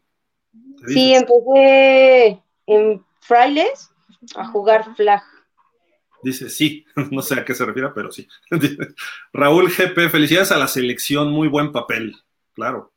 [0.88, 3.90] Sí, empecé en Frailes
[4.36, 5.22] a jugar Flag.
[6.23, 8.27] Dice, sí, no sé a qué se refiere, pero sí.
[9.33, 12.15] Raúl GP, felicidades a la selección, muy buen papel,
[12.53, 12.91] claro.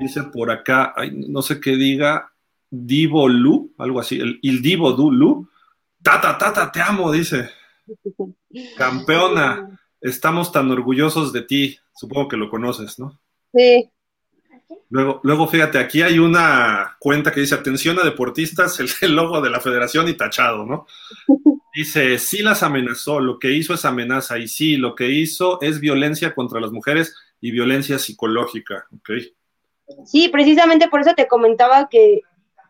[0.00, 2.32] Dice por acá, no sé qué diga,
[2.70, 5.48] Divo Lu, algo así, el, el Divo Du Lu.
[6.02, 7.50] Tata, tata, te amo, dice.
[8.76, 11.78] Campeona, estamos tan orgullosos de ti.
[11.94, 13.20] Supongo que lo conoces, ¿no?
[13.52, 13.90] Sí.
[14.88, 19.50] Luego, luego, fíjate, aquí hay una cuenta que dice atención a deportistas, el, logo de
[19.50, 20.86] la federación y tachado, ¿no?
[21.74, 25.80] Dice, sí las amenazó, lo que hizo es amenaza, y sí, lo que hizo es
[25.80, 29.10] violencia contra las mujeres y violencia psicológica, ¿ok?
[30.04, 32.20] Sí, precisamente por eso te comentaba que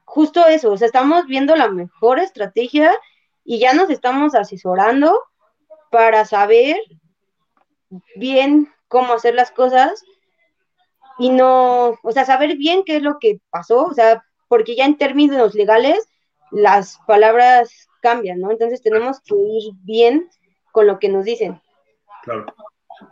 [0.05, 2.93] justo eso, o sea, estamos viendo la mejor estrategia
[3.45, 5.19] y ya nos estamos asesorando
[5.91, 6.77] para saber
[8.17, 10.05] bien cómo hacer las cosas
[11.19, 14.85] y no, o sea, saber bien qué es lo que pasó, o sea, porque ya
[14.85, 16.09] en términos legales
[16.53, 18.51] las palabras cambian, ¿no?
[18.51, 20.29] Entonces tenemos que ir bien
[20.71, 21.61] con lo que nos dicen.
[22.23, 22.47] Claro.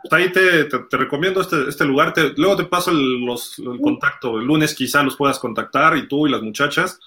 [0.09, 2.13] Pues ahí te, recomiendo este, este lugar.
[2.37, 4.39] luego te paso el, los, el contacto.
[4.39, 6.99] El lunes quizá los puedas contactar y tú y las muchachas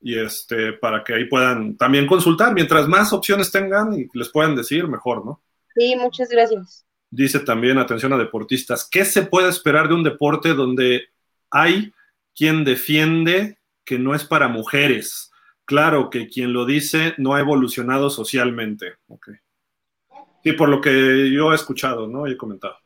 [0.00, 2.54] y este para que ahí puedan también consultar.
[2.54, 5.40] Mientras más opciones tengan y les puedan decir, mejor, ¿no?
[5.74, 6.84] Sí, muchas gracias.
[7.10, 11.08] Dice también, atención a deportistas, ¿qué se puede esperar de un deporte donde
[11.50, 11.92] hay
[12.34, 15.30] quien defiende que no es para mujeres?
[15.68, 18.94] Claro que quien lo dice no ha evolucionado socialmente.
[20.42, 22.26] Sí, por lo que yo he escuchado, ¿no?
[22.26, 22.78] Y he comentado.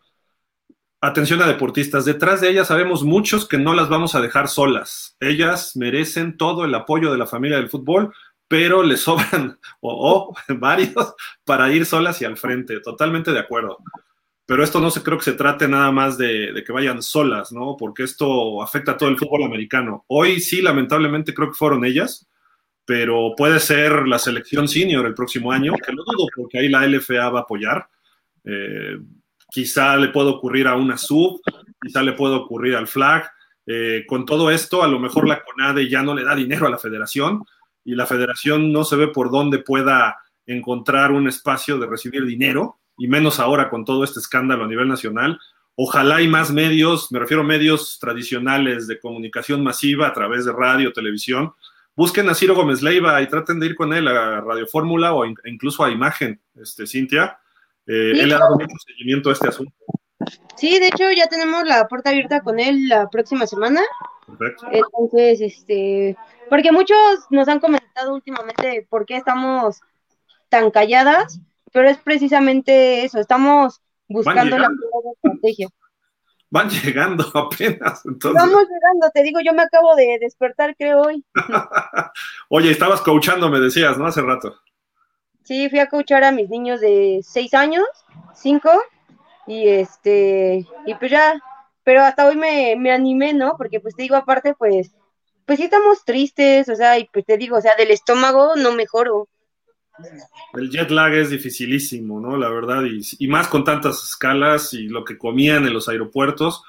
[1.01, 5.17] Atención a deportistas, detrás de ellas sabemos muchos que no las vamos a dejar solas.
[5.21, 8.13] Ellas merecen todo el apoyo de la familia del fútbol,
[8.49, 11.15] pero les sobran o, varios
[11.45, 12.81] para ir solas y al frente.
[12.81, 13.79] Totalmente de acuerdo.
[14.45, 17.53] Pero esto no se creo que se trate nada más de, de, que vayan solas,
[17.53, 17.77] ¿no?
[17.79, 20.05] Porque esto afecta a todo el fútbol americano.
[20.09, 22.29] Hoy sí, lamentablemente creo que fueron ellas,
[22.93, 26.87] pero puede ser la selección senior el próximo año, que no dudo porque ahí la
[26.87, 27.89] LFA va a apoyar.
[28.45, 28.99] Eh,
[29.51, 31.41] quizá le puede ocurrir a una sub,
[31.81, 33.31] quizá le puede ocurrir al flag.
[33.65, 36.71] Eh, con todo esto, a lo mejor la CONADE ya no le da dinero a
[36.71, 37.43] la federación
[37.83, 42.79] y la federación no se ve por dónde pueda encontrar un espacio de recibir dinero,
[42.99, 45.41] y menos ahora con todo este escándalo a nivel nacional.
[45.77, 50.53] Ojalá hay más medios, me refiero a medios tradicionales de comunicación masiva a través de
[50.53, 51.55] radio, televisión.
[51.95, 55.25] Busquen a Ciro Gómez Leiva y traten de ir con él a Radio Fórmula o
[55.27, 57.39] incluso a Imagen, este, Cintia,
[57.87, 59.75] eh, él ha dado mucho seguimiento a este asunto.
[60.57, 63.81] Sí, de hecho ya tenemos la puerta abierta con él la próxima semana.
[64.27, 64.67] Perfecto.
[64.71, 66.17] Entonces, este,
[66.49, 66.97] porque muchos
[67.31, 69.81] nos han comentado últimamente por qué estamos
[70.49, 71.41] tan calladas,
[71.73, 74.69] pero es precisamente eso, estamos buscando la
[75.23, 75.69] estrategia.
[76.53, 78.05] Van llegando apenas.
[78.05, 78.41] Entonces.
[78.41, 81.25] Vamos llegando, te digo, yo me acabo de despertar, creo, hoy.
[82.51, 84.07] Oye, estabas coachando, me decías, ¿no?
[84.07, 84.55] Hace rato.
[85.45, 87.87] Sí, fui a coachar a mis niños de seis años,
[88.35, 88.71] cinco,
[89.47, 91.43] y este, y pues ya,
[91.85, 93.57] pero hasta hoy me, me animé, ¿no?
[93.57, 94.93] Porque pues te digo, aparte, pues,
[95.47, 98.73] pues sí estamos tristes, o sea, y pues te digo, o sea, del estómago no
[98.73, 99.27] mejoro.
[100.55, 102.37] El jet lag es dificilísimo, ¿no?
[102.37, 106.63] La verdad, y, y, más con tantas escalas y lo que comían en los aeropuertos.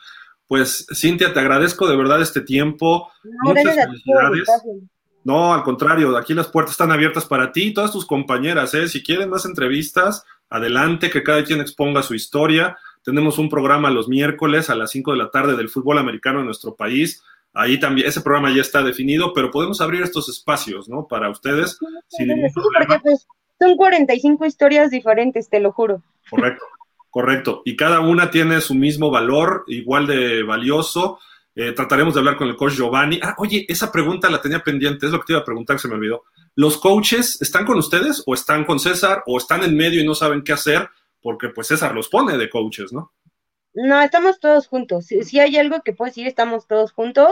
[0.48, 3.12] Pues, Cintia, te agradezco de verdad este tiempo.
[3.44, 4.48] Muchas felicidades.
[5.24, 8.74] No, al contrario, aquí las puertas están abiertas para ti y todas tus compañeras.
[8.74, 8.88] ¿eh?
[8.90, 12.78] Si quieren más entrevistas, adelante, que cada quien exponga su historia.
[13.04, 16.46] Tenemos un programa los miércoles a las 5 de la tarde del fútbol americano en
[16.46, 17.24] nuestro país.
[17.54, 21.08] Ahí también, ese programa ya está definido, pero podemos abrir estos espacios, ¿no?
[21.08, 21.78] Para ustedes.
[22.08, 23.28] Sí, porque pues,
[23.60, 26.02] son 45 historias diferentes, te lo juro.
[26.30, 26.66] Correcto,
[27.12, 27.62] correcto.
[27.66, 31.20] Y cada una tiene su mismo valor, igual de valioso
[31.56, 33.20] eh, trataremos de hablar con el coach Giovanni.
[33.22, 35.88] Ah, oye, esa pregunta la tenía pendiente, es lo que te iba a preguntar, se
[35.88, 36.24] me olvidó.
[36.56, 40.16] ¿Los coaches están con ustedes o están con César o están en medio y no
[40.16, 40.90] saben qué hacer?
[41.22, 43.12] Porque pues César los pone de coaches, ¿no?
[43.74, 45.06] No, estamos todos juntos.
[45.06, 47.30] Si, hay algo que puedo decir, estamos todos juntos,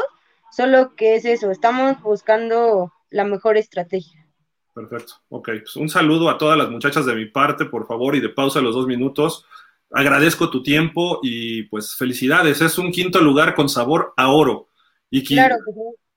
[0.52, 4.26] solo que es eso, estamos buscando la mejor estrategia.
[4.74, 5.50] Perfecto, ok.
[5.62, 8.62] Pues un saludo a todas las muchachas de mi parte, por favor, y de pausa
[8.62, 9.46] los dos minutos
[9.94, 12.62] agradezco tu tiempo y pues felicidades.
[12.62, 14.70] Es un quinto lugar con sabor a oro.
[15.10, 15.58] Y claro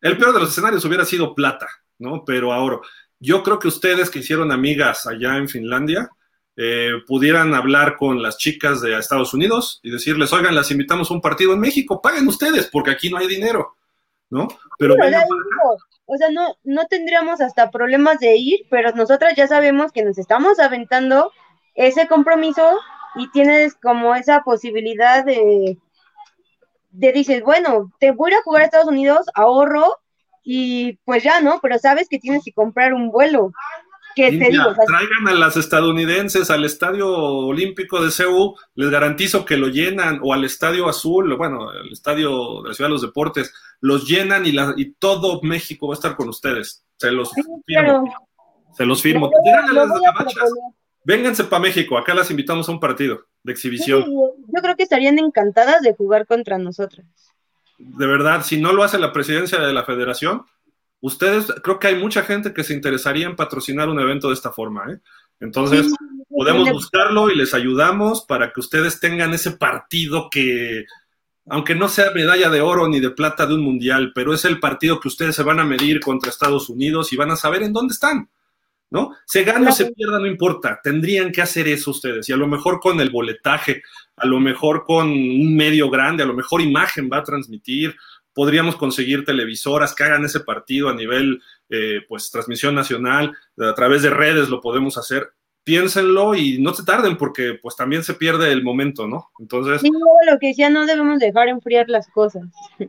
[0.05, 1.67] el peor de los escenarios hubiera sido plata,
[1.99, 2.25] ¿no?
[2.27, 2.83] Pero a oro.
[3.19, 6.11] Yo creo que ustedes que hicieron amigas allá en Finlandia,
[6.57, 11.15] eh, pudieran hablar con las chicas de Estados Unidos y decirles, oigan, las invitamos a
[11.15, 13.77] un partido en México, paguen ustedes, porque aquí no hay dinero,
[14.31, 14.49] ¿no?
[14.79, 14.95] Pero
[16.07, 20.19] o sea, no, no tendríamos hasta problemas de ir, pero nosotras ya sabemos que nos
[20.19, 21.33] estamos aventando
[21.75, 22.79] ese compromiso
[23.17, 25.79] y tienes como esa posibilidad de,
[26.91, 29.99] de dices, bueno, te voy a jugar a Estados Unidos, ahorro
[30.43, 31.59] y pues ya, ¿no?
[31.63, 33.53] Pero sabes que tienes que comprar un vuelo.
[34.15, 39.57] Que te digo, traigan a las estadounidenses al Estadio Olímpico de Seúl, les garantizo que
[39.57, 43.53] lo llenan, o al Estadio Azul, bueno, el Estadio de la Ciudad de los Deportes,
[43.81, 46.85] los llenan y, la, y todo México va a estar con ustedes.
[46.97, 47.63] Se los firmo.
[48.73, 49.31] Se los firmo.
[51.05, 54.05] Vénganse para México, acá las invitamos a un partido de exhibición.
[54.07, 57.05] yo creo que estarían encantadas de jugar contra nosotros.
[57.79, 60.47] De verdad, si no lo hace la presidencia de la federación,
[61.05, 64.53] ustedes, creo que hay mucha gente que se interesaría en patrocinar un evento de esta
[64.53, 64.91] forma.
[64.91, 65.01] ¿eh?
[65.39, 65.93] Entonces,
[66.31, 70.87] podemos buscarlo y les ayudamos para que ustedes tengan ese partido que,
[71.47, 74.61] aunque no sea medalla de oro ni de plata de un mundial, pero es el
[74.61, 77.75] partido que ustedes se van a medir contra Estados Unidos y van a saber en
[77.75, 78.31] dónde están.
[78.91, 79.11] ¿no?
[79.27, 82.47] Se gana o se pierda, no importa, tendrían que hacer eso ustedes, y a lo
[82.47, 83.83] mejor con el boletaje,
[84.17, 87.95] a lo mejor con un medio grande, a lo mejor imagen va a transmitir,
[88.35, 91.41] podríamos conseguir televisoras que hagan ese partido a nivel,
[91.71, 95.33] eh, pues, transmisión nacional, a través de redes lo podemos hacer.
[95.65, 99.31] piénsenlo y no se tarden porque pues también se pierde el momento, ¿no?
[99.39, 99.81] Entonces...
[99.81, 102.45] Sí, lo que decía, no debemos dejar enfriar las cosas.
[102.79, 102.89] Sí.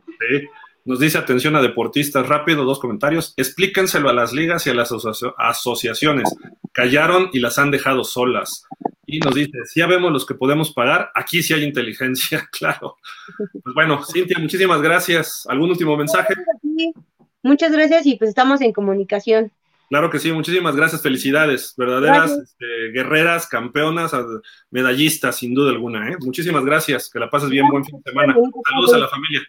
[0.86, 3.34] Nos dice atención a deportistas, rápido, dos comentarios.
[3.36, 4.92] Explíquenselo a las ligas y a las
[5.36, 6.32] asociaciones.
[6.72, 8.64] Callaron y las han dejado solas.
[9.04, 12.98] Y nos dice, si ya vemos los que podemos pagar, aquí sí hay inteligencia, claro.
[13.36, 15.44] Pues bueno, Cintia, muchísimas gracias.
[15.48, 16.34] ¿Algún último mensaje?
[17.42, 19.50] Muchas gracias y pues estamos en comunicación.
[19.88, 24.12] Claro que sí, muchísimas gracias, felicidades, verdaderas este, guerreras, campeonas,
[24.70, 26.10] medallistas, sin duda alguna.
[26.10, 26.16] ¿eh?
[26.20, 28.36] Muchísimas gracias, que la pases bien, buen fin de semana.
[28.68, 29.42] Saludos a la familia.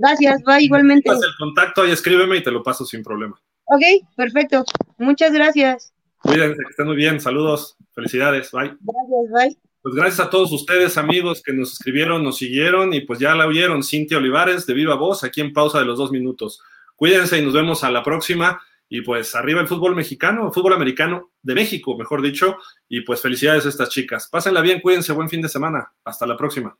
[0.00, 1.08] Gracias, va igualmente.
[1.08, 3.38] Pasa el contacto y escríbeme y te lo paso sin problema.
[3.66, 3.82] Ok,
[4.16, 4.64] perfecto.
[4.98, 5.92] Muchas gracias.
[6.22, 7.20] Cuídense, que estén muy bien.
[7.20, 8.76] Saludos, felicidades, bye.
[8.80, 9.58] Gracias, bye.
[9.82, 13.46] Pues gracias a todos ustedes, amigos, que nos escribieron, nos siguieron y pues ya la
[13.46, 16.62] oyeron, Cintia Olivares de Viva Voz, aquí en pausa de los dos minutos.
[16.96, 18.60] Cuídense y nos vemos a la próxima.
[18.92, 22.56] Y pues arriba el fútbol mexicano, el fútbol americano de México, mejor dicho.
[22.88, 24.28] Y pues felicidades a estas chicas.
[24.30, 25.92] Pásenla bien, cuídense, buen fin de semana.
[26.04, 26.76] Hasta la próxima.